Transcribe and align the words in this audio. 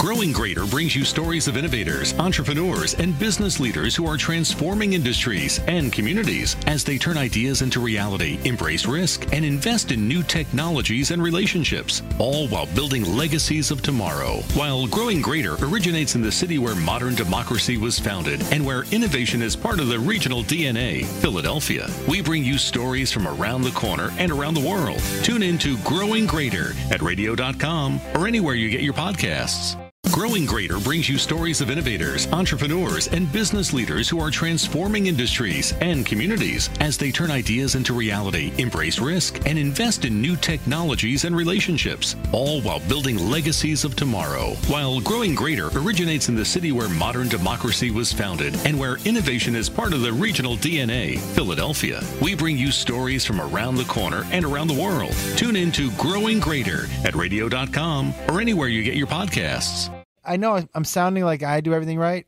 Growing 0.00 0.32
Greater 0.32 0.64
brings 0.66 0.96
you 0.96 1.04
stories 1.04 1.46
of 1.46 1.56
innovators, 1.56 2.14
entrepreneurs, 2.14 2.94
and 2.94 3.16
business 3.18 3.60
leaders 3.60 3.94
who 3.94 4.06
are 4.06 4.16
transforming 4.16 4.94
industries 4.94 5.60
and 5.66 5.92
communities 5.92 6.56
as 6.66 6.82
they 6.82 6.96
turn 6.96 7.18
ideas 7.18 7.60
into 7.60 7.80
reality, 7.80 8.38
embrace 8.44 8.86
risk, 8.86 9.30
and 9.32 9.44
invest 9.44 9.92
in 9.92 10.08
new 10.08 10.22
technologies 10.22 11.10
and 11.10 11.22
relationships, 11.22 12.02
all 12.18 12.48
while 12.48 12.66
building 12.74 13.04
legacies 13.16 13.70
of 13.70 13.82
tomorrow. 13.82 14.38
While 14.54 14.86
Growing 14.86 15.20
Greater 15.20 15.56
originates 15.62 16.14
in 16.14 16.22
the 16.22 16.32
city 16.32 16.58
where 16.58 16.74
modern 16.74 17.14
democracy 17.14 17.76
was 17.76 17.98
founded 17.98 18.42
and 18.52 18.64
where 18.64 18.84
innovation 18.92 19.42
is 19.42 19.54
part 19.54 19.80
of 19.80 19.88
the 19.88 19.98
regional 19.98 20.42
DNA, 20.42 21.04
Philadelphia, 21.04 21.88
we 22.08 22.22
bring 22.22 22.44
you 22.44 22.58
stories 22.58 23.12
from 23.12 23.28
around 23.28 23.62
the 23.62 23.70
corner 23.72 24.10
and 24.18 24.32
around 24.32 24.54
the 24.54 24.68
world. 24.68 25.02
Tune 25.22 25.42
in 25.42 25.58
to 25.58 25.76
Growing 25.78 26.26
Greater 26.26 26.72
at 26.90 27.02
radio.com 27.02 28.00
or 28.14 28.26
anywhere 28.26 28.54
you 28.54 28.70
get 28.70 28.82
your 28.82 28.94
podcasts. 28.94 29.79
Growing 30.10 30.44
Greater 30.44 30.80
brings 30.80 31.08
you 31.08 31.18
stories 31.18 31.60
of 31.60 31.70
innovators, 31.70 32.26
entrepreneurs, 32.32 33.06
and 33.08 33.32
business 33.32 33.72
leaders 33.72 34.08
who 34.08 34.18
are 34.18 34.30
transforming 34.30 35.06
industries 35.06 35.72
and 35.80 36.04
communities 36.04 36.68
as 36.80 36.96
they 36.96 37.12
turn 37.12 37.30
ideas 37.30 37.76
into 37.76 37.94
reality, 37.94 38.52
embrace 38.58 38.98
risk, 38.98 39.46
and 39.46 39.56
invest 39.56 40.04
in 40.04 40.20
new 40.20 40.34
technologies 40.34 41.24
and 41.24 41.36
relationships, 41.36 42.16
all 42.32 42.60
while 42.62 42.80
building 42.88 43.30
legacies 43.30 43.84
of 43.84 43.94
tomorrow. 43.94 44.54
While 44.66 45.00
Growing 45.00 45.36
Greater 45.36 45.68
originates 45.76 46.28
in 46.28 46.34
the 46.34 46.44
city 46.44 46.72
where 46.72 46.88
modern 46.88 47.28
democracy 47.28 47.92
was 47.92 48.12
founded 48.12 48.56
and 48.66 48.78
where 48.78 48.96
innovation 49.04 49.54
is 49.54 49.68
part 49.68 49.92
of 49.92 50.00
the 50.00 50.12
regional 50.12 50.56
DNA, 50.56 51.20
Philadelphia, 51.20 52.02
we 52.20 52.34
bring 52.34 52.58
you 52.58 52.72
stories 52.72 53.24
from 53.24 53.40
around 53.40 53.76
the 53.76 53.84
corner 53.84 54.26
and 54.32 54.44
around 54.44 54.66
the 54.66 54.80
world. 54.80 55.14
Tune 55.36 55.54
in 55.54 55.70
to 55.72 55.92
Growing 55.92 56.40
Greater 56.40 56.86
at 57.04 57.14
radio.com 57.14 58.12
or 58.28 58.40
anywhere 58.40 58.68
you 58.68 58.82
get 58.82 58.96
your 58.96 59.06
podcasts. 59.06 59.88
I 60.24 60.36
know 60.36 60.62
I'm 60.74 60.84
sounding 60.84 61.24
like 61.24 61.42
I 61.42 61.60
do 61.60 61.72
everything 61.74 61.98
right. 61.98 62.26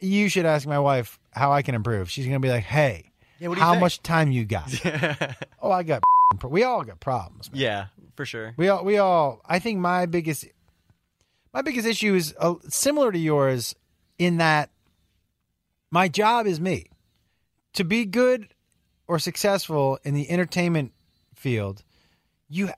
You 0.00 0.28
should 0.28 0.46
ask 0.46 0.66
my 0.66 0.78
wife 0.78 1.18
how 1.32 1.52
I 1.52 1.62
can 1.62 1.74
improve. 1.74 2.10
She's 2.10 2.26
gonna 2.26 2.40
be 2.40 2.48
like, 2.50 2.64
"Hey, 2.64 3.12
Yeah, 3.38 3.48
what 3.48 3.54
do 3.56 3.60
you 3.60 3.64
how 3.64 3.72
think?" 3.72 3.80
much 3.82 4.02
time 4.02 4.30
you 4.32 4.44
got?" 4.44 4.72
oh, 5.62 5.70
I 5.70 5.82
got. 5.82 6.02
We 6.48 6.62
all 6.62 6.84
got 6.84 7.00
problems. 7.00 7.50
Man. 7.50 7.60
Yeah, 7.60 7.86
for 8.14 8.24
sure. 8.24 8.54
We 8.56 8.68
all. 8.68 8.84
We 8.84 8.98
all. 8.98 9.40
I 9.44 9.58
think 9.58 9.78
my 9.80 10.06
biggest, 10.06 10.46
my 11.52 11.60
biggest 11.60 11.86
issue 11.86 12.14
is 12.14 12.34
uh, 12.38 12.54
similar 12.68 13.10
to 13.10 13.18
yours 13.18 13.74
in 14.16 14.36
that 14.38 14.70
my 15.90 16.06
job 16.08 16.46
is 16.46 16.60
me. 16.60 16.86
To 17.74 17.84
be 17.84 18.04
good 18.04 18.54
or 19.08 19.18
successful 19.18 19.98
in 20.04 20.14
the 20.14 20.30
entertainment 20.30 20.92
field, 21.34 21.82
you 22.48 22.70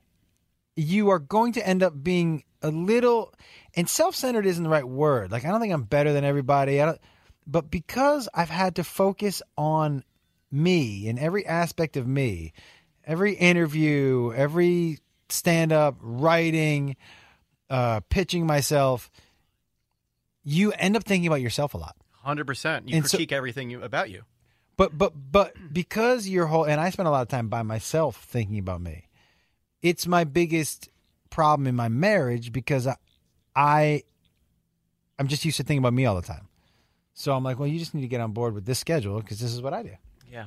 you 0.74 1.10
are 1.10 1.18
going 1.18 1.52
to 1.52 1.66
end 1.66 1.82
up 1.82 2.02
being 2.02 2.44
a 2.62 2.70
little 2.70 3.32
and 3.74 3.88
self-centered 3.88 4.46
isn't 4.46 4.62
the 4.64 4.70
right 4.70 4.86
word. 4.86 5.32
Like 5.32 5.44
I 5.44 5.48
don't 5.48 5.60
think 5.60 5.72
I'm 5.72 5.82
better 5.84 6.12
than 6.12 6.24
everybody. 6.24 6.80
I 6.80 6.86
don't 6.86 7.00
but 7.46 7.70
because 7.70 8.28
I've 8.32 8.50
had 8.50 8.76
to 8.76 8.84
focus 8.84 9.42
on 9.58 10.04
me 10.50 11.08
in 11.08 11.18
every 11.18 11.44
aspect 11.46 11.96
of 11.96 12.06
me, 12.06 12.52
every 13.04 13.32
interview, 13.34 14.32
every 14.36 14.98
stand 15.28 15.72
up, 15.72 15.96
writing, 16.00 16.96
uh, 17.70 18.00
pitching 18.10 18.46
myself, 18.46 19.10
you 20.44 20.72
end 20.72 20.96
up 20.96 21.04
thinking 21.04 21.26
about 21.26 21.40
yourself 21.40 21.74
a 21.74 21.78
lot. 21.78 21.96
Hundred 22.22 22.46
percent. 22.46 22.88
You 22.88 22.96
And 22.96 23.06
so- 23.06 23.16
critique 23.16 23.32
everything 23.32 23.70
you, 23.70 23.82
about 23.82 24.10
you. 24.10 24.22
But 24.76 24.96
but 24.96 25.12
but 25.30 25.54
because 25.72 26.28
your 26.28 26.46
whole 26.46 26.64
and 26.64 26.80
I 26.80 26.90
spend 26.90 27.06
a 27.06 27.10
lot 27.10 27.22
of 27.22 27.28
time 27.28 27.48
by 27.48 27.62
myself 27.62 28.16
thinking 28.24 28.58
about 28.58 28.80
me. 28.80 29.08
It's 29.82 30.06
my 30.06 30.24
biggest 30.24 30.88
problem 31.32 31.66
in 31.66 31.74
my 31.74 31.88
marriage 31.88 32.52
because 32.52 32.86
I, 32.86 32.96
I 33.56 34.02
I'm 35.18 35.28
just 35.28 35.44
used 35.44 35.56
to 35.56 35.64
thinking 35.64 35.82
about 35.82 35.94
me 35.94 36.06
all 36.06 36.14
the 36.14 36.22
time. 36.22 36.48
So 37.14 37.32
I'm 37.34 37.44
like, 37.44 37.58
well, 37.58 37.68
you 37.68 37.78
just 37.78 37.94
need 37.94 38.02
to 38.02 38.08
get 38.08 38.20
on 38.20 38.32
board 38.32 38.54
with 38.54 38.64
this 38.64 38.78
schedule 38.78 39.20
because 39.20 39.40
this 39.40 39.52
is 39.52 39.60
what 39.60 39.74
I 39.74 39.82
do. 39.82 39.92
Yeah. 40.30 40.46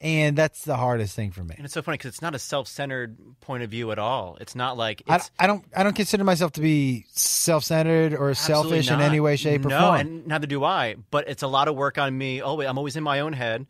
And 0.00 0.36
that's 0.36 0.64
the 0.64 0.76
hardest 0.76 1.14
thing 1.14 1.30
for 1.30 1.44
me. 1.44 1.54
And 1.56 1.64
it's 1.64 1.74
so 1.74 1.82
funny 1.82 1.96
because 1.96 2.08
it's 2.08 2.22
not 2.22 2.34
a 2.34 2.38
self-centered 2.38 3.16
point 3.40 3.62
of 3.62 3.70
view 3.70 3.92
at 3.92 4.00
all. 4.00 4.36
It's 4.40 4.56
not 4.56 4.76
like 4.76 5.02
I, 5.06 5.16
it's 5.16 5.30
I 5.38 5.46
don't 5.46 5.64
I 5.76 5.84
don't 5.84 5.94
consider 5.94 6.24
myself 6.24 6.52
to 6.52 6.60
be 6.60 7.06
self-centered 7.12 8.14
or 8.14 8.34
selfish 8.34 8.90
in 8.90 9.00
any 9.00 9.20
way, 9.20 9.36
shape, 9.36 9.64
or 9.64 9.68
no, 9.68 9.80
form. 9.80 10.00
and 10.00 10.26
neither 10.26 10.48
do 10.48 10.64
I. 10.64 10.96
But 11.12 11.28
it's 11.28 11.44
a 11.44 11.46
lot 11.46 11.68
of 11.68 11.76
work 11.76 11.98
on 11.98 12.18
me. 12.18 12.42
Oh, 12.42 12.46
always, 12.46 12.68
I'm 12.68 12.78
always 12.78 12.96
in 12.96 13.04
my 13.04 13.20
own 13.20 13.32
head. 13.32 13.66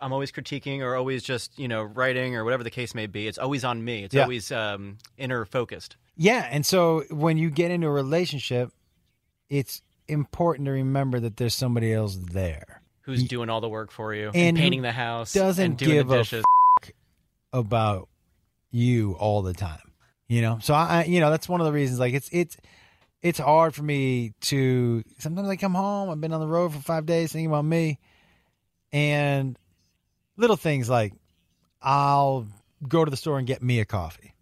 I'm 0.00 0.12
always 0.12 0.30
critiquing 0.30 0.80
or 0.80 0.94
always 0.96 1.22
just 1.22 1.58
you 1.58 1.68
know 1.68 1.82
writing 1.82 2.36
or 2.36 2.44
whatever 2.44 2.62
the 2.64 2.70
case 2.70 2.94
may 2.94 3.06
be. 3.06 3.26
It's 3.26 3.38
always 3.38 3.64
on 3.64 3.84
me. 3.84 4.04
It's 4.04 4.14
Yeah. 4.14 4.22
always 4.22 4.52
um, 4.52 4.98
inner 5.18 5.44
focused. 5.44 5.96
Yeah, 6.16 6.46
and 6.50 6.64
so 6.64 7.04
when 7.10 7.38
you 7.38 7.50
get 7.50 7.70
into 7.70 7.86
a 7.86 7.90
relationship, 7.90 8.70
it's 9.48 9.82
important 10.08 10.66
to 10.66 10.72
remember 10.72 11.18
that 11.20 11.36
there's 11.36 11.54
somebody 11.54 11.92
else 11.92 12.16
there. 12.16 12.82
Who's 13.02 13.24
doing 13.24 13.48
all 13.50 13.60
the 13.60 13.68
work 13.68 13.90
for 13.90 14.14
you 14.14 14.30
and 14.34 14.56
who 14.56 14.62
painting 14.62 14.82
the 14.82 14.92
house 14.92 15.32
doesn't 15.32 15.64
and 15.64 15.76
doing 15.76 15.90
give 15.92 16.08
the 16.08 16.14
a 16.14 16.18
dishes. 16.18 16.44
about 17.52 18.08
you 18.70 19.14
all 19.18 19.42
the 19.42 19.52
time. 19.54 19.80
You 20.28 20.40
know, 20.42 20.58
so 20.62 20.72
I, 20.74 21.00
I- 21.00 21.04
you 21.04 21.20
know, 21.20 21.30
that's 21.30 21.48
one 21.48 21.60
of 21.60 21.66
the 21.66 21.72
reasons. 21.72 21.98
Like, 21.98 22.14
it's 22.14 22.28
it's 22.32 22.56
it's 23.20 23.38
hard 23.38 23.74
for 23.74 23.82
me 23.82 24.32
to. 24.42 25.02
Sometimes 25.18 25.48
I 25.48 25.56
come 25.56 25.74
home. 25.74 26.08
I've 26.10 26.20
been 26.20 26.32
on 26.32 26.40
the 26.40 26.46
road 26.46 26.72
for 26.72 26.80
five 26.80 27.04
days 27.06 27.32
thinking 27.32 27.48
about 27.48 27.64
me, 27.64 27.98
and 28.92 29.58
little 30.42 30.56
things 30.56 30.90
like 30.90 31.14
I'll 31.80 32.46
go 32.86 33.04
to 33.04 33.10
the 33.10 33.16
store 33.16 33.38
and 33.38 33.46
get 33.46 33.62
me 33.62 33.80
a 33.80 33.84
coffee 33.84 34.34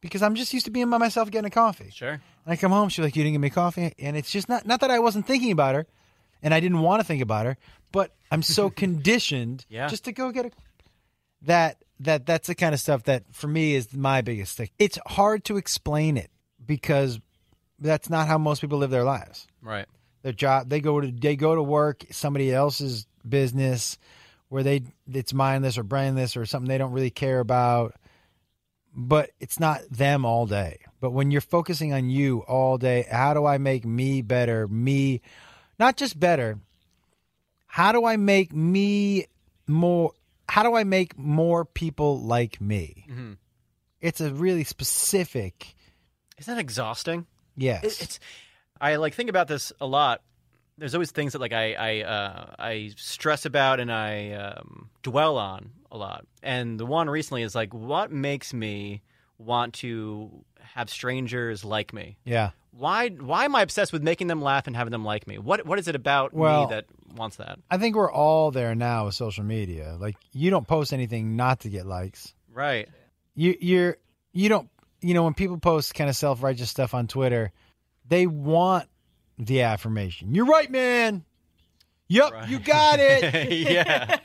because 0.00 0.22
I'm 0.22 0.34
just 0.36 0.52
used 0.54 0.66
to 0.66 0.70
being 0.70 0.88
by 0.90 0.98
myself 0.98 1.30
getting 1.30 1.46
a 1.46 1.50
coffee. 1.50 1.90
Sure. 1.92 2.10
And 2.10 2.20
I 2.46 2.56
come 2.56 2.70
home, 2.70 2.88
she's 2.90 3.02
like, 3.04 3.16
"You 3.16 3.22
didn't 3.24 3.34
get 3.34 3.40
me 3.40 3.50
coffee," 3.50 3.92
and 3.98 4.16
it's 4.16 4.30
just 4.30 4.48
not 4.48 4.66
not 4.66 4.80
that 4.80 4.90
I 4.90 4.98
wasn't 5.00 5.26
thinking 5.26 5.50
about 5.50 5.74
her, 5.74 5.86
and 6.42 6.54
I 6.54 6.60
didn't 6.60 6.80
want 6.80 7.00
to 7.00 7.04
think 7.04 7.22
about 7.22 7.46
her, 7.46 7.56
but 7.90 8.14
I'm 8.30 8.42
so 8.42 8.70
conditioned 8.84 9.64
Yeah. 9.68 9.88
just 9.88 10.04
to 10.04 10.12
go 10.12 10.30
get 10.30 10.46
a 10.46 10.50
that 11.42 11.82
that 12.00 12.26
that's 12.26 12.48
the 12.48 12.54
kind 12.54 12.74
of 12.74 12.80
stuff 12.80 13.04
that 13.04 13.24
for 13.32 13.48
me 13.48 13.74
is 13.74 13.92
my 13.94 14.20
biggest 14.20 14.56
thing. 14.56 14.68
It's 14.78 14.98
hard 15.06 15.44
to 15.46 15.56
explain 15.56 16.16
it 16.16 16.30
because 16.64 17.18
that's 17.78 18.08
not 18.10 18.28
how 18.28 18.38
most 18.38 18.60
people 18.60 18.78
live 18.78 18.90
their 18.90 19.04
lives. 19.04 19.46
Right. 19.62 19.86
Their 20.22 20.32
job, 20.32 20.68
they 20.70 20.80
go 20.80 21.00
to 21.00 21.10
they 21.10 21.36
go 21.36 21.54
to 21.54 21.62
work 21.62 22.04
somebody 22.10 22.52
else's 22.52 23.06
business 23.26 23.98
where 24.54 24.62
they 24.62 24.82
it's 25.12 25.34
mindless 25.34 25.76
or 25.76 25.82
brainless 25.82 26.36
or 26.36 26.46
something 26.46 26.68
they 26.68 26.78
don't 26.78 26.92
really 26.92 27.10
care 27.10 27.40
about. 27.40 27.96
But 28.96 29.30
it's 29.40 29.58
not 29.58 29.80
them 29.90 30.24
all 30.24 30.46
day. 30.46 30.78
But 31.00 31.10
when 31.10 31.32
you're 31.32 31.40
focusing 31.40 31.92
on 31.92 32.08
you 32.08 32.38
all 32.46 32.78
day, 32.78 33.04
how 33.10 33.34
do 33.34 33.44
I 33.44 33.58
make 33.58 33.84
me 33.84 34.22
better? 34.22 34.68
Me, 34.68 35.20
not 35.80 35.96
just 35.96 36.18
better. 36.20 36.60
How 37.66 37.90
do 37.90 38.04
I 38.04 38.16
make 38.16 38.52
me 38.54 39.26
more? 39.66 40.12
How 40.48 40.62
do 40.62 40.76
I 40.76 40.84
make 40.84 41.18
more 41.18 41.64
people 41.64 42.20
like 42.20 42.60
me? 42.60 43.06
Mhm. 43.10 43.36
It's 44.00 44.20
a 44.20 44.32
really 44.32 44.62
specific. 44.62 45.74
Isn't 46.38 46.54
that 46.54 46.60
exhausting? 46.60 47.26
Yes. 47.56 47.82
It- 47.84 48.02
it's 48.02 48.20
I 48.80 48.96
like 48.96 49.14
think 49.14 49.30
about 49.30 49.48
this 49.48 49.72
a 49.80 49.86
lot. 49.86 50.22
There's 50.78 50.94
always 50.94 51.10
things 51.12 51.32
that 51.32 51.40
like 51.40 51.52
I 51.52 51.74
I 51.74 52.02
uh, 52.02 52.54
I 52.58 52.90
stress 52.96 53.44
about 53.46 53.80
and 53.80 53.92
I 53.92 54.32
um, 54.32 54.90
dwell 55.02 55.38
on 55.38 55.70
a 55.92 55.96
lot. 55.96 56.26
And 56.42 56.78
the 56.80 56.86
one 56.86 57.08
recently 57.08 57.42
is 57.42 57.54
like, 57.54 57.72
what 57.72 58.10
makes 58.10 58.52
me 58.52 59.02
want 59.38 59.74
to 59.74 60.44
have 60.74 60.90
strangers 60.90 61.64
like 61.64 61.92
me. 61.92 62.16
Yeah. 62.24 62.50
Why 62.72 63.08
why 63.10 63.44
am 63.44 63.54
I 63.54 63.62
obsessed 63.62 63.92
with 63.92 64.02
making 64.02 64.26
them 64.26 64.42
laugh 64.42 64.66
and 64.66 64.74
having 64.74 64.90
them 64.90 65.04
like 65.04 65.26
me? 65.28 65.38
What 65.38 65.64
what 65.66 65.78
is 65.78 65.86
it 65.86 65.94
about 65.94 66.34
Well- 66.34 66.64
me 66.68 66.74
that 66.74 66.86
wants 67.16 67.36
that? 67.36 67.60
I 67.70 67.78
think 67.78 67.94
we're 67.94 68.10
all 68.10 68.50
there 68.50 68.74
now 68.74 69.06
with 69.06 69.14
social 69.14 69.44
media. 69.44 69.96
Like 69.98 70.16
you 70.32 70.50
don't 70.50 70.66
post 70.66 70.92
anything 70.92 71.36
not 71.36 71.60
to 71.60 71.68
get 71.68 71.86
likes. 71.86 72.34
Right. 72.52 72.88
You 73.36 73.56
you're 73.60 73.96
you 74.32 74.48
don't 74.48 74.68
you 75.00 75.14
know 75.14 75.22
when 75.22 75.34
people 75.34 75.58
post 75.58 75.94
kind 75.94 76.10
of 76.10 76.16
self 76.16 76.42
righteous 76.42 76.70
stuff 76.70 76.94
on 76.94 77.06
Twitter, 77.06 77.52
they 78.08 78.26
want 78.26 78.88
the 79.38 79.62
affirmation. 79.62 80.34
You're 80.34 80.46
right, 80.46 80.70
man. 80.70 81.24
Yep, 82.08 82.32
Right. 82.32 82.48
you 82.48 82.58
got 82.58 82.98
it. 83.00 83.52
yeah. 83.68 84.18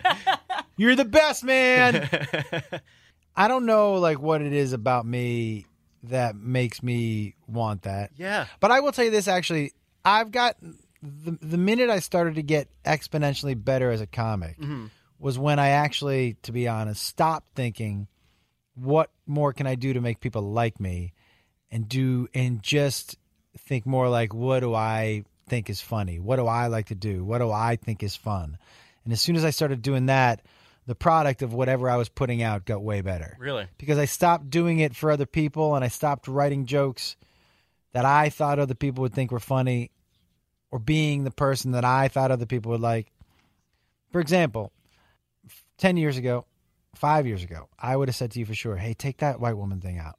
You're 0.78 0.96
the 0.96 1.06
best, 1.06 1.44
man. 1.44 2.10
I 3.36 3.48
don't 3.48 3.66
know 3.66 3.94
like 3.94 4.20
what 4.20 4.42
it 4.42 4.54
is 4.54 4.74
about 4.74 5.06
me 5.06 5.66
that 6.04 6.36
makes 6.36 6.82
me 6.84 7.36
want 7.48 7.84
that. 7.84 8.12
yeah. 8.16 8.48
But 8.60 8.72
I 8.72 8.80
will 8.82 8.92
tell 8.92 9.06
you 9.06 9.12
this 9.12 9.28
actually, 9.28 9.74
I've 10.04 10.32
got 10.32 10.58
the 11.02 11.38
the 11.42 11.58
minute 11.58 11.90
I 11.90 12.00
started 12.00 12.36
to 12.36 12.44
get 12.44 12.68
exponentially 12.86 13.62
better 13.62 13.92
as 13.92 14.02
a 14.02 14.08
comic 14.08 14.60
mm-hmm. 14.60 14.88
was 15.18 15.40
when 15.40 15.60
I 15.60 15.70
actually, 15.70 16.36
to 16.44 16.52
be 16.52 16.68
honest, 16.68 17.04
stopped 17.04 17.48
thinking 17.56 18.08
what 18.76 19.10
more 19.26 19.54
can 19.54 19.68
I 19.68 19.76
do 19.76 19.94
to 19.94 20.02
make 20.02 20.20
people 20.20 20.42
like 20.42 20.80
me 20.80 21.14
and 21.72 21.88
do 21.88 22.28
and 22.34 22.62
just 22.64 23.18
think 23.58 23.86
more 23.86 24.10
like 24.10 24.34
what 24.34 24.60
do 24.62 24.74
I 24.74 25.24
think 25.48 25.70
is 25.70 25.82
funny? 25.82 26.20
What 26.20 26.36
do 26.38 26.46
I 26.48 26.68
like 26.68 26.88
to 26.88 26.96
do? 26.96 27.24
What 27.24 27.40
do 27.40 27.52
I 27.52 27.76
think 27.76 28.04
is 28.04 28.16
fun? 28.16 28.58
And 29.04 29.14
as 29.14 29.22
soon 29.22 29.36
as 29.36 29.44
I 29.44 29.50
started 29.50 29.82
doing 29.82 30.06
that, 30.08 30.42
the 30.86 30.96
product 30.96 31.42
of 31.42 31.54
whatever 31.54 31.90
I 31.90 31.98
was 31.98 32.10
putting 32.10 32.42
out 32.42 32.66
got 32.66 32.82
way 32.82 33.02
better 33.02 33.36
Really. 33.40 33.68
because 33.78 33.98
I 33.98 34.06
stopped 34.06 34.50
doing 34.50 34.80
it 34.80 34.96
for 34.96 35.12
other 35.12 35.26
people 35.28 35.76
and 35.76 35.84
I 35.86 35.88
stopped 35.88 36.28
writing 36.28 36.66
jokes 36.66 37.16
that 37.94 38.06
I 38.06 38.30
thought 38.30 38.60
other 38.60 38.76
people 38.76 39.04
would 39.04 39.14
think 39.14 39.32
were 39.32 39.40
funny 39.40 39.92
or 40.72 40.80
being 40.80 41.24
the 41.24 41.32
person 41.32 41.72
that 41.72 41.86
I 41.86 42.08
thought 42.08 42.32
other 42.32 42.46
people 42.46 42.72
would 42.72 42.82
like. 42.82 43.12
For 44.12 44.20
example, 44.22 44.72
10 45.78 45.98
years 45.98 46.18
ago, 46.18 46.46
five 46.96 47.26
years 47.28 47.44
ago, 47.44 47.70
I 47.80 47.96
would 47.96 48.08
have 48.10 48.16
said 48.16 48.32
to 48.32 48.40
you 48.40 48.46
for 48.46 48.56
sure, 48.56 48.76
hey, 48.76 48.94
take 48.94 49.18
that 49.18 49.40
white 49.40 49.58
woman 49.58 49.82
thing 49.82 49.98
out. 50.00 50.18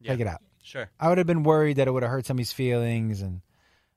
Yeah. 0.00 0.12
Take 0.12 0.20
it 0.20 0.26
out. 0.26 0.42
Sure. 0.66 0.90
I 0.98 1.08
would 1.08 1.18
have 1.18 1.26
been 1.28 1.44
worried 1.44 1.76
that 1.76 1.86
it 1.86 1.92
would 1.92 2.02
have 2.02 2.10
hurt 2.10 2.26
somebody's 2.26 2.52
feelings 2.52 3.22
and 3.22 3.40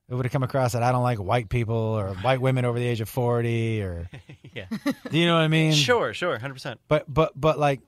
it 0.07 0.13
would 0.15 0.25
have 0.25 0.31
come 0.31 0.43
across 0.43 0.73
that 0.73 0.83
I 0.83 0.91
don't 0.91 1.01
like 1.03 1.17
white 1.17 1.49
people 1.49 1.75
or 1.75 2.09
white 2.15 2.41
women 2.41 2.63
over 2.65 2.77
the 2.77 2.85
age 2.85 3.01
of 3.01 3.09
40 3.09 3.81
or, 3.81 4.09
Yeah. 4.53 4.65
do 5.09 5.17
you 5.17 5.25
know 5.25 5.33
what 5.35 5.41
I 5.41 5.47
mean? 5.47 5.73
Sure, 5.73 6.13
sure, 6.13 6.37
100%. 6.37 6.77
but 6.87 7.11
but 7.11 7.31
but 7.39 7.57
like 7.57 7.81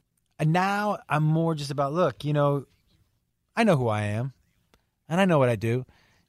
now 0.43 0.97
i'm 1.07 1.21
more 1.23 1.53
just 1.53 1.69
about 1.69 1.93
look 1.93 2.25
you 2.25 2.33
know 2.33 2.65
i 3.55 3.63
know 3.63 3.75
who 3.77 3.87
i 3.87 4.01
am 4.01 4.33
and 5.07 5.21
i 5.21 5.25
know 5.25 5.37
what 5.37 5.49
i 5.49 5.55
do 5.55 5.85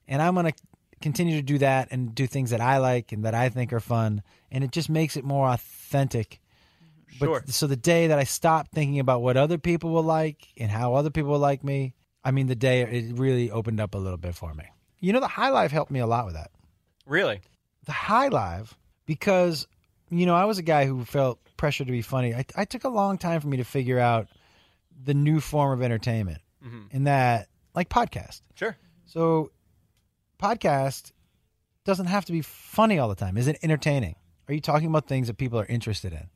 and 0.06 0.20
i'm 0.20 0.34
going 0.34 0.44
to 0.44 0.52
continue 1.00 1.36
to 1.36 1.42
do 1.42 1.56
that 1.56 1.88
and 1.90 2.14
do 2.14 2.26
things 2.26 2.50
that 2.50 2.60
i 2.60 2.76
like 2.76 3.12
and 3.12 3.24
that 3.24 3.34
i 3.34 3.48
think 3.48 3.72
are 3.72 3.80
fun 3.80 4.22
and 4.50 4.62
it 4.62 4.70
just 4.70 4.90
makes 4.90 5.16
it 5.16 5.24
more 5.24 5.48
authentic 5.48 6.40
Sure. 7.08 7.40
but 7.40 7.48
so 7.48 7.66
the 7.66 7.74
day 7.76 8.08
that 8.08 8.18
i 8.18 8.24
stop 8.24 8.68
thinking 8.68 8.98
about 9.00 9.22
what 9.22 9.38
other 9.38 9.56
people 9.56 9.90
will 9.90 10.02
like 10.02 10.48
and 10.58 10.70
how 10.70 10.92
other 10.94 11.08
people 11.10 11.30
will 11.30 11.38
like 11.38 11.64
me 11.64 11.94
i 12.24 12.30
mean 12.30 12.46
the 12.46 12.54
day 12.54 12.82
it 12.82 13.16
really 13.18 13.50
opened 13.50 13.80
up 13.80 13.94
a 13.94 13.98
little 13.98 14.16
bit 14.18 14.34
for 14.34 14.54
me 14.54 14.64
you 15.00 15.12
know 15.12 15.20
the 15.20 15.28
high 15.28 15.48
life 15.50 15.70
helped 15.70 15.90
me 15.90 16.00
a 16.00 16.06
lot 16.06 16.24
with 16.26 16.34
that 16.34 16.50
Really? 17.06 17.40
the 17.86 17.92
high 17.92 18.28
live 18.28 18.76
because 19.06 19.66
you 20.08 20.24
know 20.26 20.34
I 20.36 20.44
was 20.44 20.58
a 20.58 20.62
guy 20.62 20.86
who 20.86 21.04
felt 21.04 21.40
pressure 21.56 21.84
to 21.84 21.90
be 21.90 22.02
funny. 22.02 22.32
I, 22.34 22.44
I 22.56 22.64
took 22.64 22.84
a 22.84 22.88
long 22.88 23.18
time 23.18 23.40
for 23.40 23.48
me 23.48 23.56
to 23.56 23.64
figure 23.64 23.98
out 23.98 24.28
the 25.04 25.14
new 25.14 25.40
form 25.40 25.72
of 25.72 25.82
entertainment, 25.82 26.40
mm-hmm. 26.64 26.82
in 26.92 27.04
that 27.04 27.48
like 27.74 27.88
podcast. 27.88 28.42
Sure. 28.54 28.76
So 29.06 29.50
podcast 30.40 31.10
doesn't 31.84 32.06
have 32.06 32.24
to 32.26 32.32
be 32.32 32.40
funny 32.42 32.98
all 32.98 33.08
the 33.08 33.14
time. 33.16 33.36
Is 33.36 33.48
it 33.48 33.58
entertaining? 33.62 34.14
Are 34.48 34.54
you 34.54 34.60
talking 34.60 34.88
about 34.88 35.06
things 35.08 35.26
that 35.28 35.38
people 35.38 35.58
are 35.58 35.66
interested 35.66 36.12
in? 36.12 36.28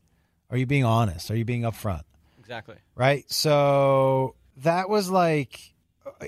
Are 0.51 0.57
you 0.57 0.67
being 0.67 0.85
honest? 0.85 1.31
Are 1.31 1.37
you 1.37 1.45
being 1.45 1.63
upfront? 1.63 2.03
Exactly. 2.39 2.77
right? 2.95 3.25
So 3.31 4.35
that 4.59 4.89
was 4.89 5.11
like 5.11 5.75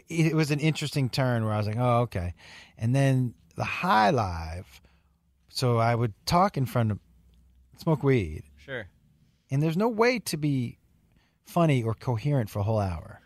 it 0.08 0.34
was 0.34 0.50
an 0.50 0.60
interesting 0.60 1.08
turn 1.08 1.44
where 1.44 1.52
I 1.54 1.58
was 1.58 1.66
like, 1.66 1.78
oh, 1.78 2.00
okay. 2.02 2.34
And 2.76 2.94
then 2.94 3.34
the 3.56 3.64
high 3.64 4.10
live. 4.10 4.80
So 5.48 5.78
I 5.78 5.94
would 5.94 6.14
talk 6.26 6.56
in 6.56 6.66
front 6.66 6.92
of 6.92 6.98
smoke 7.78 8.02
weed, 8.02 8.42
Sure. 8.56 8.86
and 9.50 9.62
there's 9.62 9.76
no 9.76 9.88
way 9.88 10.18
to 10.20 10.36
be 10.36 10.78
funny 11.46 11.82
or 11.82 11.94
coherent 11.94 12.50
for 12.50 12.60
a 12.60 12.62
whole 12.62 12.78
hour. 12.78 13.20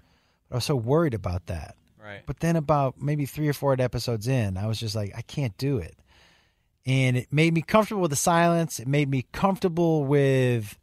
But 0.48 0.54
I 0.54 0.56
was 0.58 0.64
so 0.64 0.76
worried 0.76 1.14
about 1.14 1.46
that. 1.46 1.76
Right. 2.02 2.22
But 2.26 2.40
then 2.40 2.56
about 2.56 3.00
maybe 3.00 3.26
three 3.26 3.48
or 3.48 3.52
four 3.52 3.74
episodes 3.78 4.28
in, 4.28 4.56
I 4.56 4.66
was 4.66 4.78
just 4.78 4.94
like, 4.94 5.12
I 5.16 5.22
can't 5.22 5.56
do 5.58 5.78
it. 5.78 5.96
And 6.84 7.16
it 7.16 7.32
made 7.32 7.54
me 7.54 7.62
comfortable 7.62 8.02
with 8.02 8.10
the 8.10 8.16
silence. 8.16 8.80
It 8.80 8.88
made 8.88 9.08
me 9.08 9.26
comfortable 9.32 10.04
with 10.04 10.78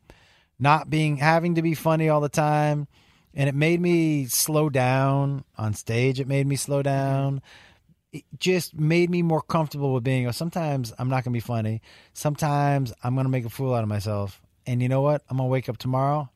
not 0.60 0.90
being 0.90 1.18
having 1.18 1.56
to 1.56 1.62
be 1.62 1.74
funny 1.74 2.10
all 2.10 2.22
the 2.22 2.30
time. 2.30 2.88
And 3.36 3.48
it 3.48 3.56
made 3.56 3.80
me 3.80 4.26
slow 4.26 4.70
down 4.70 5.44
on 5.58 5.74
stage. 5.74 6.20
It 6.20 6.28
made 6.28 6.48
me 6.48 6.56
slow 6.56 6.78
mm-hmm. 6.78 6.84
down. 6.84 7.42
It 8.12 8.24
just 8.40 8.74
made 8.78 9.10
me 9.10 9.22
more 9.22 9.42
comfortable 9.42 9.94
with 9.94 10.04
being. 10.04 10.28
oh, 10.28 10.32
Sometimes 10.32 10.92
I'm 10.98 11.10
not 11.10 11.24
going 11.24 11.32
to 11.34 11.38
be 11.38 11.40
funny. 11.40 11.82
Sometimes 12.14 12.92
I'm 13.04 13.14
going 13.14 13.26
to 13.26 13.32
make 13.32 13.46
a 13.46 13.50
fool 13.50 13.74
out 13.74 13.84
of 13.84 13.90
myself. 13.90 14.42
And 14.66 14.82
you 14.82 14.90
know 14.90 15.02
what? 15.02 15.24
I'm 15.30 15.38
going 15.38 15.48
to 15.48 15.52
wake 15.52 15.70
up 15.70 15.78
tomorrow. 15.78 16.30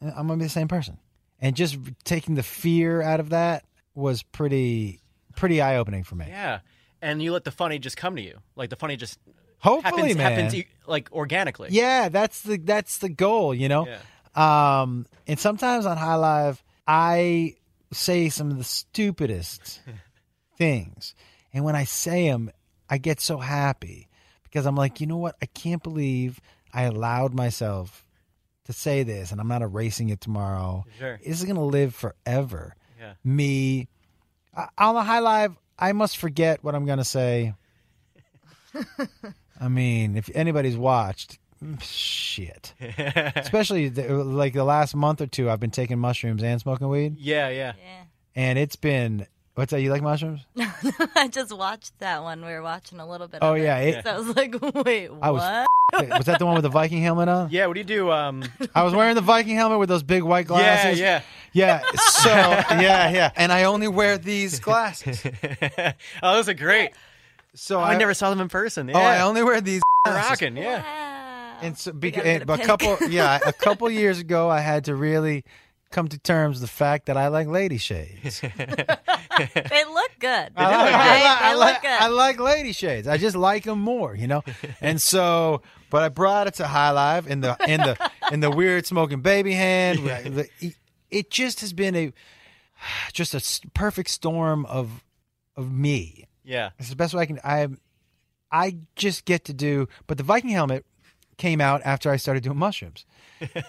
and 0.00 0.10
I'm 0.10 0.26
going 0.26 0.38
to 0.38 0.42
be 0.42 0.46
the 0.46 0.50
same 0.50 0.68
person. 0.68 0.98
And 1.40 1.56
just 1.56 1.76
taking 2.04 2.36
the 2.36 2.42
fear 2.42 3.02
out 3.02 3.20
of 3.20 3.30
that 3.30 3.64
was 3.94 4.22
pretty, 4.22 5.00
pretty 5.36 5.60
eye 5.60 5.76
opening 5.76 6.04
for 6.04 6.14
me. 6.14 6.26
Yeah. 6.28 6.60
And 7.02 7.20
you 7.20 7.32
let 7.32 7.44
the 7.44 7.50
funny 7.50 7.78
just 7.78 7.96
come 7.96 8.16
to 8.16 8.22
you. 8.22 8.38
Like 8.56 8.70
the 8.70 8.76
funny 8.76 8.96
just 8.96 9.18
Hopefully, 9.62 10.14
happens 10.14 10.52
happens 10.52 10.64
like 10.86 11.08
organically. 11.12 11.68
Yeah, 11.70 12.08
that's 12.08 12.42
the 12.42 12.56
that's 12.56 12.98
the 12.98 13.08
goal, 13.08 13.54
you 13.54 13.68
know. 13.68 13.86
Yeah. 13.86 13.98
Um, 14.34 15.06
and 15.26 15.38
sometimes 15.38 15.86
on 15.86 15.96
High 15.96 16.14
Live, 16.16 16.62
I 16.86 17.56
say 17.92 18.28
some 18.28 18.50
of 18.50 18.58
the 18.58 18.64
stupidest 18.64 19.80
things, 20.58 21.14
and 21.52 21.64
when 21.64 21.76
I 21.76 21.84
say 21.84 22.28
them, 22.28 22.50
I 22.88 22.98
get 22.98 23.20
so 23.20 23.38
happy 23.38 24.08
because 24.44 24.66
I'm 24.66 24.76
like, 24.76 25.00
you 25.00 25.06
know 25.06 25.18
what? 25.18 25.36
I 25.42 25.46
can't 25.46 25.82
believe 25.82 26.40
I 26.72 26.84
allowed 26.84 27.34
myself 27.34 28.04
to 28.64 28.72
say 28.72 29.02
this, 29.02 29.32
and 29.32 29.40
I'm 29.40 29.48
not 29.48 29.62
erasing 29.62 30.08
it 30.10 30.20
tomorrow. 30.20 30.84
Sure. 30.98 31.18
This 31.24 31.40
is 31.40 31.44
gonna 31.44 31.64
live 31.64 31.94
forever. 31.94 32.74
Yeah. 32.98 33.14
Me 33.24 33.88
I- 34.56 34.68
on 34.78 34.94
the 34.94 35.02
High 35.02 35.18
Live, 35.20 35.56
I 35.78 35.92
must 35.92 36.16
forget 36.16 36.62
what 36.64 36.74
I'm 36.74 36.86
gonna 36.86 37.04
say. 37.04 37.54
I 39.60 39.68
mean, 39.68 40.16
if 40.16 40.30
anybody's 40.34 40.76
watched, 40.76 41.38
shit. 41.82 42.74
Especially 43.36 43.88
the, 43.88 44.12
like 44.24 44.52
the 44.54 44.64
last 44.64 44.94
month 44.94 45.20
or 45.20 45.26
two, 45.26 45.50
I've 45.50 45.60
been 45.60 45.70
taking 45.70 45.98
mushrooms 45.98 46.42
and 46.42 46.60
smoking 46.60 46.88
weed, 46.88 47.16
Yeah, 47.18 47.48
yeah. 47.48 47.72
Yeah. 47.78 48.02
and 48.36 48.58
it's 48.58 48.76
been. 48.76 49.26
What's 49.54 49.70
that? 49.72 49.82
You 49.82 49.90
like 49.90 50.00
mushrooms? 50.02 50.40
I 51.14 51.28
just 51.30 51.54
watched 51.54 51.98
that 51.98 52.22
one. 52.22 52.40
We 52.42 52.50
were 52.52 52.62
watching 52.62 53.00
a 53.00 53.06
little 53.06 53.28
bit. 53.28 53.40
Oh 53.42 53.52
of 53.52 53.58
it. 53.58 53.64
yeah, 53.64 53.78
it, 53.78 54.04
So 54.04 54.10
I 54.10 54.18
was 54.18 54.34
like, 54.34 54.54
wait, 54.86 55.10
I 55.20 55.30
was 55.30 55.42
what? 55.92 56.08
was 56.08 56.24
that 56.24 56.38
the 56.38 56.46
one 56.46 56.54
with 56.54 56.62
the 56.62 56.70
Viking 56.70 57.02
helmet 57.02 57.28
on? 57.28 57.50
Yeah, 57.50 57.66
what 57.66 57.74
do 57.74 57.80
you 57.80 57.84
do? 57.84 58.10
Um 58.10 58.42
I 58.74 58.82
was 58.82 58.94
wearing 58.94 59.14
the 59.14 59.20
Viking 59.20 59.54
helmet 59.56 59.78
with 59.78 59.90
those 59.90 60.02
big 60.02 60.22
white 60.22 60.46
glasses. 60.46 60.98
Yeah, 60.98 61.20
yeah. 61.52 61.82
So 61.96 62.30
yeah, 62.30 63.10
yeah, 63.10 63.30
and 63.36 63.52
I 63.52 63.64
only 63.64 63.88
wear 63.88 64.16
these 64.16 64.58
glasses. 64.58 65.22
oh, 66.22 66.34
those 66.34 66.48
are 66.48 66.54
great. 66.54 66.92
So 67.54 67.78
I, 67.78 67.98
never 67.98 68.14
saw 68.14 68.30
them 68.30 68.40
in 68.40 68.48
person. 68.48 68.88
Yeah. 68.88 68.96
Oh, 68.96 69.02
I 69.02 69.20
only 69.20 69.42
wear 69.42 69.60
these. 69.60 69.82
They're 70.06 70.14
glasses. 70.14 70.30
rocking, 70.30 70.56
yeah. 70.56 70.82
Wow. 71.62 71.66
And 71.68 71.78
so, 71.78 71.92
We 71.92 72.10
beca- 72.10 72.14
gotta 72.16 72.22
get 72.24 72.26
and, 72.42 72.46
but 72.46 72.54
a 72.54 72.56
pic. 72.58 72.66
couple, 72.66 72.98
yeah, 73.10 73.38
a 73.46 73.52
couple 73.52 73.90
years 73.90 74.18
ago, 74.18 74.48
I 74.50 74.60
had 74.60 74.84
to 74.86 74.94
really 74.94 75.44
come 75.90 76.08
to 76.08 76.18
terms 76.18 76.56
with 76.60 76.70
the 76.70 76.74
fact 76.74 77.06
that 77.06 77.16
I 77.16 77.28
like 77.28 77.46
lady 77.48 77.76
shades. 77.78 78.40
they 78.40 79.84
look 79.84 80.10
good. 80.18 80.52
I 80.56 80.64
like, 80.76 80.92
right? 80.92 81.38
I, 81.42 81.54
like, 81.54 81.84
I, 81.84 81.84
like. 81.84 81.84
I 81.84 82.06
like 82.08 82.40
lady 82.40 82.72
shades. 82.72 83.06
I 83.06 83.16
just 83.18 83.36
like 83.36 83.64
them 83.64 83.80
more, 83.80 84.14
you 84.14 84.26
know. 84.26 84.42
And 84.80 85.00
so, 85.00 85.62
but 85.90 86.02
I 86.02 86.08
brought 86.08 86.46
it 86.46 86.54
to 86.54 86.66
High 86.66 86.90
Live 86.90 87.26
in 87.26 87.40
the 87.40 87.56
in 87.68 87.80
the 87.80 88.10
in 88.32 88.40
the 88.40 88.50
weird 88.50 88.86
smoking 88.86 89.20
baby 89.20 89.52
hand. 89.52 89.98
The- 90.00 90.48
It, 90.60 90.74
it 91.10 91.30
just 91.30 91.60
has 91.60 91.72
been 91.72 91.94
a 91.94 92.12
just 93.12 93.34
a 93.34 93.68
perfect 93.74 94.10
storm 94.10 94.64
of 94.66 95.04
of 95.56 95.70
me. 95.70 96.26
Yeah. 96.44 96.70
It's 96.78 96.88
the 96.90 96.96
best 96.96 97.14
way 97.14 97.22
I 97.22 97.26
can. 97.26 97.40
I 97.44 97.68
I 98.50 98.76
just 98.96 99.24
get 99.24 99.44
to 99.46 99.52
do. 99.54 99.88
But 100.06 100.16
the 100.18 100.24
Viking 100.24 100.50
helmet 100.50 100.84
came 101.38 101.60
out 101.60 101.80
after 101.84 102.10
I 102.10 102.16
started 102.16 102.42
doing 102.42 102.58
mushrooms. 102.58 103.04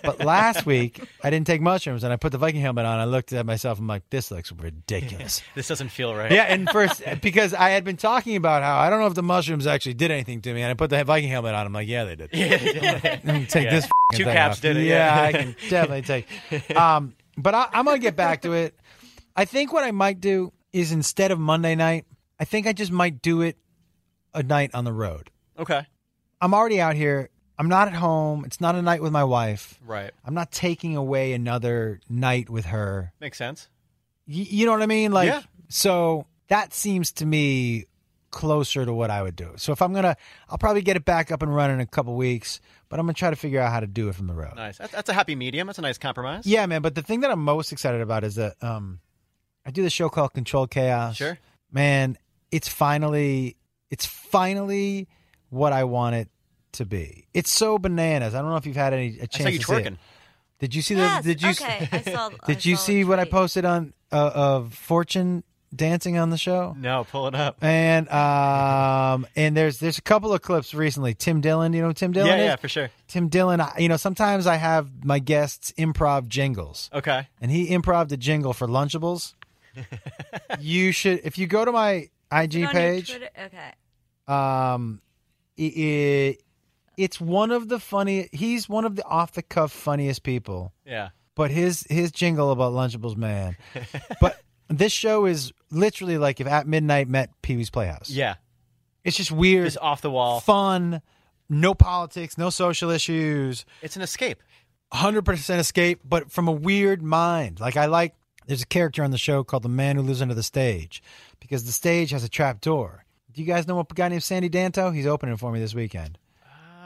But 0.03 0.23
last 0.23 0.65
week 0.67 1.01
I 1.23 1.29
didn't 1.31 1.47
take 1.47 1.61
mushrooms, 1.61 2.03
and 2.03 2.13
I 2.13 2.15
put 2.15 2.31
the 2.31 2.37
Viking 2.37 2.61
helmet 2.61 2.85
on. 2.85 2.99
I 2.99 3.05
looked 3.05 3.33
at 3.33 3.45
myself. 3.45 3.79
I'm 3.79 3.87
like, 3.87 4.07
this 4.11 4.29
looks 4.31 4.51
ridiculous. 4.51 5.41
This 5.55 5.67
doesn't 5.67 5.89
feel 5.89 6.13
right. 6.15 6.31
yeah, 6.31 6.43
and 6.43 6.69
first 6.69 7.01
because 7.21 7.53
I 7.53 7.69
had 7.69 7.83
been 7.83 7.97
talking 7.97 8.35
about 8.35 8.61
how 8.63 8.77
I 8.77 8.89
don't 8.89 8.99
know 8.99 9.07
if 9.07 9.13
the 9.15 9.23
mushrooms 9.23 9.65
actually 9.65 9.93
did 9.95 10.11
anything 10.11 10.41
to 10.41 10.53
me, 10.53 10.61
and 10.61 10.69
I 10.69 10.73
put 10.75 10.89
the 10.89 11.03
Viking 11.03 11.29
helmet 11.29 11.55
on. 11.55 11.65
I'm 11.65 11.73
like, 11.73 11.87
yeah, 11.87 12.03
they 12.03 12.15
did. 12.15 12.33
Let 12.33 13.25
me 13.25 13.45
take 13.45 13.65
Yeah. 13.65 13.71
this. 13.71 13.87
Two 14.13 14.25
caps 14.25 14.57
off. 14.57 14.61
did 14.61 14.77
it, 14.77 14.83
Yeah, 14.83 15.15
yeah. 15.19 15.23
I 15.27 15.31
can 15.31 15.55
definitely 15.69 16.01
take. 16.03 16.75
Um, 16.77 17.15
but 17.37 17.55
I, 17.55 17.67
I'm 17.73 17.85
gonna 17.85 17.97
get 17.99 18.15
back 18.15 18.41
to 18.43 18.53
it. 18.53 18.75
I 19.35 19.45
think 19.45 19.73
what 19.73 19.83
I 19.83 19.91
might 19.91 20.19
do 20.21 20.53
is 20.71 20.91
instead 20.91 21.31
of 21.31 21.39
Monday 21.39 21.73
night, 21.75 22.05
I 22.39 22.45
think 22.45 22.67
I 22.67 22.73
just 22.73 22.91
might 22.91 23.21
do 23.21 23.41
it 23.41 23.57
a 24.35 24.43
night 24.43 24.71
on 24.75 24.83
the 24.85 24.93
road. 24.93 25.31
Okay. 25.57 25.85
I'm 26.41 26.53
already 26.53 26.79
out 26.81 26.95
here. 26.95 27.29
I'm 27.57 27.67
not 27.69 27.87
at 27.87 27.93
home. 27.93 28.45
It's 28.45 28.59
not 28.59 28.75
a 28.75 28.81
night 28.81 29.01
with 29.01 29.11
my 29.11 29.23
wife. 29.23 29.79
Right. 29.85 30.11
I'm 30.25 30.33
not 30.33 30.51
taking 30.51 30.95
away 30.97 31.33
another 31.33 31.99
night 32.09 32.49
with 32.49 32.65
her. 32.65 33.13
Makes 33.19 33.37
sense. 33.37 33.67
Y- 34.27 34.47
you 34.49 34.65
know 34.65 34.71
what 34.71 34.81
I 34.81 34.87
mean? 34.87 35.11
Like, 35.11 35.27
Yeah. 35.27 35.41
so 35.69 36.25
that 36.47 36.73
seems 36.73 37.11
to 37.13 37.25
me 37.25 37.85
closer 38.31 38.83
to 38.85 38.91
what 38.93 39.11
I 39.11 39.21
would 39.21 39.35
do. 39.35 39.51
So 39.57 39.71
if 39.71 39.81
I'm 39.83 39.93
gonna, 39.93 40.17
I'll 40.49 40.57
probably 40.57 40.81
get 40.81 40.95
it 40.97 41.05
back 41.05 41.31
up 41.31 41.43
and 41.43 41.53
running 41.55 41.75
in 41.75 41.81
a 41.81 41.85
couple 41.85 42.15
weeks. 42.15 42.59
But 42.89 42.99
I'm 42.99 43.05
gonna 43.05 43.13
try 43.13 43.29
to 43.29 43.35
figure 43.35 43.59
out 43.59 43.71
how 43.71 43.79
to 43.79 43.87
do 43.87 44.09
it 44.09 44.15
from 44.15 44.25
the 44.27 44.33
road. 44.33 44.53
Nice. 44.55 44.77
That's, 44.79 44.91
that's 44.91 45.09
a 45.09 45.13
happy 45.13 45.35
medium. 45.35 45.67
That's 45.67 45.79
a 45.79 45.83
nice 45.83 45.97
compromise. 45.99 46.45
Yeah, 46.47 46.65
man. 46.65 46.81
But 46.81 46.95
the 46.95 47.01
thing 47.03 47.19
that 47.21 47.29
I'm 47.31 47.43
most 47.43 47.71
excited 47.71 48.01
about 48.01 48.23
is 48.23 48.35
that 48.35 48.55
um, 48.63 48.99
I 49.65 49.69
do 49.71 49.83
this 49.83 49.93
show 49.93 50.09
called 50.09 50.33
Control 50.33 50.65
Chaos. 50.67 51.15
Sure. 51.15 51.37
man, 51.71 52.17
it's 52.51 52.67
finally, 52.67 53.57
it's 53.91 54.05
finally 54.05 55.07
what 55.49 55.73
I 55.73 55.83
want 55.83 56.15
it 56.15 56.29
to 56.73 56.85
be. 56.85 57.25
It's 57.33 57.51
so 57.51 57.77
bananas. 57.79 58.35
I 58.35 58.41
don't 58.41 58.49
know 58.49 58.57
if 58.57 58.65
you've 58.65 58.75
had 58.75 58.93
any 58.93 59.19
a 59.19 59.23
I 59.23 59.25
chance 59.25 59.43
saw 59.43 59.49
you 59.49 59.59
to 59.59 59.65
see 59.65 59.75
it. 59.75 59.93
Did 60.59 60.75
you 60.75 60.81
see 60.81 60.95
Yes, 60.95 61.23
the? 61.23 61.33
Did 61.35 61.41
you? 61.41 61.49
okay, 61.49 61.89
I 61.91 62.01
saw- 62.01 62.29
I 62.47 62.51
you 62.59 62.75
saw 62.75 62.83
see 62.83 63.03
what 63.03 63.19
I 63.19 63.25
posted 63.25 63.65
on 63.65 63.93
uh, 64.11 64.31
of 64.33 64.73
Fortune 64.73 65.43
dancing 65.75 66.17
on 66.19 66.29
the 66.29 66.37
show? 66.37 66.75
No, 66.79 67.03
pull 67.03 67.27
it 67.27 67.33
up. 67.35 67.57
And 67.61 68.07
um 68.09 69.25
and 69.35 69.57
there's 69.57 69.79
there's 69.79 69.97
a 69.97 70.01
couple 70.03 70.31
of 70.33 70.41
clips 70.41 70.73
recently. 70.73 71.15
Tim 71.15 71.41
Dillon, 71.41 71.73
you 71.73 71.81
know 71.81 71.87
who 71.87 71.93
Tim 71.93 72.11
Dillon 72.11 72.29
Yeah, 72.29 72.35
is? 72.37 72.45
yeah, 72.45 72.55
for 72.57 72.67
sure. 72.69 72.89
Tim 73.07 73.27
Dillon, 73.27 73.59
I- 73.59 73.77
you 73.79 73.89
know, 73.89 73.97
sometimes 73.97 74.45
I 74.47 74.55
have 74.57 75.03
my 75.03 75.17
guests 75.19 75.73
improv 75.77 76.27
jingles. 76.27 76.89
Okay. 76.93 77.27
And 77.41 77.49
he 77.51 77.69
improv 77.69 78.11
a 78.11 78.17
jingle 78.17 78.53
for 78.53 78.67
Lunchables. 78.67 79.33
you 80.59 80.91
should 80.91 81.21
if 81.23 81.37
you 81.37 81.47
go 81.47 81.65
to 81.65 81.71
my 81.71 81.91
IG 81.91 82.09
Put 82.31 82.35
it 82.35 82.55
on 82.55 82.61
your 82.61 82.69
page, 82.71 83.09
Twitter- 83.09 83.29
Okay. 83.45 83.71
um 84.27 85.01
it, 85.57 85.63
it, 85.63 86.41
it's 86.97 87.19
one 87.19 87.51
of 87.51 87.69
the 87.69 87.79
funny 87.79 88.29
he's 88.31 88.67
one 88.69 88.85
of 88.85 88.95
the 88.95 89.03
off 89.05 89.33
the 89.33 89.41
cuff 89.41 89.71
funniest 89.71 90.23
people. 90.23 90.73
Yeah. 90.85 91.09
But 91.35 91.51
his 91.51 91.85
his 91.89 92.11
jingle 92.11 92.51
about 92.51 92.73
Lunchables, 92.73 93.17
man. 93.17 93.57
but 94.21 94.39
this 94.69 94.91
show 94.91 95.25
is 95.25 95.51
literally 95.71 96.17
like 96.17 96.39
if 96.39 96.47
at 96.47 96.67
midnight 96.67 97.07
met 97.07 97.29
Pee 97.41 97.55
Wee's 97.57 97.69
Playhouse. 97.69 98.09
Yeah. 98.09 98.35
It's 99.03 99.17
just 99.17 99.31
weird, 99.31 99.65
Just 99.65 99.77
off 99.79 100.01
the 100.01 100.09
wall. 100.11 100.39
fun, 100.39 101.01
no 101.49 101.73
politics, 101.73 102.37
no 102.37 102.49
social 102.49 102.89
issues, 102.89 103.65
It's 103.81 103.97
an 103.97 104.01
escape. 104.01 104.41
100% 104.93 105.57
escape, 105.59 105.99
but 106.05 106.31
from 106.31 106.47
a 106.47 106.51
weird 106.51 107.01
mind. 107.01 107.59
Like 107.59 107.75
I 107.75 107.87
like 107.87 108.13
there's 108.45 108.61
a 108.61 108.67
character 108.67 109.03
on 109.03 109.11
the 109.11 109.17
show 109.17 109.43
called 109.43 109.63
the 109.63 109.69
man 109.69 109.95
who 109.95 110.01
lives 110.03 110.21
under 110.21 110.33
the 110.35 110.43
stage 110.43 111.01
because 111.39 111.65
the 111.65 111.71
stage 111.71 112.11
has 112.11 112.23
a 112.23 112.29
trap 112.29 112.61
door. 112.61 113.05
Do 113.31 113.41
you 113.41 113.47
guys 113.47 113.67
know 113.67 113.79
a 113.79 113.85
guy 113.93 114.09
named 114.09 114.23
Sandy 114.23 114.49
Danto? 114.49 114.93
He's 114.93 115.07
opening 115.07 115.37
for 115.37 115.51
me 115.51 115.59
this 115.59 115.73
weekend. 115.73 116.19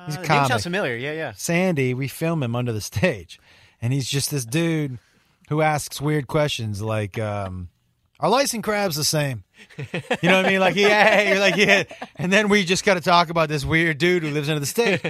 He's 0.08 0.16
a 0.16 0.22
the 0.22 0.28
name 0.28 0.46
sounds 0.48 0.64
familiar. 0.64 0.96
Yeah, 0.96 1.12
yeah. 1.14 1.34
Sandy, 1.36 1.94
we 1.94 2.08
film 2.08 2.42
him 2.42 2.56
under 2.56 2.72
the 2.74 2.82
stage, 2.82 3.40
and 3.82 3.94
he's 3.94 4.10
just 4.10 4.32
this 4.32 4.46
dude 4.46 4.98
who 5.50 5.62
asks 5.62 6.02
weird 6.02 6.28
questions 6.28 6.82
like, 6.82 7.20
um, 7.20 7.70
"Are 8.20 8.30
lice 8.30 8.54
and 8.56 8.64
crabs 8.64 8.96
the 8.96 9.04
same?" 9.04 9.44
You 9.78 9.86
know 10.30 10.38
what 10.38 10.46
I 10.46 10.50
mean? 10.50 10.60
Like, 10.60 10.76
yeah, 10.76 11.22
you're 11.30 11.40
like, 11.40 11.56
yeah, 11.58 11.84
and 12.16 12.32
then 12.34 12.50
we 12.50 12.64
just 12.66 12.84
got 12.86 12.94
to 12.96 13.02
talk 13.02 13.30
about 13.30 13.50
this 13.50 13.64
weird 13.66 13.98
dude 14.00 14.24
who 14.24 14.32
lives 14.32 14.50
under 14.50 14.60
the 14.60 14.66
stage. 14.66 15.02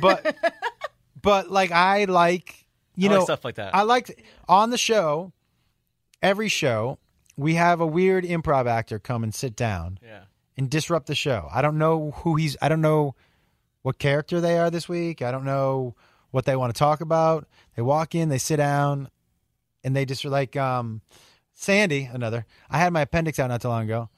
But, 0.00 0.36
but 1.20 1.50
like, 1.50 1.70
I 1.72 2.04
like, 2.04 2.66
you 2.94 3.08
I 3.08 3.12
like 3.12 3.18
know, 3.20 3.24
stuff 3.24 3.44
like 3.44 3.56
that. 3.56 3.74
I 3.74 3.82
like 3.82 4.24
on 4.48 4.70
the 4.70 4.78
show. 4.78 5.32
Every 6.22 6.48
show, 6.48 6.98
we 7.36 7.54
have 7.54 7.80
a 7.80 7.86
weird 7.86 8.24
improv 8.24 8.66
actor 8.66 8.98
come 8.98 9.22
and 9.22 9.34
sit 9.34 9.54
down 9.54 9.98
Yeah. 10.02 10.22
and 10.56 10.68
disrupt 10.70 11.06
the 11.06 11.14
show. 11.14 11.48
I 11.52 11.60
don't 11.62 11.76
know 11.78 12.12
who 12.12 12.36
he's. 12.36 12.56
I 12.62 12.68
don't 12.70 12.80
know 12.80 13.14
what 13.86 14.00
character 14.00 14.40
they 14.40 14.58
are 14.58 14.68
this 14.68 14.88
week. 14.88 15.22
I 15.22 15.30
don't 15.30 15.44
know 15.44 15.94
what 16.32 16.44
they 16.44 16.56
want 16.56 16.74
to 16.74 16.78
talk 16.78 17.00
about. 17.00 17.46
They 17.76 17.82
walk 17.82 18.16
in, 18.16 18.30
they 18.30 18.38
sit 18.38 18.56
down, 18.56 19.08
and 19.84 19.94
they 19.94 20.04
just 20.04 20.24
are 20.24 20.28
like 20.28 20.56
um, 20.56 21.02
Sandy. 21.54 22.10
Another. 22.12 22.46
I 22.68 22.78
had 22.78 22.92
my 22.92 23.02
appendix 23.02 23.38
out 23.38 23.46
not 23.46 23.62
too 23.62 23.68
long 23.68 23.84
ago, 23.84 24.08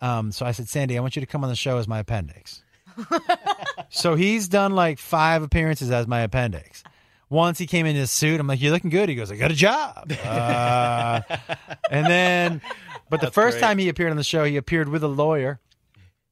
um, 0.00 0.32
so 0.32 0.46
I 0.46 0.52
said, 0.52 0.66
Sandy, 0.66 0.96
I 0.96 1.02
want 1.02 1.14
you 1.14 1.20
to 1.20 1.26
come 1.26 1.44
on 1.44 1.50
the 1.50 1.56
show 1.56 1.76
as 1.76 1.86
my 1.86 1.98
appendix. 1.98 2.62
so 3.90 4.14
he's 4.14 4.48
done 4.48 4.72
like 4.72 4.98
five 4.98 5.42
appearances 5.42 5.90
as 5.90 6.06
my 6.06 6.22
appendix. 6.22 6.82
Once 7.28 7.58
he 7.58 7.66
came 7.66 7.84
in 7.84 7.94
his 7.94 8.10
suit, 8.10 8.40
I'm 8.40 8.46
like, 8.46 8.62
"You're 8.62 8.72
looking 8.72 8.88
good." 8.88 9.10
He 9.10 9.14
goes, 9.14 9.30
"I 9.30 9.36
got 9.36 9.50
a 9.50 9.54
job." 9.54 10.10
Uh, 10.24 11.20
and 11.90 12.06
then, 12.06 12.62
but 13.10 13.20
the 13.20 13.30
first 13.30 13.56
great. 13.56 13.60
time 13.60 13.76
he 13.76 13.90
appeared 13.90 14.10
on 14.10 14.16
the 14.16 14.24
show, 14.24 14.44
he 14.44 14.56
appeared 14.56 14.88
with 14.88 15.02
a 15.02 15.08
lawyer. 15.08 15.60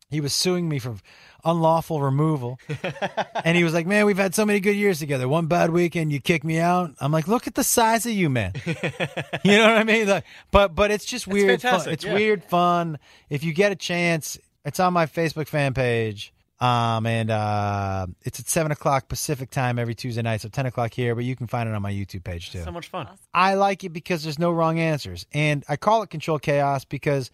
He 0.09 0.23
was 0.23 0.33
suing 0.33 0.67
me 0.67 0.79
for 0.79 0.97
unlawful 1.45 2.01
removal. 2.01 2.59
and 3.45 3.57
he 3.57 3.65
was 3.65 3.75
like, 3.75 3.87
Man, 3.87 4.07
we've 4.07 4.19
had 4.19 4.35
so 4.35 4.45
many 4.45 4.61
good 4.61 4.77
years 4.77 4.99
together. 4.99 5.29
One 5.29 5.47
bad 5.47 5.71
weekend, 5.71 6.13
you 6.13 6.21
kick 6.21 6.45
me 6.45 6.59
out. 6.59 6.93
I'm 7.01 7.13
like, 7.13 7.29
Look 7.29 7.47
at 7.47 7.55
the 7.55 7.65
size 7.65 8.07
of 8.07 8.13
you, 8.13 8.31
man. 8.31 8.53
you 8.67 9.57
know 9.57 9.67
what 9.67 9.77
I 9.77 9.85
mean? 9.85 10.09
Like, 10.09 10.25
but 10.51 10.75
but 10.75 10.91
it's 10.91 11.05
just 11.05 11.27
weird 11.27 11.63
fun. 11.63 11.89
It's 11.89 12.05
yeah. 12.05 12.15
weird 12.15 12.45
fun. 12.45 12.99
If 13.29 13.45
you 13.45 13.53
get 13.53 13.73
a 13.73 13.77
chance, 13.77 14.39
it's 14.65 14.81
on 14.81 14.93
my 14.93 15.07
Facebook 15.07 15.49
fan 15.49 15.75
page. 15.75 16.33
Um 16.59 17.07
and 17.07 17.31
uh 17.31 18.07
it's 18.23 18.39
at 18.39 18.49
seven 18.49 18.71
o'clock 18.71 19.09
Pacific 19.09 19.51
time 19.51 19.79
every 19.79 19.95
Tuesday 19.95 20.21
night, 20.21 20.43
so 20.43 20.49
ten 20.51 20.67
o'clock 20.67 20.93
here, 20.93 21.15
but 21.15 21.25
you 21.25 21.35
can 21.35 21.47
find 21.47 21.69
it 21.69 21.75
on 21.75 21.81
my 21.81 21.93
YouTube 21.93 22.25
page 22.25 22.53
too. 22.53 22.63
So 22.63 22.71
much 22.71 22.89
fun. 22.89 23.09
I 23.33 23.55
like 23.55 23.83
it 23.85 23.91
because 23.91 24.23
there's 24.23 24.39
no 24.39 24.51
wrong 24.51 24.79
answers. 24.79 25.25
And 25.33 25.65
I 25.69 25.77
call 25.77 26.03
it 26.03 26.11
control 26.11 26.39
chaos 26.39 26.85
because 26.85 27.31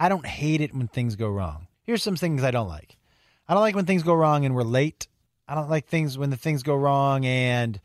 I 0.00 0.08
don't 0.08 0.24
hate 0.24 0.62
it 0.62 0.74
when 0.74 0.88
things 0.88 1.14
go 1.14 1.28
wrong. 1.28 1.66
Here's 1.84 2.02
some 2.02 2.16
things 2.16 2.42
I 2.42 2.50
don't 2.50 2.68
like. 2.68 2.96
I 3.50 3.54
don't 3.54 3.62
like 3.62 3.74
when 3.74 3.84
things 3.84 4.04
go 4.04 4.14
wrong 4.14 4.44
and 4.44 4.54
we're 4.54 4.62
late. 4.62 5.08
I 5.48 5.56
don't 5.56 5.68
like 5.68 5.86
things 5.88 6.16
when 6.16 6.30
the 6.30 6.36
things 6.36 6.62
go 6.62 6.76
wrong 6.76 7.26
and 7.26 7.80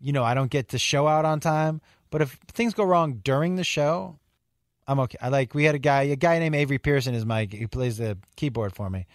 you 0.00 0.12
know, 0.12 0.24
I 0.24 0.32
don't 0.32 0.50
get 0.50 0.68
the 0.68 0.78
show 0.78 1.06
out 1.06 1.26
on 1.26 1.38
time. 1.38 1.82
But 2.10 2.22
if 2.22 2.32
things 2.52 2.72
go 2.72 2.82
wrong 2.84 3.20
during 3.22 3.56
the 3.56 3.62
show, 3.62 4.18
I'm 4.88 4.98
okay. 5.00 5.18
I 5.20 5.28
like 5.28 5.54
we 5.54 5.64
had 5.64 5.74
a 5.74 5.78
guy, 5.78 6.04
a 6.04 6.16
guy 6.16 6.38
named 6.38 6.54
Avery 6.54 6.78
Pearson 6.78 7.14
is 7.14 7.26
my 7.26 7.46
he 7.50 7.66
plays 7.66 7.98
the 7.98 8.16
keyboard 8.36 8.74
for 8.74 8.88
me. 8.88 9.06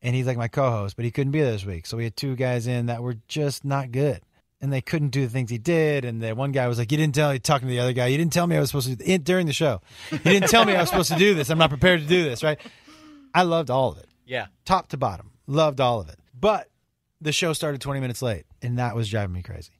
And 0.00 0.14
he's 0.14 0.26
like 0.26 0.36
my 0.38 0.46
co-host, 0.46 0.94
but 0.94 1.04
he 1.04 1.10
couldn't 1.10 1.32
be 1.32 1.40
there 1.42 1.50
this 1.50 1.66
week. 1.66 1.86
So 1.86 1.96
we 1.96 2.04
had 2.04 2.16
two 2.16 2.36
guys 2.36 2.68
in 2.68 2.86
that 2.86 3.02
were 3.02 3.16
just 3.26 3.64
not 3.64 3.90
good 3.90 4.22
and 4.60 4.72
they 4.72 4.80
couldn't 4.80 5.08
do 5.08 5.22
the 5.22 5.28
things 5.28 5.50
he 5.50 5.58
did. 5.58 6.04
And 6.04 6.22
the 6.22 6.36
one 6.36 6.52
guy 6.52 6.68
was 6.68 6.78
like, 6.78 6.92
"You 6.92 6.98
didn't 6.98 7.16
tell." 7.16 7.32
Me, 7.32 7.40
talking 7.40 7.66
to 7.66 7.74
the 7.74 7.80
other 7.80 7.92
guy, 7.92 8.06
you 8.06 8.16
didn't 8.16 8.32
tell 8.32 8.46
me 8.46 8.56
I 8.56 8.60
was 8.60 8.70
supposed 8.70 8.96
to 8.96 9.04
in, 9.04 9.22
during 9.22 9.46
the 9.46 9.52
show. 9.52 9.80
You 10.12 10.18
didn't 10.18 10.50
tell 10.50 10.64
me 10.64 10.76
I 10.76 10.80
was 10.82 10.88
supposed 10.88 11.10
to 11.10 11.18
do 11.18 11.34
this. 11.34 11.50
I'm 11.50 11.58
not 11.58 11.70
prepared 11.70 12.00
to 12.00 12.06
do 12.06 12.22
this. 12.22 12.44
Right? 12.44 12.60
I 13.34 13.42
loved 13.42 13.70
all 13.70 13.90
of 13.90 13.98
it, 13.98 14.06
Yeah. 14.24 14.46
top 14.64 14.88
to 14.90 14.96
bottom. 14.96 15.31
Loved 15.46 15.80
all 15.80 16.00
of 16.00 16.08
it. 16.08 16.18
But 16.38 16.68
the 17.20 17.32
show 17.32 17.52
started 17.52 17.80
20 17.80 18.00
minutes 18.00 18.22
late, 18.22 18.44
and 18.62 18.78
that 18.78 18.94
was 18.94 19.08
driving 19.08 19.34
me 19.34 19.42
crazy. 19.42 19.72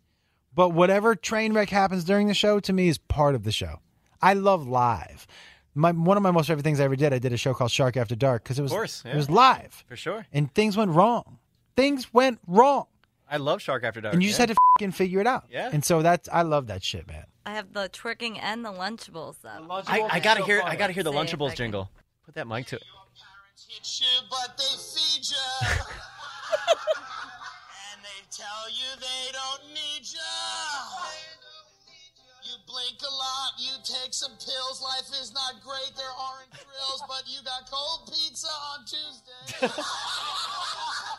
But 0.54 0.71
whatever 0.71 1.14
train 1.14 1.52
wreck 1.54 1.71
happens 1.71 2.04
during 2.04 2.28
the 2.28 2.35
show 2.35 2.61
to 2.61 2.73
me 2.73 2.88
is 2.88 2.99
part 2.99 3.35
of 3.35 3.42
the 3.45 3.52
show. 3.52 3.81
I 4.21 4.35
love 4.35 4.66
live. 4.66 5.26
My 5.75 5.90
one 5.92 6.16
of 6.19 6.23
my 6.23 6.31
most 6.31 6.49
favorite 6.49 6.62
things 6.64 6.81
I 6.81 6.85
ever 6.85 6.97
did, 6.97 7.14
I 7.14 7.19
did 7.19 7.33
a 7.33 7.38
show 7.38 7.54
called 7.54 7.71
Shark 7.71 7.97
After 7.97 8.14
Dark 8.14 8.42
because 8.42 8.59
it 8.59 8.62
was 8.62 8.71
course, 8.71 9.02
it 9.07 9.16
was 9.16 9.31
live 9.31 9.85
For 9.88 9.97
sure. 9.97 10.26
and 10.33 10.52
things 10.54 10.76
went 10.76 10.90
wrong. 10.90 11.38
Things 11.76 12.12
went 12.12 12.38
wrong. 12.47 12.85
I 13.31 13.38
love 13.38 13.62
Shark 13.62 13.83
After 13.83 14.02
Dark. 14.02 14.12
And 14.12 14.23
you 14.23 14.28
just 14.28 14.38
yeah. 14.38 14.42
had 14.42 14.49
to 14.50 14.57
fucking 14.78 14.92
figure 14.92 15.21
it 15.21 15.26
out. 15.26 15.47
Yeah. 15.50 15.71
And 15.73 15.83
so 15.83 16.02
that's 16.02 16.28
I 16.28 16.42
love 16.42 16.66
that 16.66 16.85
shit, 16.85 17.09
man. 17.09 17.25
I 17.47 17.54
have 17.54 17.73
the 17.73 17.88
twerking 17.88 18.38
and 18.40 18.62
the 18.62 18.71
Lunchables 18.71 19.37
up. 19.47 19.90
I, 19.90 20.02
I 20.02 20.21
gotta 20.21 20.45
hear. 20.45 20.61
I 20.62 20.76
gotta 20.76 20.92
hear 20.92 21.02
the 21.02 21.11
Let's 21.11 21.31
see 21.31 21.35
if 21.35 21.40
Lunchables 21.40 21.49
can- 21.49 21.57
jingle. 21.57 21.90
Put 22.26 22.35
that 22.35 22.47
mic 22.47 22.66
to 22.66 22.76
it. 22.76 22.85
Parents 23.69 24.00
you, 24.00 24.07
but 24.31 24.57
they 24.57 24.76
feed 24.78 25.28
you. 25.28 25.37
and 27.92 28.02
they 28.02 28.23
tell 28.31 28.69
you 28.71 28.97
they 28.99 29.33
don't 29.33 29.69
need 29.69 30.02
you. 30.02 30.19
You 32.42 32.59
blink 32.66 33.00
a 33.02 33.14
lot, 33.14 33.52
you 33.59 33.73
take 33.85 34.12
some 34.12 34.33
pills. 34.33 34.83
Life 34.83 35.11
is 35.21 35.33
not 35.33 35.62
great, 35.62 35.95
there 35.97 36.07
aren't 36.07 36.50
thrills, 36.50 37.02
but 37.07 37.25
you 37.26 37.42
got 37.45 37.71
cold 37.71 38.11
pizza 38.12 38.49
on 38.75 38.85
Tuesday. 38.85 39.69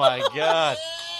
my 0.00 0.26
god. 0.34 0.78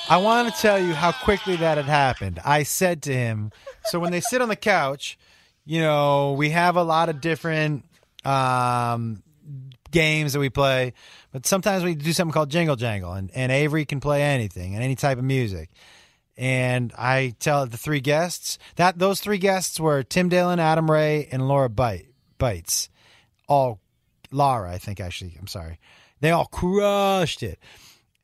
I 0.09 0.17
want 0.17 0.53
to 0.53 0.61
tell 0.61 0.79
you 0.79 0.95
how 0.95 1.13
quickly 1.13 1.57
that 1.57 1.77
had 1.77 1.87
happened. 1.87 2.41
I 2.45 2.63
said 2.63 3.03
to 3.03 3.13
him, 3.13 3.53
so 3.85 4.01
when 4.01 4.11
they 4.11 4.21
sit 4.21 4.41
on 4.41 4.49
the 4.49 4.57
couch, 4.57 5.19
you 5.67 5.81
know, 5.81 6.33
we 6.33 6.51
have 6.51 6.77
a 6.77 6.83
lot 6.83 7.11
of 7.11 7.21
different 7.21 7.85
um, 8.25 9.23
games 9.91 10.33
that 10.33 10.41
we 10.41 10.49
play, 10.49 10.95
but 11.31 11.47
sometimes 11.47 11.85
we 11.85 11.95
do 11.95 12.13
something 12.13 12.33
called 12.33 12.51
Jingle 12.51 12.77
Jangle, 12.77 13.13
and, 13.13 13.31
and 13.35 13.53
Avery 13.53 13.85
can 13.85 14.01
play 14.01 14.23
anything 14.23 14.75
and 14.75 14.83
any 14.83 14.97
type 14.97 15.19
of 15.19 15.25
music. 15.25 15.69
And 16.39 16.91
I 16.97 17.35
tell 17.39 17.67
the 17.67 17.77
three 17.77 18.01
guests 18.01 18.59
that 18.77 18.99
those 18.99 19.21
three 19.21 19.39
guests 19.39 19.79
were 19.79 20.03
Tim 20.03 20.31
Dillon, 20.31 20.59
Adam 20.59 20.91
Ray, 20.91 21.29
and 21.31 21.47
Laura 21.47 21.69
Bite, 21.69 22.07
Bites. 22.39 22.89
All 23.47 23.79
Laura, 24.33 24.73
I 24.73 24.79
think 24.79 25.01
actually. 25.01 25.37
I'm 25.39 25.47
sorry. 25.47 25.79
They 26.21 26.31
all 26.31 26.47
crushed 26.47 27.43
it. 27.43 27.59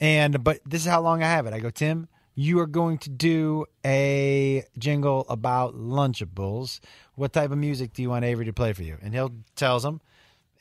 And 0.01 0.43
but 0.45 0.61
this 0.67 0.83
is 0.85 0.91
how 0.91 1.01
long 1.01 1.23
I 1.23 1.27
have 1.27 1.47
it. 1.47 1.55
I 1.55 1.61
go, 1.61 1.71
Tim, 1.71 2.09
you 2.35 2.61
are 2.61 2.67
going 2.67 2.99
to 2.99 3.11
do 3.11 3.65
a 3.85 4.65
jingle 4.79 5.25
about 5.29 5.75
Lunchables. 5.75 6.81
What 7.15 7.33
type 7.33 7.51
of 7.51 7.59
music 7.59 7.93
do 7.95 8.03
you 8.03 8.11
want 8.11 8.25
Avery 8.25 8.45
to 8.45 8.53
play 8.53 8.73
for 8.73 8.83
you? 8.83 8.99
And 9.03 9.15
he'll 9.15 9.33
tells 9.55 9.85
him. 9.85 10.01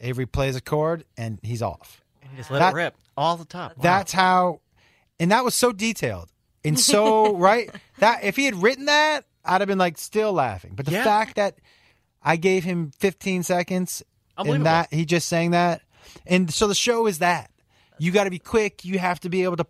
Avery 0.02 0.26
plays 0.26 0.56
a 0.58 0.62
chord 0.62 1.06
and 1.18 1.40
he's 1.42 1.62
off. 1.62 2.02
And 2.22 2.36
just 2.38 2.52
let 2.52 2.60
That- 2.60 2.74
it 2.74 2.76
rip 2.76 2.96
all 3.16 3.38
the 3.38 3.46
top. 3.46 3.78
Wow. 3.78 3.82
That's 3.84 4.12
how, 4.12 4.60
and 5.20 5.32
that 5.32 5.44
was 5.46 5.56
so 5.56 5.72
detailed 5.72 6.30
and 6.66 6.78
so 6.80 7.36
right 7.38 7.70
that 8.00 8.24
if 8.24 8.36
he 8.36 8.44
had 8.46 8.56
written 8.56 8.86
that, 8.86 9.24
I'd 9.46 9.62
have 9.62 9.68
been 9.70 9.78
like 9.78 9.98
still 9.98 10.34
laughing. 10.34 10.74
But 10.76 10.86
the 10.86 10.92
Yeah. 10.94 11.04
fact 11.06 11.36
that 11.38 11.60
I 12.22 12.36
gave 12.36 12.64
him 12.66 12.92
15 13.00 13.44
seconds 13.44 14.04
and 14.38 14.66
that 14.66 14.92
he 14.94 15.06
just 15.06 15.30
sang 15.30 15.52
that, 15.52 15.82
and 16.26 16.54
so 16.54 16.68
the 16.68 16.76
show 16.76 17.08
is 17.08 17.20
that 17.20 17.50
you 17.98 18.12
got 18.12 18.26
to 18.26 18.30
be 18.30 18.40
quick. 18.40 18.86
You 18.86 19.00
have 19.00 19.20
to 19.22 19.30
be 19.30 19.44
able 19.44 19.58
to. 19.58 19.68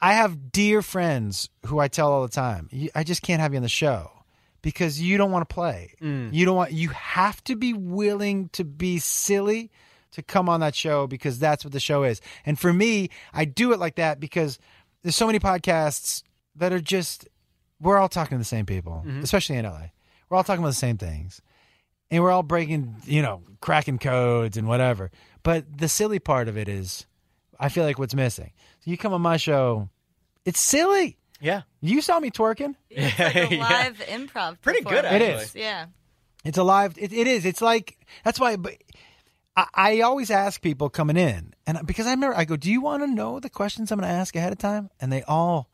I 0.00 0.14
have 0.14 0.50
dear 0.50 0.82
friends 0.82 1.48
who 1.66 1.78
I 1.78 1.88
tell 1.88 2.12
all 2.12 2.22
the 2.22 2.28
time. 2.28 2.68
I 2.94 3.04
just 3.04 3.22
can't 3.22 3.40
have 3.40 3.52
you 3.52 3.58
on 3.58 3.62
the 3.62 3.68
show 3.68 4.10
because 4.62 5.00
you 5.00 5.16
don't 5.16 5.30
want 5.30 5.48
to 5.48 5.54
play. 5.54 5.94
Mm. 6.00 6.32
You 6.32 6.44
don't 6.44 6.56
want. 6.56 6.72
You 6.72 6.88
have 6.90 7.42
to 7.44 7.56
be 7.56 7.72
willing 7.72 8.48
to 8.50 8.64
be 8.64 8.98
silly 8.98 9.70
to 10.12 10.22
come 10.22 10.48
on 10.48 10.60
that 10.60 10.74
show 10.74 11.06
because 11.06 11.38
that's 11.38 11.64
what 11.64 11.72
the 11.72 11.80
show 11.80 12.02
is. 12.04 12.20
And 12.44 12.58
for 12.58 12.72
me, 12.72 13.10
I 13.32 13.44
do 13.44 13.72
it 13.72 13.78
like 13.78 13.96
that 13.96 14.20
because 14.20 14.58
there's 15.02 15.16
so 15.16 15.26
many 15.26 15.38
podcasts 15.38 16.22
that 16.56 16.72
are 16.72 16.80
just 16.80 17.28
we're 17.80 17.98
all 17.98 18.08
talking 18.08 18.36
to 18.36 18.40
the 18.40 18.44
same 18.44 18.66
people, 18.66 19.02
mm-hmm. 19.04 19.22
especially 19.22 19.56
in 19.56 19.64
LA. 19.64 19.86
We're 20.28 20.36
all 20.36 20.44
talking 20.44 20.62
about 20.62 20.70
the 20.70 20.74
same 20.74 20.98
things. 20.98 21.42
And 22.10 22.22
we're 22.22 22.30
all 22.30 22.42
breaking, 22.42 22.96
you 23.04 23.22
know, 23.22 23.42
cracking 23.60 23.98
codes 23.98 24.56
and 24.56 24.68
whatever. 24.68 25.10
But 25.42 25.78
the 25.78 25.88
silly 25.88 26.18
part 26.18 26.48
of 26.48 26.56
it 26.56 26.68
is 26.68 27.06
I 27.62 27.68
feel 27.68 27.84
like 27.84 27.98
what's 27.98 28.14
missing. 28.14 28.50
So 28.80 28.90
you 28.90 28.98
come 28.98 29.12
on 29.12 29.20
my 29.22 29.36
show, 29.36 29.88
it's 30.44 30.60
silly. 30.60 31.18
yeah. 31.40 31.62
You 31.80 32.00
saw 32.00 32.20
me 32.20 32.30
twerking. 32.30 32.74
It's 32.90 33.18
like 33.18 33.36
a 33.36 33.54
Yeah. 33.56 33.60
live 33.62 33.98
improv. 34.08 34.60
Pretty 34.60 34.80
good, 34.80 35.02
performance. 35.04 35.22
It 35.22 35.22
actually. 35.22 35.42
is. 35.44 35.54
Yeah. 35.56 35.86
It's 36.44 36.58
a 36.58 36.62
live. 36.64 36.94
It, 36.98 37.12
it 37.12 37.26
is. 37.26 37.44
It's 37.44 37.60
like 37.62 37.96
that's 38.24 38.38
why. 38.40 38.56
But 38.56 38.74
I, 39.56 39.66
I 39.74 40.00
always 40.00 40.30
ask 40.30 40.60
people 40.60 40.90
coming 40.90 41.16
in, 41.16 41.54
and 41.66 41.86
because 41.86 42.06
I 42.06 42.10
remember, 42.10 42.36
I 42.36 42.44
go, 42.44 42.56
"Do 42.56 42.70
you 42.70 42.80
want 42.80 43.02
to 43.04 43.06
know 43.06 43.38
the 43.38 43.48
questions 43.50 43.92
I'm 43.92 43.98
going 44.00 44.08
to 44.10 44.14
ask 44.14 44.34
ahead 44.34 44.52
of 44.52 44.58
time?" 44.58 44.90
And 45.00 45.12
they 45.12 45.22
all 45.22 45.70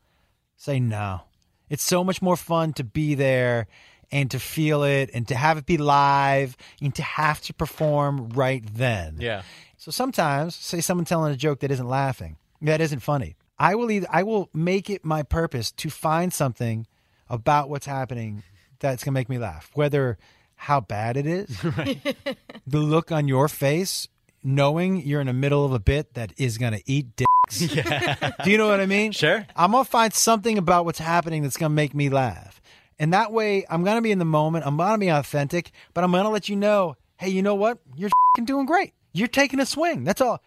say 0.57 0.79
no. 0.79 1.21
It's 1.69 1.83
so 1.83 2.03
much 2.03 2.21
more 2.21 2.35
fun 2.37 2.73
to 2.73 2.83
be 2.83 3.15
there 3.15 3.65
and 4.11 4.31
to 4.31 4.39
feel 4.39 4.83
it 4.83 5.09
and 5.13 5.27
to 5.27 5.35
have 5.35 5.57
it 5.57 5.65
be 5.65 5.77
live 5.77 6.57
and 6.81 6.93
to 6.95 7.03
have 7.03 7.41
to 7.41 7.53
perform 7.53 8.29
right 8.29 8.63
then. 8.73 9.17
Yeah. 9.19 9.43
So 9.77 9.91
sometimes, 9.91 10.55
say 10.55 10.81
someone 10.81 11.05
telling 11.05 11.33
a 11.33 11.37
joke 11.37 11.59
that 11.61 11.71
isn't 11.71 11.87
laughing, 11.87 12.37
that 12.61 12.81
isn't 12.81 12.99
funny. 12.99 13.35
I 13.57 13.75
will 13.75 13.91
either 13.91 14.07
I 14.09 14.23
will 14.23 14.49
make 14.53 14.89
it 14.89 15.03
my 15.03 15.23
purpose 15.23 15.71
to 15.71 15.89
find 15.89 16.33
something 16.33 16.87
about 17.29 17.69
what's 17.69 17.85
happening 17.85 18.43
that's 18.79 19.03
gonna 19.03 19.13
make 19.13 19.29
me 19.29 19.37
laugh. 19.37 19.69
Whether 19.73 20.17
how 20.55 20.81
bad 20.81 21.17
it 21.17 21.25
is, 21.27 21.47
the 22.67 22.79
look 22.79 23.11
on 23.11 23.27
your 23.27 23.47
face, 23.47 24.07
knowing 24.43 25.05
you're 25.05 25.21
in 25.21 25.27
the 25.27 25.33
middle 25.33 25.65
of 25.65 25.73
a 25.73 25.79
bit 25.79 26.13
that 26.13 26.33
is 26.37 26.57
gonna 26.57 26.79
eat 26.85 27.15
dicks. 27.15 27.27
Yeah. 27.51 28.31
Do 28.43 28.51
you 28.51 28.59
know 28.59 28.67
what 28.67 28.79
I 28.79 28.85
mean? 28.85 29.11
Sure. 29.11 29.45
I'm 29.55 29.71
gonna 29.71 29.83
find 29.83 30.13
something 30.13 30.59
about 30.59 30.85
what's 30.85 30.99
happening 30.99 31.41
that's 31.41 31.57
gonna 31.57 31.73
make 31.73 31.95
me 31.95 32.09
laugh. 32.09 32.58
And 32.99 33.13
that 33.13 33.31
way 33.31 33.65
I'm 33.69 33.83
gonna 33.83 34.01
be 34.01 34.11
in 34.11 34.19
the 34.19 34.25
moment, 34.25 34.67
I'm 34.67 34.77
gonna 34.77 34.97
be 34.97 35.07
authentic, 35.07 35.71
but 35.93 36.03
I'm 36.03 36.11
gonna 36.11 36.29
let 36.29 36.49
you 36.49 36.57
know, 36.57 36.97
hey, 37.17 37.29
you 37.29 37.41
know 37.41 37.55
what? 37.55 37.79
You're 37.95 38.09
doing 38.43 38.65
great. 38.65 38.93
You're 39.13 39.27
taking 39.27 39.59
a 39.59 39.65
swing. 39.65 40.03
That's 40.03 40.21
all. 40.21 40.43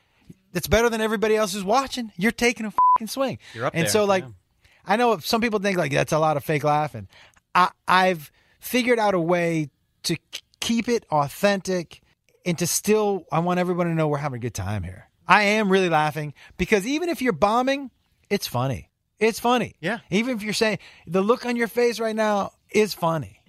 That's 0.52 0.66
better 0.66 0.90
than 0.90 1.00
everybody 1.00 1.34
else 1.34 1.54
who's 1.54 1.64
watching. 1.64 2.12
You're 2.16 2.30
taking 2.30 2.66
a 2.66 2.70
fucking 2.70 3.08
swing. 3.08 3.38
You're 3.54 3.66
up 3.66 3.74
and 3.74 3.84
there, 3.84 3.90
so 3.90 4.04
like 4.04 4.24
yeah. 4.24 4.30
I 4.84 4.96
know 4.96 5.18
some 5.18 5.40
people 5.40 5.60
think 5.60 5.78
like 5.78 5.92
that's 5.92 6.12
a 6.12 6.18
lot 6.18 6.36
of 6.36 6.44
fake 6.44 6.64
laughing. 6.64 7.08
I, 7.54 7.70
I've 7.88 8.30
figured 8.60 8.98
out 8.98 9.14
a 9.14 9.20
way 9.20 9.70
to 10.04 10.16
keep 10.60 10.88
it 10.88 11.06
authentic 11.10 12.02
and 12.44 12.58
to 12.58 12.66
still. 12.66 13.24
I 13.32 13.38
want 13.38 13.60
everyone 13.60 13.86
to 13.86 13.94
know 13.94 14.08
we're 14.08 14.18
having 14.18 14.36
a 14.36 14.40
good 14.40 14.54
time 14.54 14.82
here. 14.82 15.08
I 15.26 15.42
am 15.42 15.72
really 15.72 15.88
laughing 15.88 16.34
because 16.58 16.86
even 16.86 17.08
if 17.08 17.22
you're 17.22 17.32
bombing, 17.32 17.90
it's 18.28 18.46
funny. 18.46 18.90
It's 19.22 19.38
funny. 19.40 19.74
Yeah. 19.80 19.98
Even 20.10 20.36
if 20.36 20.42
you're 20.42 20.52
saying 20.52 20.78
the 21.06 21.20
look 21.22 21.46
on 21.46 21.56
your 21.56 21.68
face 21.68 22.00
right 22.00 22.16
now 22.16 22.52
is 22.70 22.92
funny, 22.94 23.40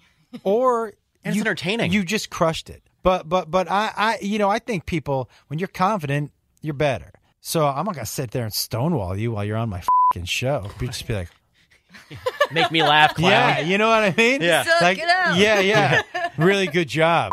or 0.44 0.94
it's 1.26 1.36
you- 1.36 1.42
entertaining. 1.42 1.92
You 1.92 2.04
just 2.04 2.30
crushed 2.30 2.70
it. 2.70 2.82
But 3.02 3.28
but 3.28 3.52
but 3.52 3.70
I 3.70 3.92
I 3.98 4.18
you 4.22 4.40
know 4.40 4.50
I 4.50 4.60
think 4.60 4.86
people 4.86 5.30
when 5.48 5.60
you're 5.60 5.68
confident 5.68 6.32
you're 6.62 6.74
better. 6.74 7.12
So 7.42 7.66
I'm 7.68 7.86
not 7.86 7.96
gonna 7.96 8.06
sit 8.06 8.32
there 8.32 8.44
and 8.46 8.54
stonewall 8.54 9.18
you 9.18 9.32
while 9.34 9.44
you're 9.44 9.58
on 9.58 9.68
my 9.70 9.84
fucking 10.14 10.26
show. 10.26 10.70
You 10.80 10.88
just 10.88 11.06
be 11.08 11.14
like, 11.14 11.30
Make 12.52 12.72
me 12.72 12.82
laugh, 12.84 13.16
clown. 13.16 13.32
yeah, 13.32 13.60
you 13.60 13.78
know 13.78 13.90
what 13.90 14.04
I 14.04 14.14
mean? 14.16 14.42
Yeah. 14.42 14.64
Suck 14.64 14.82
like, 14.82 14.98
it 15.00 15.10
out. 15.10 15.38
yeah, 15.38 15.60
yeah. 15.60 16.02
really 16.38 16.68
good 16.68 16.88
job. 16.88 17.32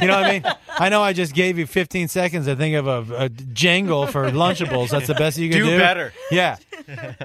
You 0.00 0.06
know 0.06 0.16
what 0.20 0.24
I 0.24 0.32
mean? 0.32 0.44
I 0.68 0.88
know 0.88 1.02
I 1.02 1.12
just 1.12 1.34
gave 1.34 1.58
you 1.58 1.66
15 1.66 2.08
seconds 2.08 2.46
to 2.46 2.56
think 2.56 2.76
of 2.76 2.86
a, 2.86 3.24
a 3.24 3.28
jangle 3.28 4.06
for 4.06 4.30
Lunchables. 4.30 4.90
That's 4.90 5.06
the 5.06 5.14
best 5.14 5.38
you 5.38 5.48
can 5.50 5.58
do. 5.58 5.70
Do 5.70 5.78
better. 5.78 6.12
Yeah. 6.30 6.56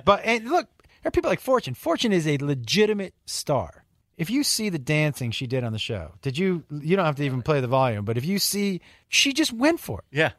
But 0.06 0.22
and 0.26 0.50
look, 0.50 0.68
there 1.02 1.08
are 1.10 1.12
people 1.12 1.30
like 1.30 1.39
Fortune. 1.39 1.74
Fortune 1.74 2.12
is 2.13 2.28
a 2.28 2.38
legitimate 2.38 3.13
star. 3.26 3.86
If 4.18 4.30
you 4.30 4.44
see 4.44 4.70
the 4.70 4.80
dancing 4.80 5.32
she 5.32 5.48
did 5.48 5.63
on 5.63 5.74
the 5.74 5.80
show, 5.80 6.12
did 6.22 6.38
you? 6.38 6.63
You 6.72 6.96
don't 6.96 7.06
have 7.06 7.16
to 7.16 7.24
even 7.24 7.42
play 7.42 7.62
the 7.62 7.68
volume, 7.68 8.06
but 8.06 8.18
if 8.18 8.26
you 8.26 8.38
see, 8.39 8.82
she 9.10 9.34
just 9.34 9.52
went 9.52 9.80
for 9.80 10.00
it. 10.00 10.06
Yeah. 10.18 10.32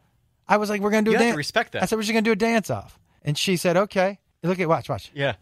I 0.47 0.59
was 0.59 0.71
like, 0.71 0.81
"We're 0.81 0.91
gonna 0.91 1.03
do 1.03 1.11
You 1.13 1.17
a 1.17 1.21
dance." 1.21 1.37
respect 1.37 1.73
that. 1.73 1.83
I 1.83 1.87
said, 1.87 1.97
"We're 1.97 2.03
just 2.03 2.13
gonna 2.13 2.23
do 2.23 2.33
a 2.33 2.37
dance 2.37 2.71
off," 2.71 2.99
and 3.23 3.37
she 3.37 3.57
said, 3.57 3.77
"Okay." 3.77 4.19
Look 4.43 4.61
at 4.61 4.69
watch, 4.69 4.89
watch. 4.89 5.11
Yeah. 5.15 5.35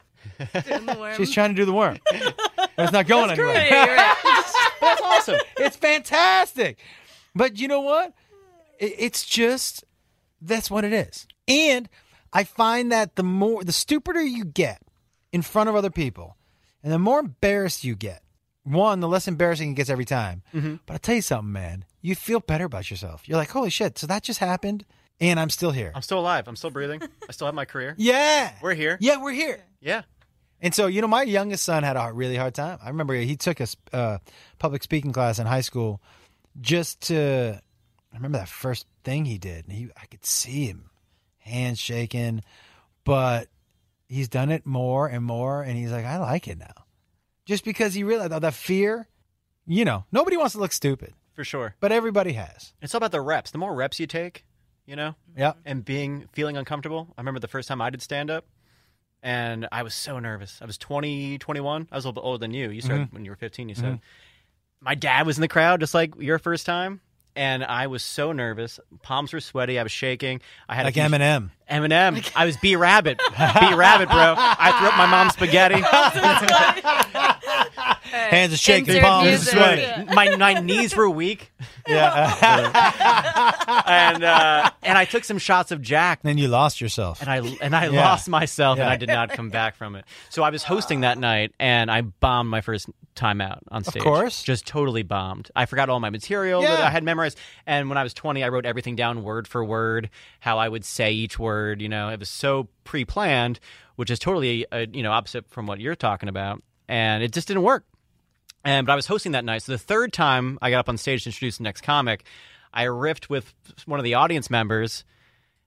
Doing 0.64 0.86
the 0.86 0.96
worm. 0.98 1.16
She's 1.16 1.32
trying 1.32 1.50
to 1.50 1.56
do 1.56 1.64
the 1.64 1.72
worm, 1.72 1.98
but 2.08 2.70
it's 2.78 2.92
not 2.92 3.06
going 3.08 3.30
anywhere. 3.32 3.52
Yeah, 3.54 3.84
you're 3.86 3.96
right. 3.96 4.41
That's 4.82 5.00
awesome. 5.02 5.36
it's 5.56 5.76
fantastic. 5.76 6.78
But 7.34 7.58
you 7.58 7.68
know 7.68 7.80
what? 7.80 8.12
It, 8.78 8.94
it's 8.98 9.24
just 9.24 9.84
that's 10.40 10.70
what 10.70 10.84
it 10.84 10.92
is. 10.92 11.26
And 11.48 11.88
I 12.32 12.44
find 12.44 12.92
that 12.92 13.16
the 13.16 13.22
more 13.22 13.64
the 13.64 13.72
stupider 13.72 14.22
you 14.22 14.44
get 14.44 14.82
in 15.32 15.42
front 15.42 15.68
of 15.68 15.74
other 15.74 15.90
people, 15.90 16.36
and 16.82 16.92
the 16.92 16.98
more 16.98 17.20
embarrassed 17.20 17.84
you 17.84 17.94
get, 17.94 18.22
one, 18.64 19.00
the 19.00 19.08
less 19.08 19.28
embarrassing 19.28 19.72
it 19.72 19.74
gets 19.74 19.90
every 19.90 20.04
time. 20.04 20.42
Mm-hmm. 20.54 20.76
But 20.86 20.92
I'll 20.94 20.98
tell 20.98 21.14
you 21.14 21.22
something, 21.22 21.52
man, 21.52 21.84
you 22.00 22.14
feel 22.14 22.40
better 22.40 22.64
about 22.64 22.90
yourself. 22.90 23.28
You're 23.28 23.38
like, 23.38 23.50
holy 23.50 23.70
shit! 23.70 23.98
So 23.98 24.06
that 24.08 24.22
just 24.22 24.40
happened, 24.40 24.84
and 25.20 25.38
I'm 25.40 25.50
still 25.50 25.70
here. 25.70 25.92
I'm 25.94 26.02
still 26.02 26.18
alive. 26.18 26.48
I'm 26.48 26.56
still 26.56 26.70
breathing. 26.70 27.02
I 27.28 27.32
still 27.32 27.46
have 27.46 27.54
my 27.54 27.64
career. 27.64 27.94
yeah, 27.98 28.52
We're 28.60 28.74
here. 28.74 28.98
Yeah, 29.00 29.22
we're 29.22 29.32
here. 29.32 29.64
Yeah. 29.80 30.02
And 30.62 30.72
so, 30.72 30.86
you 30.86 31.00
know, 31.00 31.08
my 31.08 31.24
youngest 31.24 31.64
son 31.64 31.82
had 31.82 31.96
a 31.96 32.12
really 32.12 32.36
hard 32.36 32.54
time. 32.54 32.78
I 32.82 32.88
remember 32.88 33.14
he 33.14 33.36
took 33.36 33.58
a 33.60 33.66
uh, 33.92 34.18
public 34.60 34.84
speaking 34.84 35.12
class 35.12 35.40
in 35.40 35.46
high 35.46 35.60
school 35.60 36.00
just 36.60 37.02
to. 37.08 37.60
I 38.12 38.16
remember 38.16 38.38
that 38.38 38.48
first 38.48 38.86
thing 39.02 39.24
he 39.24 39.38
did, 39.38 39.66
and 39.66 39.76
he 39.76 39.88
I 40.00 40.06
could 40.06 40.24
see 40.24 40.66
him, 40.66 40.90
hands 41.38 41.80
shaking, 41.80 42.42
but 43.04 43.48
he's 44.06 44.28
done 44.28 44.50
it 44.52 44.64
more 44.64 45.08
and 45.08 45.24
more, 45.24 45.62
and 45.62 45.76
he's 45.76 45.90
like, 45.90 46.04
I 46.04 46.18
like 46.18 46.46
it 46.46 46.58
now, 46.58 46.84
just 47.44 47.64
because 47.64 47.94
he 47.94 48.04
realized 48.04 48.32
oh, 48.32 48.38
that 48.38 48.54
fear. 48.54 49.08
You 49.64 49.84
know, 49.84 50.04
nobody 50.10 50.36
wants 50.36 50.54
to 50.54 50.58
look 50.58 50.72
stupid, 50.72 51.14
For 51.34 51.44
sure. 51.44 51.76
but 51.78 51.92
everybody 51.92 52.32
has. 52.32 52.74
It's 52.82 52.94
all 52.94 52.98
about 52.98 53.12
the 53.12 53.20
reps. 53.20 53.52
The 53.52 53.58
more 53.58 53.72
reps 53.72 54.00
you 54.00 54.08
take, 54.08 54.44
you 54.86 54.96
know, 54.96 55.14
yeah, 55.36 55.52
and 55.64 55.84
being 55.84 56.28
feeling 56.32 56.56
uncomfortable. 56.56 57.14
I 57.16 57.20
remember 57.20 57.40
the 57.40 57.48
first 57.48 57.68
time 57.68 57.80
I 57.80 57.90
did 57.90 58.02
stand 58.02 58.30
up 58.30 58.44
and 59.22 59.68
I 59.72 59.82
was 59.82 59.94
so 59.94 60.18
nervous. 60.18 60.58
I 60.60 60.66
was 60.66 60.78
20, 60.78 61.38
21. 61.38 61.88
I 61.90 61.94
was 61.96 62.04
a 62.04 62.08
little 62.08 62.20
bit 62.22 62.26
older 62.26 62.38
than 62.38 62.52
you. 62.54 62.70
You 62.70 62.80
started 62.80 63.06
Mm-hmm. 63.06 63.14
when 63.14 63.24
you 63.24 63.30
were 63.30 63.36
15, 63.36 63.68
you 63.68 63.74
said. 63.74 64.00
My 64.80 64.94
dad 64.94 65.26
was 65.26 65.36
in 65.36 65.42
the 65.42 65.48
crowd 65.48 65.80
just 65.80 65.94
like 65.94 66.14
your 66.18 66.38
first 66.38 66.66
time. 66.66 67.00
And 67.34 67.64
I 67.64 67.86
was 67.86 68.02
so 68.02 68.32
nervous. 68.32 68.78
Palms 69.02 69.32
were 69.32 69.40
sweaty. 69.40 69.78
I 69.78 69.82
was 69.84 69.92
shaking. 69.92 70.42
I 70.68 70.74
had 70.74 70.84
Like 70.84 70.94
few- 70.94 71.02
Eminem. 71.04 71.48
Eminem. 71.70 72.30
I 72.36 72.44
was 72.44 72.58
B 72.58 72.76
Rabbit. 72.76 73.18
B 73.18 73.74
Rabbit, 73.74 74.10
bro. 74.10 74.34
I 74.36 74.76
threw 74.78 74.88
up 74.88 74.96
my 74.98 75.06
mom's 75.06 75.32
spaghetti. 75.32 75.76
Hands 78.12 78.52
are 78.52 78.56
shaking, 78.56 78.88
Insert 78.94 79.02
palms 79.02 79.26
are 79.26 79.30
music. 79.30 79.52
sweating. 79.54 80.14
My 80.14 80.36
my 80.36 80.54
knees 80.60 80.94
were 80.94 81.08
weak, 81.10 81.50
Yeah. 81.88 83.82
and 83.86 84.24
uh, 84.24 84.70
and 84.82 84.98
I 84.98 85.04
took 85.04 85.24
some 85.24 85.38
shots 85.38 85.70
of 85.70 85.80
Jack, 85.82 86.22
then 86.22 86.38
you 86.38 86.48
lost 86.48 86.80
yourself. 86.80 87.20
and 87.20 87.30
I 87.30 87.38
and 87.60 87.74
I 87.74 87.86
Yeah. 87.88 88.04
lost 88.04 88.28
myself, 88.28 88.78
and 88.78 88.88
I 88.88 88.96
did 88.96 89.08
not 89.08 89.30
come 89.30 89.50
back 89.50 89.76
from 89.76 89.96
it. 89.96 90.04
So 90.28 90.42
I 90.42 90.50
was 90.50 90.62
hosting 90.62 91.00
that 91.00 91.18
night, 91.18 91.52
and 91.58 91.90
I 91.90 92.02
bombed 92.02 92.48
my 92.50 92.60
first 92.60 92.88
time 93.14 93.40
out 93.40 93.60
on 93.68 93.84
stage. 93.84 93.96
Of 93.96 94.04
course. 94.04 94.42
just 94.42 94.66
totally 94.66 95.02
bombed. 95.02 95.50
I 95.54 95.66
forgot 95.66 95.88
all 95.90 96.00
my 96.00 96.10
material 96.10 96.62
that 96.62 96.80
I 96.80 96.90
had 96.90 97.04
memorized, 97.04 97.38
and 97.66 97.88
when 97.88 97.98
I 97.98 98.02
was 98.02 98.14
twenty, 98.14 98.44
I 98.44 98.48
wrote 98.48 98.66
everything 98.66 98.96
down 98.96 99.22
word 99.24 99.48
for 99.48 99.64
word, 99.64 100.10
how 100.40 100.58
I 100.58 100.68
would 100.68 100.84
say 100.84 101.12
each 101.12 101.38
word. 101.38 101.80
You 101.80 101.88
know, 101.88 102.08
it 102.10 102.18
was 102.20 102.28
so 102.30 102.68
pre-planned, 102.84 103.58
which 103.96 104.10
is 104.10 104.18
totally 104.18 104.66
uh, 104.70 104.86
you 104.92 105.02
know 105.02 105.12
opposite 105.12 105.48
from 105.50 105.66
what 105.66 105.80
you're 105.80 105.94
talking 105.96 106.28
about, 106.28 106.62
and 106.88 107.22
it 107.22 107.32
just 107.32 107.48
didn't 107.48 107.62
work. 107.64 107.84
And 108.64 108.86
but 108.86 108.92
I 108.92 108.96
was 108.96 109.06
hosting 109.06 109.32
that 109.32 109.44
night, 109.44 109.62
so 109.62 109.72
the 109.72 109.78
third 109.78 110.12
time 110.12 110.58
I 110.62 110.70
got 110.70 110.78
up 110.80 110.88
on 110.88 110.96
stage 110.96 111.24
to 111.24 111.30
introduce 111.30 111.56
the 111.58 111.64
next 111.64 111.80
comic, 111.82 112.24
I 112.72 112.84
riffed 112.84 113.28
with 113.28 113.52
one 113.86 113.98
of 113.98 114.04
the 114.04 114.14
audience 114.14 114.50
members, 114.50 115.04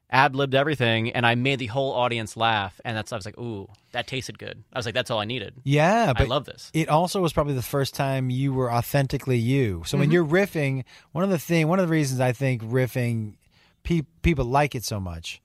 ad 0.10 0.36
libbed 0.36 0.55
everything, 0.55 1.12
and 1.12 1.25
I 1.25 1.36
made 1.36 1.60
the 1.60 1.65
whole 1.65 1.91
audience 1.91 2.38
laugh. 2.38 2.79
And 2.86 2.95
that's 2.95 3.12
I 3.12 3.15
was 3.17 3.25
like, 3.25 3.38
ooh, 3.38 3.67
that 3.91 4.08
tasted 4.08 4.39
good. 4.39 4.63
I 4.71 4.79
was 4.79 4.86
like, 4.86 4.95
that's 4.95 5.12
all 5.12 5.19
I 5.19 5.25
needed. 5.25 5.55
yeah, 5.63 6.13
I 6.15 6.23
love 6.23 6.45
this. 6.45 6.71
it 6.73 6.88
also 6.89 7.21
was 7.21 7.34
probably 7.34 7.53
the 7.55 7.62
first 7.62 7.95
time 7.95 8.29
you 8.29 8.53
were 8.53 8.71
authentically 8.71 9.38
you. 9.39 9.84
So 9.86 9.95
Mm-hmm. 9.95 9.99
when 9.99 10.12
you're 10.12 10.25
riffing, 10.25 10.84
one 11.12 11.23
of 11.23 11.29
the 11.29 11.39
thing, 11.39 11.67
one 11.67 11.79
of 11.79 11.88
the 11.88 11.91
reasons 11.91 12.21
I 12.21 12.31
think 12.31 12.62
riffing, 12.63 13.36
pe- 13.84 14.03
people 14.21 14.45
like 14.45 14.73
it 14.73 14.84
so 14.86 14.99
much. 14.99 15.41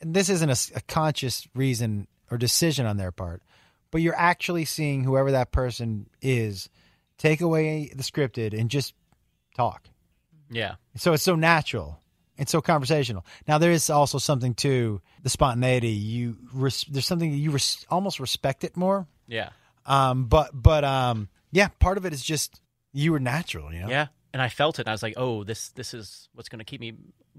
And 0.00 0.14
this 0.14 0.28
isn't 0.30 0.70
a 0.74 0.80
conscious 0.82 1.46
reason 1.54 2.06
or 2.30 2.38
decision 2.38 2.86
on 2.86 2.96
their 2.98 3.10
part, 3.12 3.42
but 3.90 4.00
you're 4.00 4.14
actually 4.16 4.64
seeing 4.64 5.02
whoever 5.04 5.32
that 5.32 5.50
person 5.50 6.08
is 6.22 6.68
take 7.18 7.40
away 7.40 7.90
the 7.94 8.02
scripted 8.02 8.58
and 8.58 8.70
just 8.70 8.94
talk. 9.56 9.88
Yeah, 10.50 10.76
So 10.96 11.12
it's 11.12 11.22
so 11.22 11.34
natural. 11.36 12.00
It's 12.38 12.52
so 12.52 12.60
conversational. 12.62 13.26
Now 13.46 13.58
there 13.58 13.72
is 13.72 13.90
also 13.90 14.18
something 14.18 14.54
to 14.54 15.02
the 15.22 15.28
spontaneity. 15.28 15.88
You 15.90 16.36
res- 16.54 16.84
there's 16.88 17.04
something 17.06 17.30
you 17.34 17.50
res- 17.50 17.84
almost 17.90 18.18
respect 18.20 18.64
it 18.64 18.76
more. 18.76 19.06
yeah, 19.26 19.50
Um, 19.84 20.26
but 20.26 20.50
but 20.54 20.84
um, 20.84 21.28
yeah, 21.50 21.68
part 21.80 21.98
of 21.98 22.06
it 22.06 22.12
is 22.14 22.22
just 22.22 22.60
you 22.92 23.12
were 23.12 23.18
natural. 23.20 23.72
You 23.74 23.80
know. 23.82 23.88
yeah. 23.90 24.06
And 24.32 24.42
I 24.42 24.48
felt 24.48 24.78
it. 24.78 24.82
And 24.82 24.88
I 24.88 24.92
was 24.92 25.02
like, 25.02 25.14
oh, 25.16 25.42
this 25.44 25.70
this 25.70 25.94
is 25.94 26.28
what's 26.34 26.48
going 26.48 26.58
to 26.58 26.64
keep 26.64 26.80
me 26.80 26.94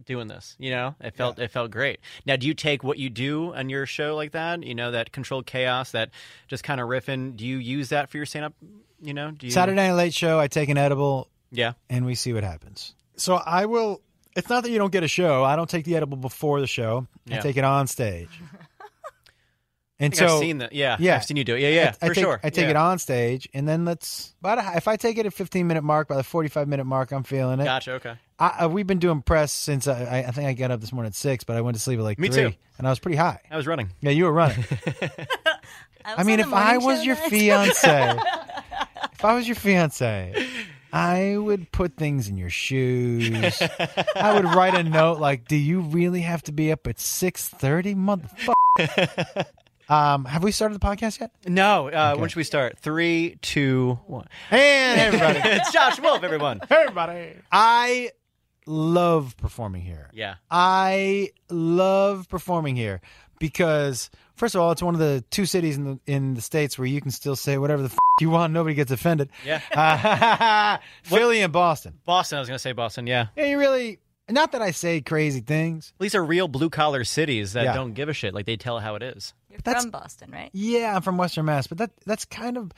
doing 0.05 0.27
this. 0.27 0.55
You 0.59 0.71
know, 0.71 0.95
it 0.99 1.15
felt 1.15 1.39
it 1.39 1.51
felt 1.51 1.71
great. 1.71 1.99
Now, 2.25 2.35
do 2.35 2.47
you 2.47 2.53
take 2.53 2.83
what 2.83 2.97
you 2.97 3.09
do 3.09 3.53
on 3.53 3.69
your 3.69 3.85
show 3.85 4.15
like 4.15 4.31
that? 4.31 4.63
You 4.63 4.75
know, 4.75 4.91
that 4.91 5.11
controlled 5.11 5.45
chaos, 5.45 5.91
that 5.91 6.09
just 6.47 6.63
kind 6.63 6.81
of 6.81 6.87
riffing. 6.87 7.35
Do 7.35 7.45
you 7.45 7.57
use 7.57 7.89
that 7.89 8.09
for 8.09 8.17
your 8.17 8.25
stand 8.25 8.45
up? 8.45 8.53
You 9.01 9.13
know, 9.13 9.31
do 9.31 9.45
you 9.45 9.51
Saturday 9.51 9.75
Night 9.75 9.93
Late 9.93 10.13
Show. 10.13 10.39
I 10.39 10.47
take 10.47 10.69
an 10.69 10.77
edible 10.77 11.29
Yeah, 11.51 11.73
and 11.89 12.05
we 12.05 12.15
see 12.15 12.33
what 12.33 12.43
happens. 12.43 12.95
So 13.15 13.35
I 13.35 13.65
will. 13.65 14.01
It's 14.35 14.49
not 14.49 14.63
that 14.63 14.71
you 14.71 14.77
don't 14.77 14.91
get 14.91 15.03
a 15.03 15.07
show. 15.07 15.43
I 15.43 15.55
don't 15.55 15.69
take 15.69 15.85
the 15.85 15.95
edible 15.95 16.17
before 16.17 16.61
the 16.61 16.67
show. 16.67 17.07
I 17.31 17.37
take 17.39 17.57
it 17.57 17.63
on 17.63 17.87
stage. 17.87 18.29
And 20.01 20.13
I 20.13 20.17
think 20.17 20.29
so 20.29 20.35
I've 20.35 20.39
seen 20.39 20.57
that. 20.59 20.71
Yeah, 20.73 20.95
yeah. 20.99 21.15
I've 21.17 21.25
seen 21.25 21.35
you 21.37 21.43
do 21.43 21.55
it. 21.55 21.61
Yeah, 21.61 21.69
yeah, 21.69 21.93
I, 22.01 22.05
I 22.05 22.07
for 22.09 22.13
take, 22.15 22.23
sure. 22.23 22.39
I 22.43 22.49
take 22.49 22.63
Yeah. 22.65 22.69
it 22.71 22.75
on 22.77 22.99
stage, 22.99 23.49
and 23.53 23.67
then 23.67 23.83
let's. 23.83 24.33
But 24.41 24.57
if 24.77 24.87
I 24.87 24.95
take 24.95 25.17
it 25.17 25.25
at 25.25 25.33
15 25.33 25.67
minute 25.67 25.83
mark, 25.83 26.07
by 26.07 26.15
the 26.15 26.23
45 26.23 26.67
minute 26.69 26.85
mark, 26.85 27.11
I'm 27.11 27.23
feeling 27.23 27.59
it. 27.59 27.65
Gotcha. 27.65 27.93
Okay. 27.93 28.13
I, 28.39 28.55
I, 28.59 28.67
we've 28.67 28.87
been 28.87 28.99
doing 28.99 29.21
press 29.21 29.51
since 29.51 29.87
I, 29.87 30.03
I, 30.03 30.17
I 30.27 30.31
think 30.31 30.47
I 30.47 30.53
got 30.53 30.71
up 30.71 30.79
this 30.79 30.93
morning 30.93 31.09
at 31.09 31.15
six, 31.15 31.43
but 31.43 31.57
I 31.57 31.61
went 31.61 31.75
to 31.75 31.81
sleep 31.83 31.99
at 31.99 32.03
like 32.03 32.17
Me 32.17 32.29
three, 32.29 32.51
too. 32.51 32.55
and 32.77 32.87
I 32.87 32.89
was 32.89 32.99
pretty 32.99 33.17
high. 33.17 33.41
I 33.51 33.57
was 33.57 33.67
running. 33.67 33.89
Yeah, 33.99 34.11
you 34.11 34.23
were 34.23 34.31
running. 34.31 34.63
I 36.05 36.23
mean, 36.23 36.39
if 36.39 36.53
I 36.53 36.77
was 36.77 37.05
your 37.05 37.15
fiance, 37.17 38.17
if 39.13 39.25
I 39.25 39.33
was 39.35 39.47
your 39.47 39.55
fiance, 39.55 40.47
I 40.93 41.35
would 41.37 41.71
put 41.73 41.97
things 41.97 42.29
in 42.29 42.37
your 42.37 42.49
shoes. 42.49 43.61
I 44.15 44.33
would 44.33 44.45
write 44.45 44.75
a 44.75 44.83
note 44.83 45.19
like, 45.19 45.47
"Do 45.49 45.57
you 45.57 45.81
really 45.81 46.21
have 46.21 46.41
to 46.43 46.51
be 46.53 46.71
up 46.71 46.87
at 46.87 46.99
six 47.01 47.47
thirty, 47.49 47.93
motherfucker?" 47.95 49.45
Um, 49.89 50.25
have 50.25 50.43
we 50.43 50.51
started 50.51 50.75
the 50.79 50.85
podcast 50.85 51.19
yet? 51.19 51.31
No. 51.47 51.87
Uh, 51.87 52.11
Okay. 52.13 52.21
When 52.21 52.29
should 52.29 52.37
we 52.37 52.43
start? 52.43 52.77
Three, 52.79 53.37
two, 53.41 53.99
one. 54.07 54.27
And 54.51 54.99
everybody, 55.01 55.39
it's 55.43 55.71
Josh 55.71 55.99
Wolf, 55.99 56.23
everyone. 56.23 56.61
everybody, 56.69 57.33
I 57.51 58.11
love 58.65 59.35
performing 59.37 59.81
here. 59.81 60.09
Yeah. 60.13 60.35
I 60.51 61.29
love 61.49 62.29
performing 62.29 62.75
here 62.75 63.01
because 63.39 64.09
first 64.35 64.55
of 64.55 64.61
all, 64.61 64.71
it's 64.71 64.83
one 64.83 64.93
of 64.93 64.99
the 64.99 65.23
two 65.31 65.45
cities 65.45 65.77
in 65.77 65.83
the 65.85 65.99
in 66.05 66.33
the 66.35 66.41
states 66.41 66.77
where 66.77 66.85
you 66.87 67.01
can 67.01 67.11
still 67.11 67.35
say 67.35 67.57
whatever 67.57 67.81
the 67.81 67.89
f- 67.89 67.97
you 68.21 68.29
want, 68.29 68.53
nobody 68.53 68.75
gets 68.75 68.91
offended. 68.91 69.29
Yeah. 69.45 69.61
Uh, 69.73 70.77
Philly 71.03 71.41
and 71.41 71.51
Boston. 71.53 71.99
Boston. 72.05 72.37
I 72.37 72.39
was 72.41 72.49
gonna 72.49 72.59
say 72.59 72.73
Boston. 72.73 73.07
Yeah. 73.07 73.27
Yeah, 73.35 73.45
you 73.45 73.57
really 73.57 73.99
not 74.29 74.51
that 74.51 74.61
I 74.61 74.71
say 74.71 75.01
crazy 75.01 75.39
things. 75.39 75.93
These 75.99 76.13
are 76.15 76.23
real 76.23 76.47
blue 76.47 76.69
collar 76.69 77.03
cities 77.03 77.53
that 77.53 77.63
Yeah. 77.63 77.73
don't 77.73 77.93
give 77.93 78.09
a 78.09 78.13
shit. 78.13 78.33
Like 78.35 78.45
they 78.45 78.57
tell 78.57 78.79
how 78.79 78.95
it 78.95 79.01
is. 79.03 79.33
You're 79.49 79.59
that's- 79.63 79.83
from 79.83 79.91
Boston, 79.91 80.31
right? 80.31 80.49
Yeah, 80.53 80.95
I'm 80.95 81.01
from 81.01 81.17
Western 81.17 81.45
Mass, 81.45 81.67
but 81.67 81.77
that 81.79 81.91
that's 82.05 82.25
kind 82.25 82.57
of 82.57 82.71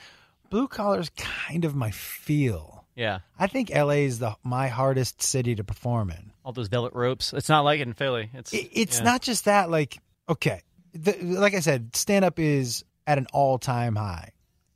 blue 0.49 0.67
collar 0.67 0.99
is 0.99 1.09
kind 1.17 1.65
of 1.65 1.75
my 1.75 1.91
feel. 1.91 2.85
Yeah. 2.95 3.19
I 3.39 3.47
think 3.47 3.69
LA 3.73 4.03
is 4.05 4.19
the 4.19 4.35
my 4.43 4.67
hardest 4.67 5.21
city 5.21 5.55
to 5.55 5.63
perform 5.63 6.09
in. 6.11 6.31
All 6.43 6.51
those 6.51 6.67
velvet 6.67 6.93
ropes. 6.93 7.33
It's 7.33 7.47
not 7.49 7.61
like 7.61 7.79
it 7.79 7.87
in 7.87 7.93
Philly. 7.93 8.29
It's 8.33 8.53
It, 8.53 8.69
it's 8.73 8.97
yeah. 8.99 9.03
not 9.05 9.21
just 9.21 9.45
that. 9.45 9.69
Like, 9.71 9.99
okay, 10.27 10.61
the, 10.93 11.13
like 11.21 11.53
I 11.53 11.61
said, 11.61 11.95
stand 11.95 12.25
up 12.25 12.37
is 12.39 12.83
at 13.07 13.17
an 13.17 13.27
all 13.33 13.57
time 13.59 13.95
high 13.95 14.31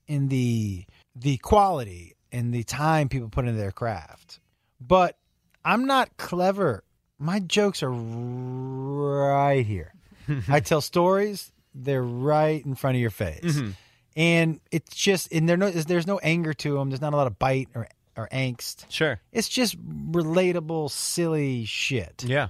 in 0.07 0.29
the 0.29 0.85
the 1.15 1.37
quality 1.37 2.15
and 2.31 2.53
the 2.53 2.63
time 2.63 3.09
people 3.09 3.29
put 3.29 3.45
into 3.45 3.57
their 3.59 3.71
craft. 3.71 4.39
But 4.79 5.17
I'm 5.63 5.85
not 5.85 6.15
clever. 6.17 6.83
My 7.19 7.39
jokes 7.39 7.81
are 7.83 7.91
right 7.91 9.65
here. 9.65 9.93
I 10.49 10.59
tell 10.61 10.81
stories; 10.81 11.51
they're 11.75 12.01
right 12.03 12.65
in 12.65 12.73
front 12.75 12.95
of 12.95 13.01
your 13.01 13.09
face, 13.11 13.41
Mm-hmm. 13.43 13.69
and 14.15 14.59
it's 14.71 14.95
just 14.95 15.31
and 15.33 15.47
there 15.47 15.57
no 15.57 15.69
there's 15.69 16.07
no 16.07 16.17
anger 16.19 16.53
to 16.53 16.75
them. 16.77 16.89
There's 16.89 17.01
not 17.01 17.13
a 17.13 17.17
lot 17.17 17.27
of 17.27 17.37
bite 17.37 17.67
or 17.75 17.87
or 18.17 18.29
angst. 18.31 18.85
Sure. 18.89 19.19
It's 19.33 19.49
just 19.49 19.75
relatable, 20.11 20.89
silly 20.89 21.65
shit 21.65 22.23
Yeah. 22.25 22.47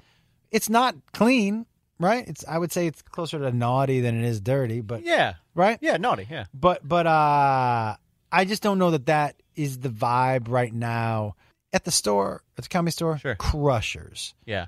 it's 0.52 0.70
not 0.70 0.96
clean, 1.12 1.66
right? 2.00 2.28
It's 2.28 2.46
I 2.48 2.58
would 2.60 2.72
say 2.72 2.86
it's 2.88 3.02
closer 3.02 3.40
to 3.40 3.52
naughty 3.52 4.00
than 4.02 4.16
it 4.24 4.28
is 4.28 4.40
dirty, 4.42 4.82
but 4.82 5.04
Yeah. 5.04 5.34
right? 5.56 5.80
Yeah. 5.82 5.98
Naughty. 5.98 6.28
Yeah. 6.30 6.46
But 6.54 6.88
but 6.88 7.08
uh 7.08 7.96
I 8.32 8.46
just 8.46 8.62
don't 8.62 8.78
know 8.80 8.92
that 8.92 9.08
that 9.08 9.36
is 9.56 9.80
the 9.80 9.90
vibe 9.90 10.50
right 10.50 10.74
now 10.74 11.36
at 11.74 11.84
the 11.84 11.92
store, 11.92 12.44
at 12.58 12.64
the 12.66 12.70
comedy 12.70 12.92
store. 12.92 13.18
Sure. 13.18 13.36
Crushers. 13.36 14.34
Yeah. 14.46 14.68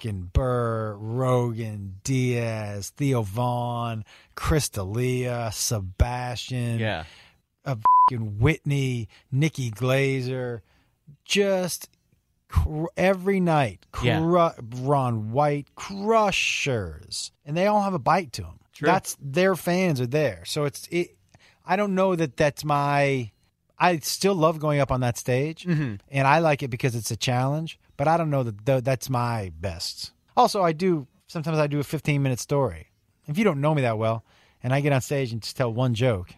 Fucking 0.00 0.30
Burr, 0.32 0.96
Rogan, 0.96 1.96
Diaz, 2.04 2.88
Theo 2.96 3.20
Von, 3.20 4.02
Chris 4.34 4.70
D'Elia, 4.70 5.50
Sebastian, 5.52 6.78
Yeah. 6.78 7.04
a 7.66 7.76
fucking 8.08 8.38
Whitney, 8.38 9.08
Nikki 9.30 9.70
Glazer, 9.70 10.62
just 11.26 11.90
cr- 12.48 12.86
every 12.96 13.40
night, 13.40 13.84
cru- 13.92 14.06
Yeah. 14.08 14.54
Ron 14.80 15.32
White, 15.32 15.68
crushers, 15.74 17.32
and 17.44 17.54
they 17.54 17.66
all 17.66 17.82
have 17.82 17.92
a 17.94 17.98
bite 17.98 18.32
to 18.34 18.42
them. 18.42 18.60
True. 18.72 18.86
That's 18.86 19.18
their 19.20 19.54
fans 19.54 20.00
are 20.00 20.06
there, 20.06 20.46
so 20.46 20.64
it's 20.64 20.88
it. 20.90 21.14
I 21.66 21.76
don't 21.76 21.94
know 21.94 22.16
that 22.16 22.38
that's 22.38 22.64
my. 22.64 23.32
I 23.78 23.98
still 23.98 24.34
love 24.34 24.58
going 24.58 24.80
up 24.80 24.90
on 24.90 25.00
that 25.00 25.18
stage, 25.18 25.64
Mm-hmm. 25.64 25.96
and 26.10 26.26
I 26.26 26.38
like 26.38 26.62
it 26.62 26.68
because 26.68 26.94
it's 26.94 27.10
a 27.10 27.16
challenge. 27.16 27.78
But 28.00 28.08
I 28.08 28.16
don't 28.16 28.30
know 28.30 28.44
that 28.44 28.82
that's 28.82 29.10
my 29.10 29.52
best. 29.60 30.12
Also, 30.34 30.62
I 30.62 30.72
do 30.72 31.06
sometimes 31.26 31.58
I 31.58 31.66
do 31.66 31.80
a 31.80 31.84
15 31.84 32.22
minute 32.22 32.40
story. 32.40 32.86
If 33.26 33.36
you 33.36 33.44
don't 33.44 33.60
know 33.60 33.74
me 33.74 33.82
that 33.82 33.98
well, 33.98 34.24
and 34.62 34.72
I 34.72 34.80
get 34.80 34.94
on 34.94 35.02
stage 35.02 35.32
and 35.32 35.42
just 35.42 35.54
tell 35.58 35.70
one 35.70 35.92
joke, 35.92 36.30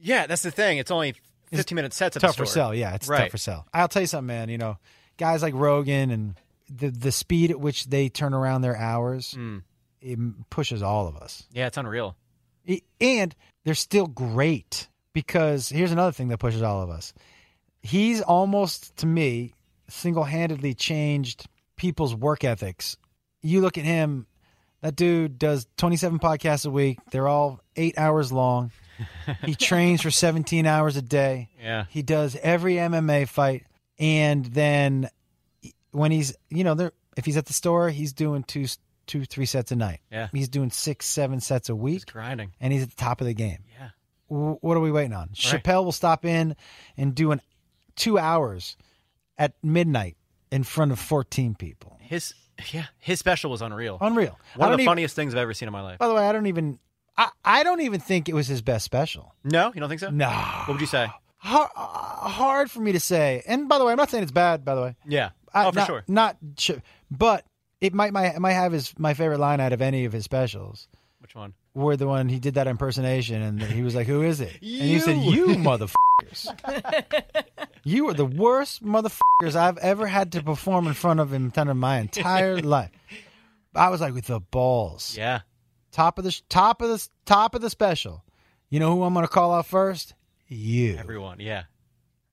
Yeah. 0.00 0.28
That's 0.28 0.42
the 0.42 0.52
thing. 0.52 0.78
It's 0.78 0.92
only 0.92 1.14
15 1.52 1.74
minute 1.74 1.92
sets 1.94 2.16
tough 2.16 2.36
for 2.36 2.46
sell. 2.46 2.72
Yeah, 2.72 2.94
it's 2.94 3.08
Right. 3.08 3.22
tough 3.22 3.32
for 3.32 3.38
sell. 3.38 3.66
I'll 3.74 3.88
tell 3.88 4.02
you 4.02 4.06
something, 4.06 4.28
man. 4.28 4.48
You 4.50 4.58
know, 4.58 4.76
guys 5.16 5.42
like 5.42 5.52
Rogan 5.54 6.12
and 6.12 6.38
the 6.72 6.90
the 6.92 7.10
speed 7.10 7.50
at 7.50 7.58
which 7.58 7.86
they 7.86 8.08
turn 8.08 8.32
around 8.32 8.62
their 8.62 8.76
hours 8.76 9.34
Mm. 9.36 9.64
it 10.00 10.16
pushes 10.48 10.80
all 10.80 11.08
of 11.08 11.16
us. 11.16 11.42
Yeah. 11.50 11.66
It's 11.66 11.76
unreal. 11.76 12.14
I- 12.68 12.82
And 13.00 13.34
they're 13.64 13.74
still 13.74 14.06
great 14.06 14.86
because 15.12 15.70
here's 15.70 15.90
another 15.90 16.12
thing 16.12 16.28
that 16.28 16.38
pushes 16.38 16.62
all 16.62 16.80
of 16.82 16.88
us. 16.88 17.12
He's 17.82 18.20
almost 18.22 18.94
to 18.98 19.06
me 19.06 19.54
single 19.90 20.24
handedly 20.24 20.74
changed 20.74 21.46
people's 21.76 22.14
work 22.14 22.44
ethics. 22.44 22.96
You 23.42 23.60
look 23.60 23.76
at 23.78 23.84
him. 23.84 24.26
That 24.82 24.96
dude 24.96 25.38
does 25.38 25.66
27 25.76 26.18
podcasts 26.20 26.64
a 26.64 26.70
week. 26.70 26.98
They're 27.10 27.28
all 27.28 27.60
eight 27.76 27.98
hours 27.98 28.32
long. 28.32 28.70
He 29.44 29.54
trains 29.54 30.02
for 30.02 30.10
17 30.10 30.66
hours 30.66 30.96
a 30.96 31.02
day. 31.02 31.48
Yeah. 31.58 31.84
He 31.88 32.02
does 32.02 32.36
every 32.42 32.74
MMA 32.74 33.28
fight, 33.28 33.64
and 33.98 34.44
then 34.44 35.08
when 35.92 36.10
he's 36.10 36.34
you 36.50 36.64
know 36.64 36.74
there 36.74 36.92
if 37.16 37.24
he's 37.24 37.38
at 37.38 37.46
the 37.46 37.54
store, 37.54 37.88
he's 37.88 38.12
doing 38.12 38.42
two 38.42 38.66
two 39.06 39.24
three 39.24 39.46
sets 39.46 39.72
a 39.72 39.76
night. 39.76 40.00
Yeah. 40.12 40.28
he's 40.32 40.48
doing 40.50 40.70
six 40.70 41.06
seven 41.06 41.40
sets 41.40 41.70
a 41.70 41.74
week, 41.76 42.02
It's 42.02 42.12
grinding. 42.12 42.52
and 42.60 42.72
he's 42.74 42.82
at 42.82 42.90
the 42.90 42.96
top 42.96 43.22
of 43.22 43.26
the 43.26 43.32
game. 43.34 43.64
Yeah. 43.78 43.88
w- 44.28 44.58
what 44.60 44.76
are 44.76 44.80
we 44.80 44.92
waiting 44.92 45.14
on? 45.14 45.30
Chappelle 45.30 45.82
will 45.84 45.92
stop 45.92 46.24
in 46.26 46.54
and 46.98 47.14
do 47.14 47.32
an 47.32 47.40
two 47.96 48.18
hours 48.18 48.76
at 49.40 49.54
midnight 49.64 50.16
in 50.52 50.62
front 50.62 50.92
of 50.92 51.00
14 51.00 51.56
people. 51.56 51.96
His 52.00 52.34
yeah, 52.72 52.84
his 52.98 53.18
special 53.18 53.50
was 53.50 53.62
unreal. 53.62 53.96
Unreal. 54.00 54.38
One 54.54 54.70
of 54.70 54.76
the 54.76 54.82
even- 54.82 54.90
funniest 54.90 55.16
things 55.16 55.34
I've 55.34 55.40
ever 55.40 55.54
seen 55.54 55.66
in 55.68 55.72
my 55.72 55.80
life. 55.80 55.98
By 55.98 56.06
the 56.06 56.14
way, 56.14 56.28
I 56.28 56.30
don't 56.30 56.46
even. 56.46 56.78
I, 57.16 57.28
I 57.44 57.64
don't 57.64 57.80
even 57.80 58.00
think 58.00 58.28
it 58.28 58.34
was 58.34 58.46
his 58.46 58.62
best 58.62 58.84
special. 58.84 59.34
No, 59.44 59.72
you 59.74 59.80
don't 59.80 59.88
think 59.88 60.00
so? 60.00 60.10
No. 60.10 60.28
What 60.30 60.68
would 60.74 60.80
you 60.80 60.86
say? 60.86 61.08
Hard, 61.38 61.70
uh, 61.76 61.80
hard 62.28 62.70
for 62.70 62.80
me 62.80 62.92
to 62.92 63.00
say. 63.00 63.42
And 63.46 63.68
by 63.68 63.78
the 63.78 63.84
way, 63.84 63.92
I'm 63.92 63.96
not 63.98 64.10
saying 64.10 64.22
it's 64.22 64.32
bad. 64.32 64.64
By 64.64 64.74
the 64.74 64.82
way, 64.82 64.96
Yeah. 65.06 65.30
I- 65.52 65.66
oh, 65.66 65.70
for 65.72 65.78
not, 65.78 65.86
sure. 65.86 66.04
Not, 66.06 66.36
but 67.10 67.44
it 67.80 67.94
might 67.94 68.12
my 68.12 68.26
it 68.26 68.40
might 68.40 68.52
have 68.52 68.72
his 68.72 68.92
my 68.98 69.14
favorite 69.14 69.38
line 69.40 69.58
out 69.60 69.72
of 69.72 69.80
any 69.82 70.04
of 70.04 70.12
his 70.12 70.24
specials. 70.24 70.86
Which 71.20 71.34
one? 71.34 71.54
Were 71.74 71.96
the 71.96 72.06
one 72.06 72.28
he 72.28 72.38
did 72.40 72.54
that 72.54 72.66
impersonation, 72.66 73.40
and 73.42 73.62
he 73.62 73.82
was 73.82 73.94
like, 73.94 74.06
"Who 74.06 74.22
is 74.22 74.40
it?" 74.40 74.52
And 74.54 74.62
he 74.62 74.98
said, 74.98 75.16
"You 75.18 75.56
motherfuckers! 76.32 77.44
you 77.84 78.08
are 78.08 78.14
the 78.14 78.24
worst 78.26 78.84
motherfuckers 78.84 79.54
I've 79.56 79.78
ever 79.78 80.06
had 80.06 80.32
to 80.32 80.42
perform 80.42 80.86
in 80.86 80.94
front 80.94 81.20
of 81.20 81.32
in 81.32 81.50
front 81.50 81.70
of 81.70 81.76
my 81.76 81.98
entire 81.98 82.58
life." 82.60 82.90
I 83.74 83.88
was 83.88 84.00
like, 84.00 84.14
with 84.14 84.26
the 84.26 84.40
balls, 84.40 85.16
Yeah. 85.16 85.40
top 85.92 86.18
of 86.18 86.24
the 86.24 86.40
top 86.48 86.82
of 86.82 86.88
the 86.88 87.08
top 87.24 87.54
of 87.54 87.60
the 87.62 87.70
special. 87.70 88.24
You 88.68 88.80
know 88.80 88.94
who 88.94 89.02
I'm 89.02 89.14
going 89.14 89.26
to 89.26 89.32
call 89.32 89.52
out 89.54 89.66
first? 89.66 90.14
You. 90.48 90.96
Everyone. 90.96 91.38
Yeah. 91.40 91.64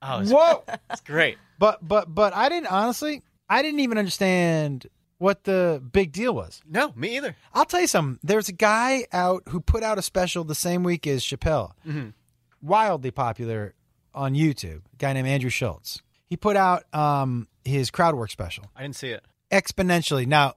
Oh, 0.01 0.19
it's, 0.19 0.31
Whoa! 0.31 0.63
it's 0.89 1.01
great. 1.01 1.37
but 1.59 1.87
but 1.87 2.13
but 2.13 2.33
I 2.35 2.49
didn't 2.49 2.71
honestly. 2.71 3.23
I 3.49 3.61
didn't 3.61 3.79
even 3.79 3.97
understand 3.97 4.87
what 5.19 5.43
the 5.45 5.81
big 5.91 6.11
deal 6.11 6.33
was. 6.35 6.61
No, 6.69 6.91
me 6.95 7.15
either. 7.17 7.35
I'll 7.53 7.65
tell 7.65 7.81
you 7.81 7.87
something. 7.87 8.19
There's 8.23 8.49
a 8.49 8.53
guy 8.53 9.05
out 9.13 9.43
who 9.47 9.59
put 9.61 9.81
out 9.83 9.97
a 9.97 10.01
special 10.01 10.43
the 10.43 10.53
same 10.53 10.83
week 10.83 11.07
as 11.07 11.23
Chappelle, 11.23 11.71
mm-hmm. 11.87 12.09
wildly 12.61 13.09
popular 13.11 13.73
on 14.17 14.33
YouTube. 14.33 14.81
A 14.93 14.95
guy 14.97 15.13
named 15.13 15.27
Andrew 15.27 15.49
Schulz. 15.49 16.01
He 16.25 16.35
put 16.35 16.55
out 16.57 16.83
um, 16.93 17.47
his 17.63 17.89
crowd 17.91 18.15
work 18.15 18.31
special 18.31 18.65
I 18.75 18.81
didn't 18.81 18.95
see 18.97 19.09
it. 19.09 19.23
exponentially. 19.51 20.25
Now, 20.25 20.55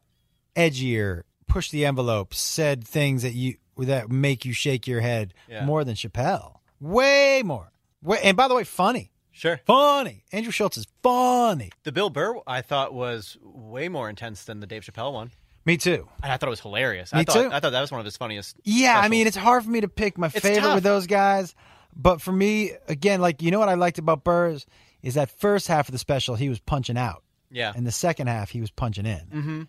edgier, 0.57 1.23
push 1.47 1.71
the 1.71 1.85
envelope, 1.87 2.35
said 2.35 2.85
things 2.87 3.23
that 3.23 3.35
you 3.35 3.55
that 3.79 4.11
make 4.11 4.45
you 4.45 4.53
shake 4.53 4.87
your 4.87 5.01
head 5.01 5.33
Yeah. 5.49 5.65
more 5.65 5.85
than 5.85 5.95
Chappelle. 5.95 6.57
Way 6.81 7.43
more. 7.45 7.73
Way, 8.03 8.19
and 8.23 8.37
by 8.37 8.47
the 8.49 8.55
way, 8.55 8.65
funny, 8.65 9.11
Sure. 9.33 9.61
funny. 9.67 10.25
Andrew 10.33 10.53
Schulz 10.53 10.77
is 10.77 10.87
funny. 11.03 11.71
The 11.85 11.93
Bill 11.93 12.11
Burr 12.11 12.37
I 12.47 12.61
thought 12.63 12.93
was 12.93 13.39
way 13.43 13.89
more 13.89 14.11
intense 14.11 14.45
than 14.45 14.61
the 14.61 14.67
Dave 14.67 14.83
Chappelle 14.83 15.13
one. 15.15 15.31
Me 15.65 15.77
too. 15.77 16.09
And 16.23 16.33
I 16.33 16.37
thought 16.37 16.49
it 16.49 16.51
was 16.51 16.61
hilarious. 16.61 17.13
Me 17.13 17.21
I 17.21 17.25
thought 17.25 17.35
too. 17.35 17.51
I 17.53 17.61
thought 17.61 17.71
that 17.73 17.81
was 17.81 17.91
one 17.91 18.01
of 18.01 18.05
his 18.07 18.17
funniest. 18.17 18.57
Yeah, 18.65 18.99
I 18.99 19.09
mean, 19.09 19.27
it's 19.27 19.37
hard 19.37 19.63
for 19.65 19.71
me 19.71 19.83
to 19.83 19.89
pick 19.89 20.19
my 20.19 20.27
It's 20.29 20.41
favorite 20.41 20.61
tough. 20.63 20.75
with 20.77 20.85
those 20.85 21.07
guys. 21.07 21.55
But 21.95 22.21
for 22.21 22.33
me, 22.33 22.73
again, 22.89 23.21
like 23.21 23.43
you 23.43 23.51
know 23.51 23.59
what 23.59 23.69
I 23.69 23.75
liked 23.75 23.99
about 23.99 24.25
Burrs 24.25 24.67
is 25.03 25.15
that 25.15 25.31
first 25.31 25.67
half 25.69 25.89
of 25.89 25.93
the 25.93 25.99
special 25.99 26.35
he 26.37 26.49
was 26.49 26.59
punching 26.61 26.97
out, 26.97 27.23
yeah. 27.51 27.73
and 27.75 27.87
the 27.87 27.93
second 27.93 28.27
half 28.29 28.51
he 28.51 28.61
was 28.61 28.71
punching 28.71 29.07
in. 29.07 29.21
Mm-hmm. 29.33 29.63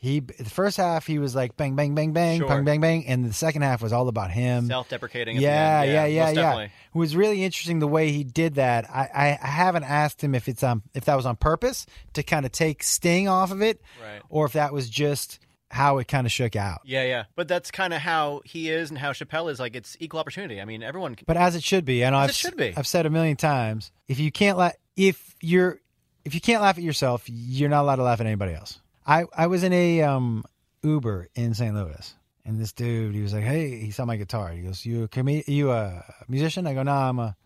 He 0.00 0.20
the 0.20 0.44
first 0.44 0.76
half 0.76 1.06
he 1.08 1.18
was 1.18 1.34
like 1.34 1.56
bang 1.56 1.74
bang 1.74 1.94
bang 1.96 2.12
bang 2.12 2.38
Sure. 2.38 2.46
bang 2.48 2.64
bang 2.64 2.80
bang, 2.80 3.06
and 3.08 3.24
the 3.24 3.32
second 3.32 3.62
half 3.62 3.82
was 3.82 3.92
all 3.92 4.06
about 4.06 4.30
him. 4.30 4.68
Self-deprecating. 4.68 5.36
at 5.38 5.42
Yeah, 5.42 5.82
yeah, 5.82 6.06
yeah, 6.06 6.30
yeah. 6.30 6.58
It 6.60 6.70
was 6.94 7.16
really 7.16 7.42
interesting 7.42 7.80
the 7.80 7.88
way 7.88 8.12
he 8.12 8.22
did 8.22 8.54
that. 8.54 8.88
I, 8.88 9.08
I, 9.12 9.38
I 9.42 9.46
haven't 9.48 9.82
asked 9.84 10.22
him 10.22 10.36
if 10.36 10.48
it's 10.48 10.62
um 10.62 10.84
if 10.94 11.04
that 11.06 11.16
was 11.16 11.26
on 11.26 11.34
purpose 11.34 11.84
to 12.12 12.22
kind 12.22 12.46
of 12.46 12.52
take 12.52 12.84
sting 12.84 13.26
off 13.28 13.50
of 13.50 13.60
it, 13.60 13.82
Right. 14.00 14.22
or 14.28 14.46
if 14.46 14.52
that 14.52 14.72
was 14.72 14.88
just 14.88 15.40
how 15.70 15.98
it 15.98 16.08
kind 16.08 16.26
of 16.26 16.32
shook 16.32 16.56
out. 16.56 16.80
Yeah, 16.84 17.04
yeah. 17.04 17.24
But 17.36 17.48
that's 17.48 17.70
kind 17.70 17.92
of 17.92 18.00
how 18.00 18.40
he 18.44 18.70
is 18.70 18.90
and 18.90 18.98
how 18.98 19.12
Chappelle 19.12 19.50
is. 19.50 19.60
Like 19.60 19.76
it's 19.76 19.96
equal 20.00 20.20
opportunity. 20.20 20.60
I 20.60 20.64
mean, 20.64 20.82
everyone. 20.82 21.14
Can, 21.14 21.24
But 21.26 21.36
as 21.36 21.54
it 21.54 21.62
should 21.62 21.84
be, 21.84 22.02
and 22.02 22.14
As 22.14 22.22
I've 22.22 22.30
it 22.30 22.34
should 22.36 22.56
be. 22.56 22.74
I've 22.76 22.86
said 22.86 23.06
a 23.06 23.10
million 23.10 23.36
times, 23.36 23.92
if 24.08 24.18
you 24.18 24.32
can't 24.32 24.56
laugh, 24.58 24.74
if 24.96 25.36
you're 25.40 25.80
if 26.24 26.34
you 26.34 26.40
can't 26.40 26.62
laugh 26.62 26.78
at 26.78 26.84
yourself, 26.84 27.24
you're 27.26 27.68
not 27.68 27.82
allowed 27.82 27.96
to 27.96 28.02
laugh 28.02 28.20
at 28.20 28.26
anybody 28.26 28.54
else. 28.54 28.80
I 29.06 29.24
I 29.36 29.46
was 29.46 29.62
in 29.62 29.72
a 29.72 30.02
um 30.02 30.44
Uber 30.82 31.28
in 31.34 31.54
St. 31.54 31.74
Louis, 31.74 32.14
and 32.44 32.58
this 32.60 32.72
dude, 32.72 33.14
he 33.14 33.22
was 33.22 33.32
like, 33.34 33.44
"Hey," 33.44 33.78
he 33.78 33.90
saw 33.90 34.04
my 34.04 34.16
guitar. 34.16 34.50
He 34.50 34.62
goes, 34.62 34.84
"You 34.84 35.04
a 35.04 35.08
com- 35.08 35.28
you 35.28 35.70
a 35.70 36.04
musician?" 36.28 36.66
I 36.66 36.74
go, 36.74 36.82
"No, 36.82 36.92
I'm 36.92 37.18
a 37.18 37.36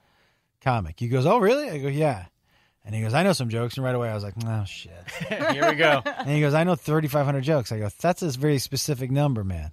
comic." 0.61 0.99
He 0.99 1.09
goes, 1.09 1.27
"Oh, 1.27 1.39
really?" 1.39 1.71
I 1.71 1.79
go, 1.79 1.89
"Yeah." 1.89 2.27
And 2.85 2.95
he 2.95 3.01
goes, 3.01 3.15
"I 3.15 3.23
know 3.23 3.33
some 3.33 3.49
jokes." 3.49 3.77
And 3.77 3.85
right 3.85 3.95
away, 3.95 4.09
I 4.09 4.15
was 4.15 4.25
like, 4.25 4.35
"Oh 4.45 4.65
shit." 4.65 4.93
Here 5.29 5.69
we 5.69 5.77
go. 5.77 6.03
And 6.05 6.29
he 6.29 6.41
goes, 6.41 6.55
I 6.55 6.65
know 6.65 6.75
3,500 6.75 7.43
jokes. 7.43 7.73
I 7.73 7.79
go, 7.79 7.89
that's 8.01 8.23
a 8.23 8.31
very 8.31 8.59
specific 8.59 9.11
number, 9.11 9.45
man. 9.45 9.73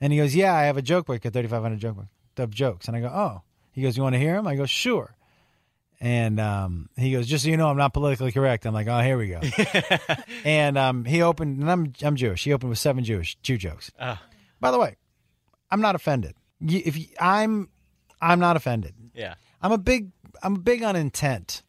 And 0.00 0.12
he 0.12 0.18
goes, 0.18 0.34
yeah, 0.34 0.54
I 0.54 0.64
have 0.64 0.76
a 0.76 0.82
joke 0.82 1.06
book, 1.06 1.24
a 1.24 1.30
3,500 1.30 1.78
joke 1.78 1.96
book 1.96 2.06
of 2.36 2.50
jokes. 2.50 2.88
And 2.88 2.96
I 2.96 3.00
go, 3.00 3.08
oh. 3.08 3.42
He 3.72 3.82
goes, 3.82 3.96
you 3.96 4.02
want 4.02 4.14
to 4.14 4.18
hear 4.18 4.34
them? 4.34 4.46
I 4.46 4.56
go, 4.56 4.66
sure. 4.66 5.14
And 6.00 6.40
um, 6.40 6.88
he 6.96 7.12
goes, 7.12 7.26
just 7.26 7.44
so 7.44 7.50
you 7.50 7.56
know, 7.56 7.68
I'm 7.68 7.76
not 7.76 7.92
politically 7.92 8.32
correct. 8.32 8.66
I'm 8.66 8.74
like, 8.74 8.86
oh, 8.86 9.00
here 9.00 9.18
we 9.18 9.28
go. 9.28 9.40
and 10.44 10.78
um, 10.78 11.04
he 11.04 11.22
opened, 11.22 11.60
and 11.60 11.70
I'm 11.70 11.92
I'm 12.02 12.16
Jewish. 12.16 12.44
He 12.44 12.52
opened 12.52 12.70
with 12.70 12.78
seven 12.78 13.04
Jewish 13.04 13.36
Jew 13.42 13.56
jokes. 13.58 13.90
Ah. 13.98 14.22
By 14.60 14.70
the 14.70 14.78
way, 14.78 14.96
I'm 15.70 15.80
not 15.80 15.94
offended. 15.94 16.34
If 16.60 16.96
you, 16.96 17.06
I'm, 17.20 17.68
I'm 18.20 18.40
not 18.40 18.56
offended. 18.56 18.94
Yeah. 19.14 19.34
I'm 19.60 19.72
a 19.72 19.78
big, 19.78 20.10
I'm 20.42 20.54
big 20.56 20.82
on 20.82 20.96
intent. 20.96 21.62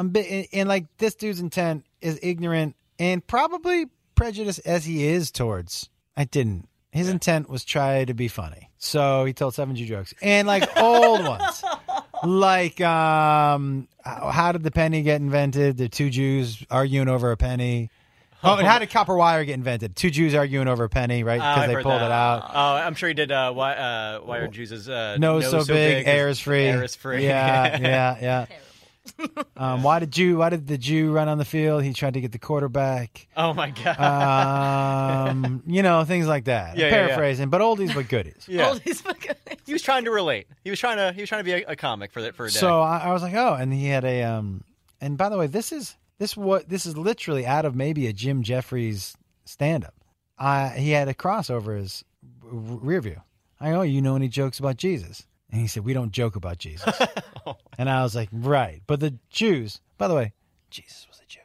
I'm 0.00 0.08
big, 0.08 0.26
and, 0.32 0.46
and 0.54 0.68
like 0.68 0.86
this 0.96 1.14
dude's 1.14 1.40
intent 1.40 1.84
is 2.00 2.18
ignorant 2.22 2.74
and 2.98 3.24
probably 3.26 3.84
prejudiced 4.14 4.62
as 4.64 4.86
he 4.86 5.06
is 5.06 5.30
towards. 5.30 5.90
I 6.16 6.24
didn't. 6.24 6.68
His 6.90 7.10
intent 7.10 7.50
was 7.50 7.66
try 7.66 8.06
to 8.06 8.14
be 8.14 8.26
funny, 8.26 8.70
so 8.78 9.26
he 9.26 9.34
told 9.34 9.54
seven 9.54 9.76
Jew 9.76 9.84
jokes 9.84 10.14
and 10.22 10.48
like 10.48 10.74
old 10.78 11.22
ones, 11.22 11.62
like 12.24 12.80
um, 12.80 13.88
how 14.02 14.52
did 14.52 14.62
the 14.62 14.70
penny 14.70 15.02
get 15.02 15.20
invented? 15.20 15.76
The 15.76 15.90
two 15.90 16.08
Jews 16.08 16.64
arguing 16.70 17.08
over 17.08 17.30
a 17.30 17.36
penny. 17.36 17.90
Oh, 18.42 18.56
and 18.56 18.66
how 18.66 18.78
did 18.78 18.88
copper 18.88 19.14
wire 19.14 19.44
get 19.44 19.52
invented? 19.52 19.94
Two 19.94 20.08
Jews 20.08 20.34
arguing 20.34 20.66
over 20.66 20.84
a 20.84 20.88
penny, 20.88 21.24
right? 21.24 21.36
Because 21.36 21.66
they 21.66 21.74
pulled 21.74 22.00
that. 22.00 22.06
it 22.06 22.10
out. 22.10 22.50
Oh, 22.54 22.72
I'm 22.74 22.94
sure 22.94 23.10
he 23.10 23.14
did. 23.14 23.30
Uh, 23.30 23.52
why, 23.52 23.74
uh, 23.74 24.22
Wired 24.24 24.52
Jews' 24.52 24.88
uh, 24.88 25.18
Nose, 25.18 25.50
so, 25.50 25.62
big, 25.62 26.08
air 26.08 26.30
is 26.30 26.40
free. 26.40 26.64
Air 26.64 26.82
is 26.82 26.94
free. 26.94 27.26
Yeah, 27.26 27.78
yeah, 27.82 28.16
yeah. 28.18 28.46
Um, 29.56 29.82
why 29.82 29.98
did 29.98 30.10
Jew? 30.10 30.38
Why 30.38 30.48
did 30.48 30.66
the 30.66 30.78
Jew 30.78 31.12
run 31.12 31.28
on 31.28 31.36
the 31.36 31.44
field? 31.44 31.82
He 31.84 31.92
tried 31.92 32.14
to 32.14 32.20
get 32.22 32.32
the 32.32 32.38
quarterback. 32.38 33.26
oh 33.36 33.52
my 33.52 33.70
god. 33.70 35.28
Um, 35.28 35.62
you 35.66 35.82
know 35.82 36.04
things 36.04 36.26
like 36.26 36.44
that. 36.44 36.76
Yeah, 36.78 36.86
yeah, 36.86 36.92
yeah. 36.92 37.06
Paraphrasing, 37.08 37.50
but 37.50 37.60
oldies 37.60 37.94
but 37.94 38.08
goodies. 38.08 38.44
yeah. 38.48 38.70
Oldies 38.70 39.04
but 39.04 39.20
goodies. 39.20 39.58
He 39.66 39.72
was 39.74 39.82
trying 39.82 40.04
to 40.04 40.10
relate. 40.10 40.46
He 40.64 40.70
was 40.70 40.78
trying 40.78 40.96
to. 40.96 41.12
He 41.12 41.20
was 41.22 41.28
trying 41.28 41.40
to 41.40 41.44
be 41.44 41.52
a, 41.52 41.72
a 41.72 41.76
comic 41.76 42.12
for 42.12 42.22
that 42.22 42.34
for 42.34 42.46
a 42.46 42.48
day. 42.48 42.58
So 42.58 42.80
I, 42.80 42.98
I 42.98 43.12
was 43.12 43.22
like, 43.22 43.34
oh, 43.34 43.54
and 43.54 43.72
he 43.72 43.86
had 43.86 44.04
a 44.04 44.22
um. 44.22 44.64
And 45.00 45.18
by 45.18 45.28
the 45.28 45.36
way, 45.36 45.46
this 45.46 45.72
is 45.72 45.96
this 46.18 46.36
what 46.36 46.68
this 46.68 46.86
is 46.86 46.96
literally 46.96 47.46
out 47.46 47.64
of 47.64 47.74
maybe 47.74 48.06
a 48.06 48.12
Jim 48.14 48.42
Jefferies 48.42 49.14
stand 49.44 49.84
up. 49.84 49.94
Uh, 50.38 50.70
he 50.70 50.90
had 50.90 51.08
a 51.08 51.14
cross 51.14 51.50
over 51.50 51.74
his 51.74 52.02
r- 52.42 52.50
rear 52.50 53.00
view. 53.02 53.20
I 53.60 53.70
go, 53.72 53.80
oh, 53.80 53.82
you 53.82 54.00
know 54.00 54.16
any 54.16 54.28
jokes 54.28 54.58
about 54.58 54.78
Jesus? 54.78 55.26
And 55.52 55.60
he 55.60 55.66
said, 55.66 55.84
we 55.84 55.92
don't 55.92 56.12
joke 56.12 56.36
about 56.36 56.58
Jesus. 56.58 56.94
and 57.78 57.90
I 57.90 58.02
was 58.02 58.14
like, 58.14 58.28
right. 58.32 58.82
But 58.86 59.00
the 59.00 59.14
Jews, 59.30 59.80
by 59.98 60.08
the 60.08 60.14
way, 60.14 60.32
Jesus 60.70 61.06
was 61.08 61.20
a 61.20 61.26
Jew. 61.26 61.40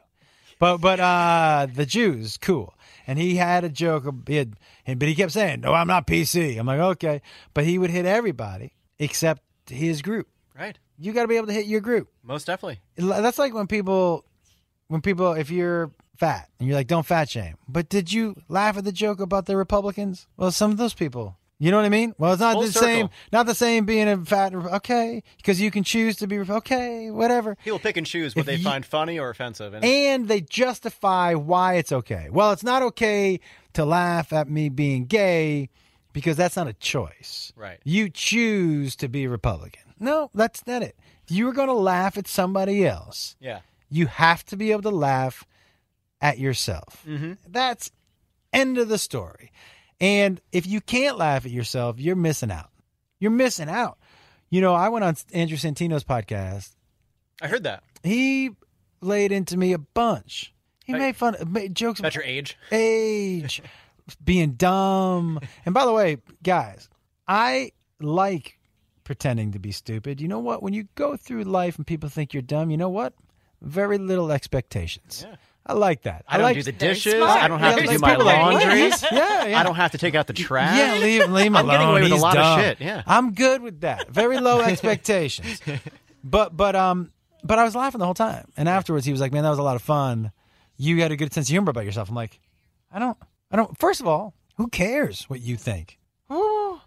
But 0.58 0.78
but 0.78 1.00
uh 1.00 1.66
the 1.72 1.84
Jews, 1.84 2.36
cool. 2.38 2.74
And 3.06 3.18
he 3.18 3.36
had 3.36 3.64
a 3.64 3.68
joke. 3.68 4.04
He 4.26 4.36
had, 4.36 4.56
but 4.86 5.06
he 5.08 5.14
kept 5.14 5.32
saying, 5.32 5.60
"No, 5.60 5.74
I'm 5.74 5.86
not 5.86 6.06
PC." 6.06 6.58
I'm 6.58 6.66
like, 6.66 6.80
okay. 6.80 7.20
But 7.54 7.64
he 7.64 7.78
would 7.78 7.90
hit 7.90 8.06
everybody 8.06 8.72
except 8.98 9.42
his 9.68 10.02
group. 10.02 10.28
right. 10.58 10.78
You 10.98 11.12
got 11.12 11.22
to 11.22 11.28
be 11.28 11.36
able 11.36 11.48
to 11.48 11.52
hit 11.52 11.66
your 11.66 11.82
group. 11.82 12.08
Most 12.22 12.46
definitely. 12.46 12.80
That's 12.96 13.38
like 13.38 13.52
when 13.52 13.66
people, 13.66 14.24
when 14.88 15.02
people, 15.02 15.34
if 15.34 15.50
you're 15.50 15.90
fat 16.16 16.48
and 16.58 16.66
you're 16.66 16.76
like, 16.76 16.86
don't 16.86 17.04
fat 17.04 17.28
shame. 17.28 17.56
But 17.68 17.90
did 17.90 18.10
you 18.10 18.34
laugh 18.48 18.78
at 18.78 18.84
the 18.84 18.92
joke 18.92 19.20
about 19.20 19.44
the 19.44 19.56
Republicans? 19.58 20.26
Well, 20.38 20.50
some 20.50 20.70
of 20.70 20.78
those 20.78 20.94
people, 20.94 21.36
you 21.58 21.70
know 21.70 21.76
what 21.78 21.86
I 21.86 21.90
mean? 21.90 22.14
Well, 22.18 22.32
it's 22.32 22.40
not 22.40 22.52
Full 22.54 22.62
the 22.62 22.72
circle. 22.72 22.86
same, 22.88 23.10
not 23.32 23.46
the 23.46 23.54
same 23.54 23.86
being 23.86 24.08
a 24.08 24.18
fat, 24.24 24.54
okay, 24.54 25.22
because 25.38 25.60
you 25.60 25.70
can 25.70 25.84
choose 25.84 26.16
to 26.16 26.26
be, 26.26 26.38
okay, 26.38 27.10
whatever. 27.10 27.56
People 27.64 27.78
pick 27.78 27.96
and 27.96 28.06
choose 28.06 28.36
what 28.36 28.40
If 28.40 28.46
they 28.46 28.54
you- 28.56 28.64
find 28.64 28.84
funny 28.84 29.18
or 29.18 29.30
offensive. 29.30 29.72
And, 29.74 29.84
And 29.84 30.28
they 30.28 30.40
justify 30.42 31.34
why 31.34 31.74
it's 31.74 31.92
okay. 31.92 32.28
Well, 32.30 32.52
it's 32.52 32.62
not 32.64 32.82
okay 32.82 33.40
to 33.74 33.84
laugh 33.84 34.32
at 34.32 34.48
me 34.50 34.68
being 34.68 35.06
gay 35.06 35.70
because 36.12 36.36
that's 36.36 36.56
not 36.56 36.66
a 36.68 36.72
choice. 36.74 37.52
Right. 37.56 37.78
You 37.84 38.08
choose 38.10 38.96
to 38.96 39.08
be 39.08 39.26
Republican. 39.26 39.82
No, 39.98 40.30
that's 40.34 40.66
not 40.66 40.82
it. 40.82 40.96
You 41.28 41.46
were 41.46 41.52
going 41.52 41.68
to 41.68 41.74
laugh 41.74 42.16
at 42.18 42.28
somebody 42.28 42.86
else, 42.86 43.34
yeah. 43.40 43.60
you 43.90 44.06
have 44.06 44.44
to 44.46 44.56
be 44.56 44.72
able 44.72 44.82
to 44.82 44.90
laugh 44.90 45.44
at 46.20 46.38
yourself. 46.38 47.02
Mm-hmm. 47.06 47.32
That's 47.48 47.90
end 48.52 48.78
of 48.78 48.88
the 48.88 48.98
story. 48.98 49.50
And 50.00 50.40
if 50.52 50.66
you 50.66 50.80
can't 50.80 51.16
laugh 51.18 51.44
at 51.46 51.50
yourself, 51.50 51.98
you're 51.98 52.16
missing 52.16 52.50
out. 52.50 52.70
You're 53.18 53.30
missing 53.30 53.68
out. 53.68 53.98
You 54.50 54.60
know, 54.60 54.74
I 54.74 54.88
went 54.90 55.04
on 55.04 55.16
Andrew 55.32 55.56
Santino's 55.56 56.04
podcast. 56.04 56.74
I 57.40 57.48
heard 57.48 57.64
that. 57.64 57.82
He 58.02 58.50
laid 59.00 59.32
into 59.32 59.56
me 59.56 59.72
a 59.72 59.78
bunch. 59.78 60.52
He 60.84 60.92
Right. 60.92 61.00
made 61.00 61.16
fun, 61.16 61.34
made 61.48 61.74
jokes 61.74 61.98
About 62.00 62.14
your 62.14 62.24
age. 62.24 62.56
age, 62.70 63.60
being 64.22 64.52
dumb. 64.52 65.40
And 65.64 65.74
by 65.74 65.84
the 65.84 65.92
way, 65.92 66.18
guys, 66.42 66.88
I 67.26 67.72
like 68.00 68.58
pretending 69.02 69.52
to 69.52 69.58
be 69.58 69.72
stupid. 69.72 70.20
You 70.20 70.28
know 70.28 70.38
what? 70.38 70.62
When 70.62 70.72
you 70.74 70.88
go 70.94 71.16
through 71.16 71.42
life 71.44 71.76
and 71.76 71.86
people 71.86 72.08
think 72.08 72.32
you're 72.34 72.42
dumb, 72.42 72.70
you 72.70 72.76
know 72.76 72.88
what? 72.88 73.14
Very 73.62 73.98
little 73.98 74.30
expectations. 74.30 75.26
I 75.68 75.72
like 75.72 76.02
that. 76.02 76.24
I 76.28 76.36
don't 76.36 76.44
like, 76.44 76.56
do 76.56 76.62
the 76.62 76.70
dishes. 76.72 77.14
I 77.14 77.48
don't 77.48 77.58
have 77.58 77.76
Yeah, 77.78 77.86
to 77.86 77.92
do 77.94 77.98
my 77.98 78.10
people 78.10 78.24
like, 78.26 78.38
laundry. 78.38 78.78
yeah, 79.12 79.44
yeah. 79.46 79.60
I 79.60 79.64
don't 79.64 79.74
have 79.74 79.90
to 79.92 79.98
take 79.98 80.14
out 80.14 80.28
the 80.28 80.32
trash. 80.32 80.76
Yeah, 80.78 80.94
leave, 81.04 81.28
leave 81.30 81.46
him 81.48 81.56
I'm 81.56 81.64
alone. 81.64 81.74
getting 81.74 81.88
away 81.88 82.02
with 82.04 82.12
a 82.12 82.16
lot 82.16 82.36
of 82.36 82.60
shit, 82.60 82.80
yeah. 82.80 83.02
I'm 83.06 83.32
good 83.34 83.62
with 83.62 83.80
that. 83.80 84.08
Very 84.08 84.38
low 84.38 84.60
expectations. 84.72 85.60
But 86.22 86.56
but 86.56 86.76
um 86.76 87.10
but 87.42 87.58
I 87.58 87.64
was 87.64 87.74
laughing 87.74 87.98
the 87.98 88.04
whole 88.04 88.14
time. 88.14 88.48
And 88.56 88.68
afterwards 88.68 89.04
he 89.06 89.12
was 89.12 89.20
like, 89.20 89.32
"Man, 89.32 89.42
that 89.42 89.50
was 89.50 89.58
a 89.58 89.62
lot 89.64 89.74
of 89.76 89.82
fun. 89.82 90.30
You 90.76 91.00
had 91.02 91.10
a 91.12 91.16
good 91.16 91.32
sense 91.32 91.48
of 91.48 91.50
humor 91.50 91.70
about 91.70 91.84
yourself." 91.84 92.08
I'm 92.08 92.14
like, 92.14 92.38
"I 92.92 92.98
don't 93.00 93.16
I 93.50 93.56
don't 93.56 93.76
First 93.78 94.00
of 94.00 94.06
all, 94.06 94.34
who 94.56 94.68
cares 94.68 95.24
what 95.28 95.40
you 95.40 95.56
think? 95.56 95.98
Who, 96.28 96.78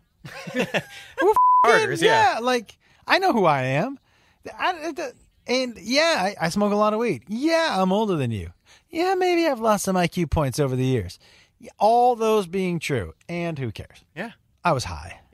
who 0.54 1.34
Starters, 1.66 2.02
yeah. 2.02 2.34
yeah, 2.36 2.40
like 2.40 2.78
I 3.08 3.20
know 3.20 3.34
who 3.34 3.46
I 3.46 3.62
am. 3.64 4.00
I, 4.58 4.94
I- 4.98 5.12
and 5.48 5.78
yeah, 5.82 6.16
I, 6.18 6.36
I 6.46 6.50
smoke 6.50 6.72
a 6.72 6.76
lot 6.76 6.94
of 6.94 7.00
weed. 7.00 7.24
Yeah, 7.28 7.82
I'm 7.82 7.92
older 7.92 8.16
than 8.16 8.30
you. 8.32 8.52
Yeah, 8.90 9.16
maybe 9.16 9.48
I've 9.48 9.60
lost 9.60 9.86
some 9.86 9.96
IQ 9.96 10.32
points 10.32 10.60
over 10.60 10.76
the 10.76 10.86
years. 10.86 11.20
All 11.78 12.16
those 12.16 12.48
being 12.48 12.80
true, 12.80 13.14
and 13.28 13.58
who 13.60 13.72
cares? 13.72 14.04
Yeah. 14.16 14.32
I 14.64 14.74
was 14.74 14.84
high. 14.84 15.20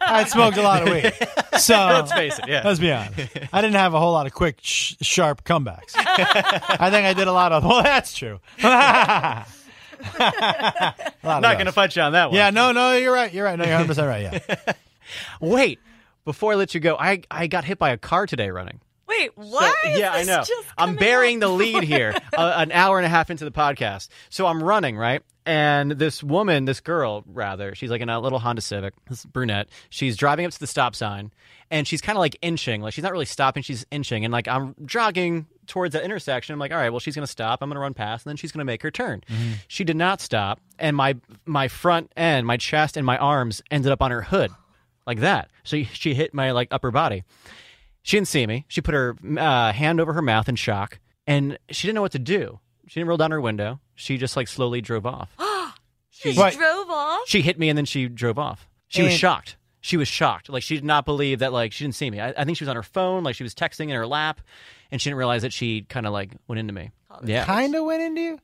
I 0.00 0.24
smoked 0.24 0.56
a 0.56 0.62
lot 0.62 0.82
of 0.82 0.88
weed. 0.88 1.12
So 1.58 1.74
Let's 1.74 2.10
face 2.12 2.38
it. 2.38 2.48
Yeah. 2.48 2.62
let's 2.64 2.80
be 2.80 2.90
honest. 2.90 3.36
I 3.52 3.60
didn't 3.60 3.76
have 3.76 3.92
a 3.92 4.00
whole 4.00 4.12
lot 4.12 4.26
of 4.26 4.32
quick, 4.32 4.58
sh- 4.62 4.94
sharp 5.02 5.44
comebacks. 5.44 5.92
I 5.94 6.88
think 6.90 7.06
I 7.06 7.12
did 7.12 7.28
a 7.28 7.32
lot 7.32 7.52
of. 7.52 7.62
Well, 7.72 7.82
that's 7.82 8.14
true. 8.14 8.40
of 8.62 9.46
Not 11.22 11.42
going 11.42 11.66
to 11.66 11.72
fight 11.72 11.94
you 11.94 12.02
on 12.02 12.12
that 12.12 12.30
one. 12.30 12.36
Yeah, 12.36 12.50
no, 12.50 12.72
no, 12.72 12.96
you're 12.96 13.12
right. 13.12 13.32
You're 13.32 13.44
right. 13.44 13.56
No, 13.58 13.64
you're 13.64 13.74
100 13.74 13.86
percent 13.88 14.08
right. 14.08 14.42
Yeah. 14.46 14.72
Wait. 15.40 15.78
Before 16.24 16.52
I 16.52 16.54
let 16.56 16.72
you 16.74 16.80
go, 16.80 16.96
I, 16.96 17.22
I 17.30 17.46
got 17.48 17.64
hit 17.64 17.78
by 17.78 17.90
a 17.90 17.96
car 17.98 18.26
today 18.26 18.50
running. 18.50 18.80
Wait, 19.18 19.30
So- 19.82 19.88
yeah, 19.98 20.12
I 20.12 20.22
know. 20.24 20.42
I'm 20.78 20.96
burying 20.96 21.38
the 21.40 21.48
lead 21.48 21.82
here, 21.82 22.14
uh, 22.36 22.54
an 22.56 22.72
hour 22.72 22.98
and 22.98 23.06
a 23.06 23.08
half 23.08 23.30
into 23.30 23.44
the 23.44 23.50
podcast. 23.50 24.08
So 24.30 24.46
I'm 24.46 24.62
running, 24.62 24.96
right? 24.96 25.22
And 25.44 25.92
this 25.92 26.22
woman, 26.22 26.66
this 26.66 26.80
girl, 26.80 27.24
rather, 27.26 27.74
she's 27.74 27.90
like 27.90 28.00
in 28.00 28.08
a 28.08 28.20
little 28.20 28.38
Honda 28.38 28.62
Civic, 28.62 28.94
this 29.08 29.24
brunette. 29.24 29.68
She's 29.90 30.16
driving 30.16 30.46
up 30.46 30.52
to 30.52 30.60
the 30.60 30.68
stop 30.68 30.94
sign, 30.94 31.32
and 31.70 31.86
she's 31.86 32.00
kind 32.00 32.16
of 32.16 32.20
like 32.20 32.36
inching, 32.42 32.80
like 32.80 32.94
she's 32.94 33.02
not 33.02 33.10
really 33.12 33.24
stopping, 33.24 33.62
she's 33.64 33.84
inching, 33.90 34.24
and 34.24 34.30
like 34.30 34.46
I'm 34.46 34.76
jogging 34.86 35.46
towards 35.66 35.94
that 35.94 36.04
intersection. 36.04 36.52
I'm 36.52 36.60
like, 36.60 36.70
all 36.70 36.76
right, 36.78 36.90
well, 36.90 37.00
she's 37.00 37.16
gonna 37.16 37.26
stop. 37.26 37.60
I'm 37.60 37.68
gonna 37.70 37.80
run 37.80 37.92
past, 37.92 38.24
and 38.24 38.30
then 38.30 38.36
she's 38.36 38.52
gonna 38.52 38.64
make 38.64 38.82
her 38.82 38.92
turn. 38.92 39.22
She 39.66 39.82
did 39.82 39.96
not 39.96 40.20
stop, 40.20 40.60
and 40.78 40.96
my 40.96 41.16
my 41.44 41.66
front 41.66 42.12
end, 42.16 42.46
my 42.46 42.56
chest, 42.56 42.96
and 42.96 43.04
my 43.04 43.18
arms 43.18 43.62
ended 43.68 43.90
up 43.90 44.00
on 44.00 44.12
her 44.12 44.22
hood, 44.22 44.52
like 45.08 45.18
that. 45.20 45.50
So 45.64 45.82
she 45.92 46.14
hit 46.14 46.32
my 46.34 46.52
like 46.52 46.68
upper 46.70 46.92
body. 46.92 47.24
She 48.02 48.16
didn't 48.16 48.28
see 48.28 48.46
me. 48.46 48.64
She 48.68 48.80
put 48.80 48.94
her 48.94 49.16
uh, 49.38 49.72
hand 49.72 50.00
over 50.00 50.12
her 50.12 50.22
mouth 50.22 50.48
in 50.48 50.56
shock, 50.56 50.98
and 51.26 51.58
she 51.70 51.86
didn't 51.86 51.94
know 51.96 52.02
what 52.02 52.12
to 52.12 52.18
do. 52.18 52.58
She 52.88 53.00
didn't 53.00 53.08
roll 53.08 53.16
down 53.18 53.30
her 53.30 53.40
window. 53.40 53.80
She 53.94 54.18
just 54.18 54.36
like 54.36 54.48
slowly 54.48 54.80
drove 54.80 55.06
off. 55.06 55.30
She 56.14 56.34
What? 56.34 56.54
drove 56.54 56.88
off. 56.90 57.22
She 57.26 57.40
hit 57.42 57.58
me, 57.58 57.68
and 57.68 57.76
then 57.76 57.84
she 57.86 58.06
drove 58.06 58.38
off. 58.38 58.68
She 58.88 59.02
was 59.02 59.12
And- 59.12 59.18
shocked. 59.20 59.56
She 59.80 59.96
was 59.96 60.06
shocked. 60.06 60.48
Like 60.48 60.62
she 60.62 60.76
did 60.76 60.84
not 60.84 61.04
believe 61.04 61.40
that. 61.40 61.52
Like 61.52 61.72
she 61.72 61.82
didn't 61.82 61.96
see 61.96 62.08
me. 62.08 62.20
I, 62.20 62.28
I 62.36 62.44
think 62.44 62.56
she 62.56 62.62
was 62.64 62.68
on 62.68 62.76
her 62.76 62.84
phone. 62.84 63.24
Like 63.24 63.34
she 63.34 63.42
was 63.42 63.52
texting 63.54 63.84
in 63.86 63.90
her 63.96 64.06
lap, 64.06 64.40
and 64.92 65.00
she 65.00 65.10
didn't 65.10 65.18
realize 65.18 65.42
that 65.42 65.52
she 65.52 65.82
kind 65.82 66.06
of 66.06 66.12
like 66.12 66.30
went 66.46 66.60
into 66.60 66.72
me. 66.72 66.90
Yeah, 67.24 67.44
Kind 67.44 67.74
of 67.74 67.84
went 67.84 68.00
into 68.02 68.20
you. 68.20 68.38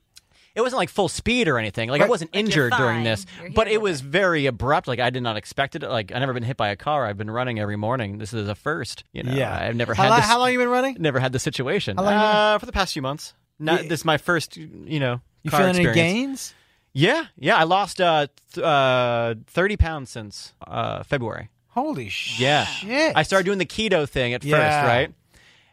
It 0.59 0.63
wasn't 0.63 0.77
like 0.77 0.89
full 0.89 1.07
speed 1.09 1.47
or 1.47 1.57
anything. 1.57 1.89
Like 1.89 2.01
I 2.01 2.07
wasn't 2.07 2.33
Like, 2.35 2.43
injured 2.45 2.73
during 2.77 3.03
this, 3.03 3.25
You're 3.41 3.51
but 3.51 3.67
it 3.67 3.81
was 3.81 4.01
very 4.01 4.45
abrupt. 4.45 4.87
Like 4.87 4.99
I 4.99 5.09
did 5.09 5.23
not 5.23 5.37
expect 5.37 5.75
it. 5.75 5.81
Like 5.81 6.11
I 6.13 6.19
never 6.19 6.33
been 6.33 6.43
hit 6.43 6.57
by 6.57 6.69
a 6.69 6.75
car. 6.75 7.05
I've 7.05 7.17
been 7.17 7.31
running 7.31 7.59
every 7.59 7.77
morning. 7.77 8.17
This 8.19 8.33
is 8.33 8.47
a 8.47 8.55
first. 8.55 9.03
You 9.13 9.23
know, 9.23 9.31
Yeah. 9.33 9.57
I've 9.57 9.75
never 9.75 9.93
How, 9.95 10.03
had 10.03 10.09
lo- 10.09 10.15
this. 10.17 10.25
how 10.25 10.37
long 10.39 10.51
you 10.51 10.59
been 10.59 10.69
running? 10.69 10.97
never 10.99 11.19
had 11.19 11.31
the 11.31 11.39
situation. 11.39 11.97
How 11.97 12.03
long 12.03 12.13
uh, 12.13 12.59
for 12.59 12.65
the 12.65 12.71
past 12.71 12.93
few 12.93 13.01
months. 13.01 13.33
Not, 13.57 13.83
Yeah. 13.83 13.89
This 13.89 14.01
is 14.01 14.05
my 14.05 14.17
first, 14.17 14.55
you 14.57 14.99
know, 14.99 15.21
You 15.43 15.51
feeling 15.51 15.75
any 15.75 15.93
gains? 15.93 16.53
Yeah, 16.93 17.25
yeah. 17.37 17.55
I 17.57 17.63
lost 17.63 18.01
uh, 18.01 18.27
th- 18.53 18.65
uh, 18.65 19.35
thirty 19.47 19.77
pounds 19.77 20.09
since 20.09 20.53
uh, 20.65 21.03
February. 21.03 21.49
Holy 21.69 22.09
sh- 22.09 22.39
Yeah, 22.39 22.65
shit! 22.65 23.13
I 23.15 23.23
started 23.23 23.45
doing 23.45 23.59
the 23.59 23.65
keto 23.65 24.09
thing 24.09 24.33
at 24.33 24.43
Yeah. 24.43 24.57
first, 24.57 24.87
right? 24.87 25.13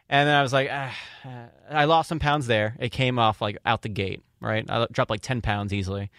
And 0.09 0.27
then 0.29 0.35
I 0.35 0.41
was 0.43 0.53
like, 0.53 0.69
ah, 0.71 0.95
uh, 1.25 1.29
I 1.71 1.85
lost 1.85 2.07
some 2.07 2.19
pounds 2.19 2.45
there. 2.47 2.75
It 2.79 2.91
came 2.91 3.17
off 3.19 3.41
like 3.41 3.57
out 3.65 3.81
the 3.81 3.89
gate, 3.89 4.21
right? 4.41 4.65
I 4.69 4.87
dropped 4.91 5.09
like 5.11 5.21
ten 5.21 5.41
pounds 5.41 5.73
easily. 5.73 6.09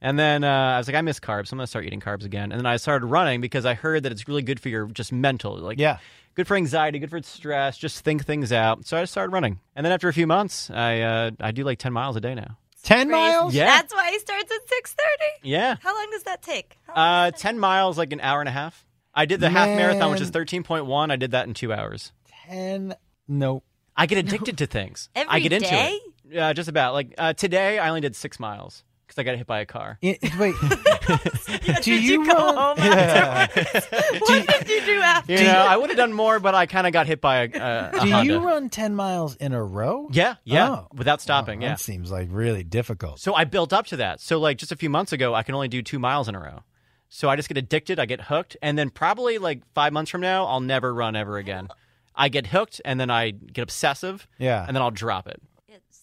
And 0.00 0.18
then 0.18 0.44
uh, 0.44 0.48
I 0.74 0.78
was 0.78 0.86
like, 0.86 0.96
I 0.96 1.00
miss 1.00 1.18
carbs. 1.18 1.50
I'm 1.50 1.58
gonna 1.58 1.66
start 1.66 1.86
eating 1.86 2.00
carbs 2.00 2.24
again. 2.24 2.52
And 2.52 2.58
then 2.60 2.66
I 2.66 2.76
started 2.76 3.06
running 3.06 3.40
because 3.40 3.64
I 3.64 3.74
heard 3.74 4.02
that 4.02 4.12
it's 4.12 4.28
really 4.28 4.42
good 4.42 4.60
for 4.60 4.68
your 4.68 4.86
just 4.86 5.12
mental, 5.12 5.56
like 5.58 5.78
Yeah. 5.78 5.98
good 6.34 6.46
for 6.46 6.56
anxiety, 6.56 6.98
good 6.98 7.08
for 7.10 7.22
stress. 7.22 7.78
Just 7.78 8.04
think 8.04 8.26
things 8.26 8.52
out. 8.52 8.86
So 8.86 8.98
I 8.98 9.02
just 9.02 9.12
started 9.12 9.32
running. 9.32 9.60
And 9.74 9.84
then 9.86 9.92
after 9.92 10.08
a 10.08 10.12
few 10.12 10.26
months, 10.26 10.68
I 10.70 11.00
uh, 11.00 11.30
I 11.40 11.52
do 11.52 11.64
like 11.64 11.78
ten 11.78 11.92
miles 11.94 12.16
a 12.16 12.20
day 12.20 12.34
now. 12.34 12.58
Ten 12.82 13.08
Crazy. 13.08 13.18
miles. 13.18 13.54
Yeah. 13.54 13.64
That's 13.64 13.94
why 13.94 14.10
he 14.10 14.18
starts 14.18 14.52
at 14.52 14.68
six 14.68 14.92
thirty. 14.92 15.48
Yeah. 15.48 15.76
How 15.80 15.94
long 15.94 16.08
does 16.10 16.24
that 16.24 16.42
take? 16.42 16.76
Uh, 16.94 17.30
ten 17.30 17.58
miles, 17.58 17.96
like 17.96 18.12
an 18.12 18.20
hour 18.20 18.40
and 18.40 18.48
a 18.48 18.52
half. 18.52 18.84
I 19.14 19.24
did 19.24 19.40
the 19.40 19.48
half 19.48 19.68
marathon, 19.68 20.10
which 20.10 20.20
is 20.20 20.28
thirteen 20.30 20.64
point 20.64 20.84
one. 20.84 21.10
I 21.10 21.16
did 21.16 21.30
that 21.30 21.46
in 21.46 21.54
two 21.54 21.72
hours. 21.72 22.12
Ten. 22.46 22.94
Nope. 23.26 23.64
I 23.96 24.04
get 24.04 24.18
addicted 24.18 24.58
to 24.58 24.66
things. 24.66 25.08
I 25.16 25.20
Every 25.20 25.40
get 25.40 25.52
into 25.54 25.68
it. 25.72 26.00
Uh, 26.36 26.54
just 26.54 26.68
about. 26.68 26.94
Like 26.94 27.14
uh, 27.18 27.32
today, 27.34 27.78
I 27.78 27.88
only 27.88 28.00
did 28.00 28.14
six 28.16 28.38
miles 28.40 28.84
because 29.06 29.18
I 29.18 29.22
got 29.24 29.36
hit 29.36 29.46
by 29.46 29.60
a 29.60 29.66
car. 29.66 29.98
I- 30.02 30.18
wait. 30.38 30.54
do 31.06 31.72
Did 31.82 31.86
you, 31.86 31.94
you 32.22 32.26
go 32.26 32.32
run? 32.32 32.56
home 32.56 32.76
Yeah. 32.78 33.46
what 34.18 34.46
did 34.46 34.68
you 34.68 34.86
do 34.86 35.00
after? 35.00 35.32
You 35.34 35.44
know, 35.44 35.66
I 35.68 35.76
would 35.76 35.90
have 35.90 35.98
done 35.98 36.12
more, 36.14 36.40
but 36.40 36.54
I 36.54 36.64
kind 36.66 36.86
of 36.86 36.92
got 36.94 37.06
hit 37.06 37.20
by 37.20 37.42
a, 37.42 37.42
a, 37.42 37.88
a 37.88 38.00
Do 38.04 38.10
Honda. 38.10 38.24
you 38.32 38.38
run 38.38 38.70
ten 38.70 38.94
miles 38.94 39.36
in 39.36 39.52
a 39.52 39.62
row? 39.62 40.08
Yeah, 40.10 40.36
yeah, 40.44 40.70
Oh. 40.70 40.88
without 40.94 41.20
stopping. 41.20 41.62
Oh, 41.62 41.66
yeah. 41.66 41.72
That 41.72 41.80
seems 41.80 42.10
like 42.10 42.28
really 42.30 42.64
difficult. 42.64 43.20
So 43.20 43.34
I 43.34 43.44
built 43.44 43.72
up 43.74 43.86
to 43.88 43.96
that. 43.98 44.20
So 44.20 44.38
like 44.40 44.56
just 44.58 44.72
a 44.72 44.76
few 44.76 44.88
months 44.90 45.12
ago, 45.12 45.34
I 45.34 45.42
can 45.42 45.54
only 45.54 45.68
do 45.68 45.82
two 45.82 45.98
miles 45.98 46.28
in 46.28 46.34
a 46.34 46.40
row. 46.40 46.62
So 47.10 47.28
I 47.28 47.36
just 47.36 47.48
get 47.48 47.58
addicted. 47.58 48.00
I 48.00 48.06
get 48.06 48.22
hooked, 48.22 48.56
and 48.62 48.76
then 48.78 48.88
probably 48.90 49.36
like 49.38 49.62
five 49.74 49.92
months 49.92 50.10
from 50.10 50.22
now, 50.22 50.46
I'll 50.46 50.60
never 50.60 50.92
run 50.94 51.14
ever 51.14 51.36
again. 51.36 51.68
I 52.14 52.28
get 52.28 52.46
hooked, 52.46 52.80
and 52.84 52.98
then 52.98 53.10
I 53.10 53.30
get 53.32 53.62
obsessive, 53.62 54.26
Yeah. 54.38 54.64
and 54.66 54.74
then 54.74 54.82
I'll 54.82 54.90
drop 54.90 55.28
it. 55.28 55.40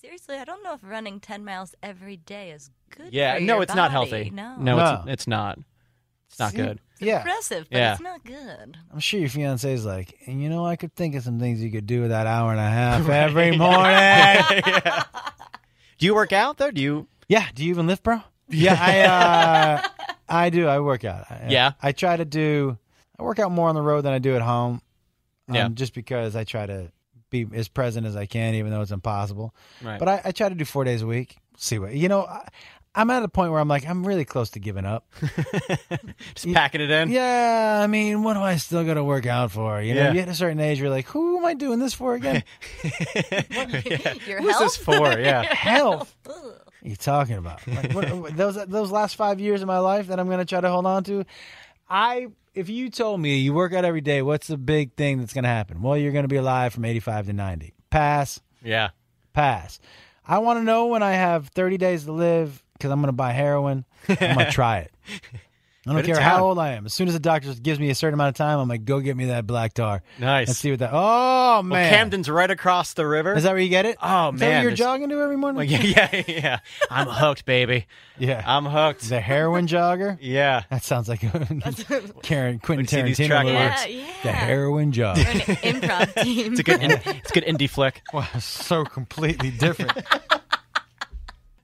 Yeah, 0.04 0.08
seriously, 0.10 0.38
I 0.38 0.46
don't 0.46 0.64
know 0.64 0.74
if 0.74 0.80
running 0.84 1.20
ten 1.20 1.44
miles 1.46 1.76
every 1.84 2.18
day 2.18 2.52
is 2.52 2.70
good. 2.96 3.14
Yeah, 3.14 3.36
for 3.36 3.42
no, 3.42 3.54
your 3.56 3.64
it's 3.64 3.76
not 3.76 3.92
healthy. 3.92 4.32
No, 4.34 4.56
no, 4.58 4.76
No. 4.78 4.96
It's, 5.06 5.08
it's 5.14 5.28
not. 5.28 5.60
It's 6.30 6.40
not 6.40 6.52
See? 6.52 6.58
good. 6.58 6.80
Yeah. 7.00 7.18
impressive, 7.18 7.68
but 7.70 7.78
Yeah. 7.78 7.92
it's 7.94 8.02
not 8.02 8.24
good. 8.24 8.78
I'm 8.94 9.00
sure 9.00 9.20
your 9.20 9.30
fiance 9.30 9.72
is 9.74 9.86
like, 9.86 10.18
and 10.28 10.42
you 10.42 10.50
know, 10.50 10.66
I 10.66 10.76
could 10.76 10.94
think 10.96 11.16
of 11.16 11.24
some 11.24 11.40
things 11.40 11.62
you 11.62 11.72
could 11.72 11.86
do 11.88 12.02
with 12.02 12.10
that 12.12 12.26
hour 12.28 12.52
and 12.52 12.60
a 12.60 12.64
half 12.70 13.10
every 13.10 13.56
morning. 13.58 14.62
Do 15.98 16.06
you 16.06 16.16
work 16.16 16.32
out 16.34 16.58
though? 16.58 16.72
Do 16.72 16.82
you? 16.82 17.08
yeah. 17.28 17.48
Do 17.54 17.64
you 17.64 17.70
even 17.72 17.86
lift, 17.88 18.04
bro? 18.04 18.22
Yeah, 18.50 18.78
I 18.80 19.00
uh, 19.02 19.88
I 20.28 20.50
do. 20.50 20.68
I 20.68 20.80
work 20.80 21.06
out. 21.06 21.26
I, 21.30 21.48
Yeah? 21.50 21.72
I 21.82 21.92
try 21.92 22.18
to 22.18 22.26
do. 22.26 22.78
I 23.20 23.24
work 23.24 23.40
out 23.40 23.52
more 23.52 23.70
on 23.70 23.76
the 23.76 23.82
road 23.82 24.02
than 24.02 24.14
I 24.14 24.20
do 24.20 24.36
at 24.36 24.42
home. 24.42 24.82
Um, 25.48 25.56
Yeah. 25.56 25.70
Just 25.70 25.94
because 25.94 26.36
I 26.36 26.44
try 26.44 26.66
to 26.66 26.92
be 27.32 27.48
as 27.56 27.68
present 27.68 28.06
as 28.06 28.16
I 28.16 28.28
can, 28.28 28.54
even 28.54 28.70
though 28.72 28.82
it's 28.82 28.92
impossible. 28.92 29.56
Right. 29.82 29.98
But 29.98 30.08
I, 30.08 30.22
I 30.26 30.32
try 30.32 30.50
to 30.50 30.56
do 30.56 30.66
four 30.66 30.84
days 30.84 31.02
a 31.02 31.08
week. 31.08 31.38
See 31.58 31.80
what 31.80 31.94
you 31.96 32.08
know. 32.08 32.26
I, 32.26 32.48
I'm 32.94 33.10
at 33.10 33.24
a 33.24 33.30
point 33.30 33.52
where 33.52 33.62
I'm 33.62 33.70
like, 33.70 33.88
I'm 33.88 34.06
really 34.06 34.26
close 34.26 34.50
to 34.50 34.60
giving 34.60 34.84
up. 34.86 35.08
Just 36.36 36.52
packing 36.54 36.82
it 36.82 36.92
in. 36.92 37.10
Yeah, 37.10 37.80
I 37.82 37.88
mean, 37.88 38.22
what 38.22 38.34
do 38.34 38.42
I 38.42 38.58
still 38.58 38.84
got 38.84 38.96
to 38.96 39.04
work 39.04 39.26
out 39.26 39.50
for? 39.54 39.82
You 39.82 39.96
know, 39.96 40.02
Yeah. 40.02 40.12
you 40.12 40.20
hit 40.20 40.28
a 40.28 40.34
certain 40.36 40.60
age, 40.60 40.78
you're 40.78 40.90
like, 40.90 41.06
who 41.08 41.38
am 41.38 41.46
I 41.46 41.54
doing 41.54 41.80
this 41.80 41.94
for 41.94 42.16
again? 42.16 42.44
Your 44.28 44.42
Who's 44.42 44.52
health. 44.52 44.60
this 44.60 44.76
for? 44.78 45.18
Yeah. 45.18 45.42
Health. 45.54 46.14
Ugh. 46.28 46.34
What 46.36 46.88
are 46.88 46.90
you 46.90 46.96
talking 46.96 47.38
about? 47.38 47.66
Like, 47.68 47.94
what, 47.94 48.36
those 48.36 48.56
those 48.66 48.92
last 48.92 49.16
five 49.16 49.40
years 49.40 49.62
of 49.62 49.68
my 49.68 49.78
life 49.78 50.08
that 50.08 50.20
I'm 50.20 50.26
going 50.28 50.40
to 50.40 50.46
try 50.46 50.60
to 50.62 50.70
hold 50.70 50.86
on 50.86 51.04
to. 51.06 51.24
I, 51.92 52.28
if 52.54 52.70
you 52.70 52.90
told 52.90 53.20
me 53.20 53.38
you 53.40 53.54
work 53.54 53.74
out 53.74 53.84
every 53.86 54.00
day, 54.02 54.22
what's 54.22 54.48
the 54.48 54.58
big 54.58 54.96
thing 54.96 55.20
that's 55.20 55.34
going 55.34 55.44
to 55.44 55.50
happen? 55.50 55.82
Well, 55.82 55.98
you're 55.98 56.14
going 56.14 56.24
to 56.24 56.30
be 56.30 56.38
alive 56.38 56.74
from 56.74 56.86
85 56.86 57.26
to 57.28 57.34
90. 57.34 57.74
Pass, 57.90 58.40
Yeah. 58.64 58.90
pass. 59.34 59.80
I 60.26 60.38
want 60.40 60.60
to 60.60 60.64
know 60.64 60.86
when 60.88 61.04
I 61.04 61.12
have 61.14 61.48
30 61.50 61.78
days 61.78 62.06
to 62.06 62.14
live 62.14 62.64
because 62.74 62.92
I'm 62.92 63.00
going 63.02 63.10
to 63.10 63.12
buy 63.14 63.34
heroin. 63.34 63.84
I'm 64.08 64.16
going 64.16 64.38
to 64.46 64.52
try 64.52 64.78
it. 64.80 64.92
I 65.88 65.94
don't 65.94 66.04
care 66.06 66.14
town. 66.16 66.24
how 66.24 66.46
old 66.46 66.60
I 66.60 66.74
am. 66.74 66.86
As 66.86 66.94
soon 66.94 67.08
as 67.08 67.16
the 67.16 67.20
doctor 67.20 67.52
gives 67.56 67.80
me 67.80 67.90
a 67.90 67.96
certain 67.96 68.14
amount 68.14 68.30
of 68.30 68.36
time, 68.36 68.60
I'm 68.60 68.70
like, 68.70 68.86
go 68.86 69.00
get 69.00 69.18
me 69.18 69.26
that 69.26 69.48
black 69.48 69.74
tar. 69.74 70.04
Nice. 70.20 70.48
Let's 70.48 70.60
see 70.60 70.70
what 70.70 70.80
that. 70.80 70.92
Oh 70.94 70.98
Well, 71.56 71.64
man, 71.64 71.92
Camden's 71.92 72.30
right 72.30 72.52
across 72.52 72.94
the 72.94 73.08
river. 73.08 73.34
Is 73.34 73.44
that 73.44 73.54
where 73.54 73.60
you 73.62 73.70
get 73.70 73.88
it? 73.88 73.98
Oh, 74.00 74.32
Is 74.32 74.40
man, 74.40 74.50
what 74.50 74.62
you're 74.62 74.62
there's- 74.70 74.78
jogging 74.78 75.10
to 75.10 75.20
every 75.22 75.38
morning? 75.38 75.56
Well, 75.58 75.66
yeah, 75.66 76.08
yeah, 76.14 76.24
yeah. 76.28 76.60
I'm 76.92 77.08
hooked, 77.10 77.46
baby. 77.46 77.88
yeah. 78.20 78.44
I'm 78.46 78.66
hooked. 78.66 79.10
the 79.10 79.20
heroin 79.20 79.66
jogger. 79.66 80.20
Yeah. 80.22 80.64
That 80.70 80.84
sounds 80.84 81.10
like 81.10 81.24
a 81.24 81.30
Karen 82.22 82.60
Quentin 82.60 82.68
When 82.98 83.08
you 83.08 83.16
see 83.16 83.24
these 83.24 83.28
Tarantino 83.28 83.28
track 83.28 83.46
movie. 83.46 83.58
marks. 83.58 83.88
Yeah, 83.88 83.96
yeah. 83.96 84.14
The 84.24 84.32
heroin 84.34 84.92
jogger. 84.92 85.18
An 85.18 85.82
improv 85.82 86.24
team. 86.24 86.52
It's 86.52 86.60
a 86.60 86.64
good. 86.64 86.82
In, 86.84 86.92
it's 86.92 87.32
a 87.32 87.34
good 87.34 87.46
indie 87.46 87.70
flick. 87.70 88.04
wow, 88.14 88.28
so 88.40 88.86
completely 88.86 89.50
different. 89.50 89.94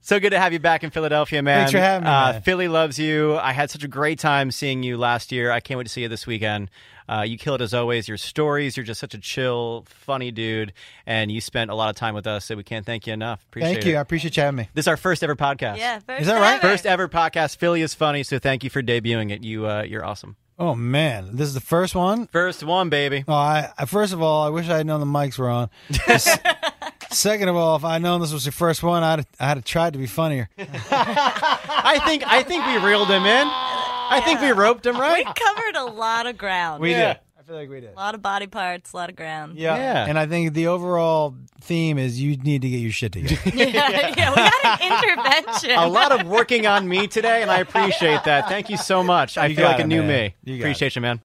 So 0.08 0.22
good 0.22 0.30
to 0.30 0.40
have 0.40 0.54
you 0.54 0.60
back 0.60 0.86
in 0.86 0.90
Philadelphia, 0.90 1.44
man. 1.44 1.58
Thanks 1.60 1.74
for 1.74 1.80
having 1.80 2.06
me, 2.06 2.10
Uh, 2.10 2.32
man. 2.32 2.42
Philly 2.42 2.70
loves 2.70 2.98
you. 2.98 3.36
I 3.40 3.52
had 3.52 3.70
such 3.70 3.84
a 3.84 3.90
great 3.90 4.20
time 4.20 4.52
seeing 4.52 4.82
you 4.82 4.98
last 4.98 5.34
year. 5.34 5.52
I 5.52 5.60
can't 5.60 5.78
wait 5.78 5.84
to 5.84 5.90
see 5.90 6.02
you 6.04 6.08
this 6.08 6.26
weekend. 6.26 6.70
Uh, 7.10 7.24
you 7.28 7.38
kill 7.38 7.56
it 7.56 7.62
as 7.62 7.74
always. 7.74 8.08
Your 8.08 8.16
stories, 8.16 8.78
you're 8.78 8.86
just 8.86 9.02
such 9.02 9.14
a 9.14 9.18
chill, 9.18 9.84
funny 9.90 10.32
dude, 10.32 10.72
and 11.06 11.30
you 11.30 11.42
spent 11.42 11.72
a 11.72 11.76
lot 11.76 11.90
of 11.90 11.98
time 11.98 12.16
with 12.16 12.26
us, 12.26 12.46
so 12.46 12.56
we 12.56 12.64
can't 12.64 12.86
thank 12.86 13.06
you 13.06 13.12
enough. 13.12 13.44
Appreciate 13.50 13.74
Thank 13.74 13.86
you. 13.86 13.98
I 13.98 14.00
appreciate 14.00 14.38
you 14.38 14.44
having 14.44 14.56
me. 14.60 14.70
This 14.74 14.84
is 14.84 14.88
our 14.88 14.96
first 14.96 15.26
ever 15.26 15.36
podcast. 15.36 15.76
Yeah, 15.76 16.00
first 16.00 16.22
Is 16.22 16.28
that 16.28 16.40
right? 16.40 16.54
ever. 16.54 16.62
First 16.70 16.86
ever 16.86 17.10
podcast. 17.10 17.58
Philly 17.58 17.82
is 17.82 17.94
funny, 17.94 18.24
so 18.24 18.40
thank 18.40 18.64
you 18.64 18.70
for 18.70 18.82
debuting 18.82 19.30
it. 19.30 19.44
You, 19.44 19.68
uh, 19.68 19.82
you're 19.82 20.06
awesome. 20.06 20.38
Oh 20.58 20.74
man, 20.74 21.36
this 21.36 21.50
is 21.50 21.54
the 21.54 21.60
first 21.60 21.96
one. 21.96 22.28
First 22.28 22.64
one, 22.64 22.88
baby. 22.88 23.26
Oh, 23.28 23.34
I, 23.34 23.72
I 23.78 23.84
first 23.86 24.14
of 24.14 24.22
all, 24.22 24.48
I 24.48 24.50
wish 24.50 24.70
I 24.70 24.78
had 24.78 24.88
known 24.88 25.02
the 25.02 25.06
mics 25.06 25.38
were 25.38 25.50
on. 25.50 25.70
S- 27.12 27.20
Second 27.20 27.50
of 27.50 27.56
all, 27.56 27.76
if 27.76 27.84
I'd 27.86 28.02
known 28.02 28.22
this 28.22 28.34
was 28.34 28.46
your 28.46 28.52
first 28.54 28.84
one, 28.84 29.04
I'd 29.04 29.20
I'd 29.40 29.58
have 29.58 29.64
tried 29.64 29.94
to 29.94 30.00
be 30.00 30.08
funnier. 30.08 30.50
I 30.60 32.00
think 32.06 32.24
I 32.26 32.44
think 32.44 32.66
we 32.66 32.78
reeled 32.78 33.08
him 33.10 33.26
in. 33.26 33.48
I 33.50 34.22
think 34.24 34.42
we 34.42 34.52
roped 34.52 34.86
him 34.86 34.98
right. 35.00 35.26
We 35.26 35.34
covered 35.34 35.76
a 35.76 35.86
lot 35.86 36.28
of 36.28 36.38
ground. 36.38 36.82
We 36.82 36.92
Yeah. 36.92 37.14
did. 37.14 37.20
I 37.40 37.44
feel 37.44 37.56
like 37.56 37.70
we 37.70 37.80
did. 37.80 37.92
A 37.94 37.96
lot 37.96 38.14
of 38.16 38.22
body 38.22 38.48
parts, 38.48 38.92
a 38.94 38.98
lot 38.98 39.10
of 39.10 39.16
ground. 39.16 39.58
Yeah. 39.58 39.76
Yeah. 39.78 40.06
And 40.08 40.20
I 40.20 40.26
think 40.28 40.54
the 40.54 40.68
overall 40.68 41.34
theme 41.62 41.98
is 41.98 42.20
you 42.22 42.36
need 42.38 42.62
to 42.62 42.70
get 42.70 42.78
your 42.80 42.92
shit 42.92 43.14
together. 43.14 43.36
yeah, 43.58 44.14
yeah, 44.18 44.34
we 44.36 44.42
had 44.42 44.80
an 44.82 44.92
intervention. 45.44 45.72
A 45.72 45.88
lot 45.88 46.12
of 46.12 46.28
working 46.28 46.68
on 46.68 46.88
me 46.88 47.08
today, 47.08 47.42
and 47.42 47.50
I 47.52 47.60
appreciate 47.60 48.24
that. 48.26 48.50
Thank 48.50 48.70
you 48.70 48.76
so 48.78 49.02
much. 49.04 49.38
I 49.38 49.48
You 49.48 49.56
feel 49.56 49.66
like 49.66 49.76
got 49.78 49.82
a 49.82 49.84
it, 49.84 49.88
new 49.88 50.02
man. 50.04 50.08
me. 50.10 50.36
You 50.44 50.58
got 50.58 50.64
Appreciate 50.66 50.96
you, 50.98 51.02
man. 51.02 51.22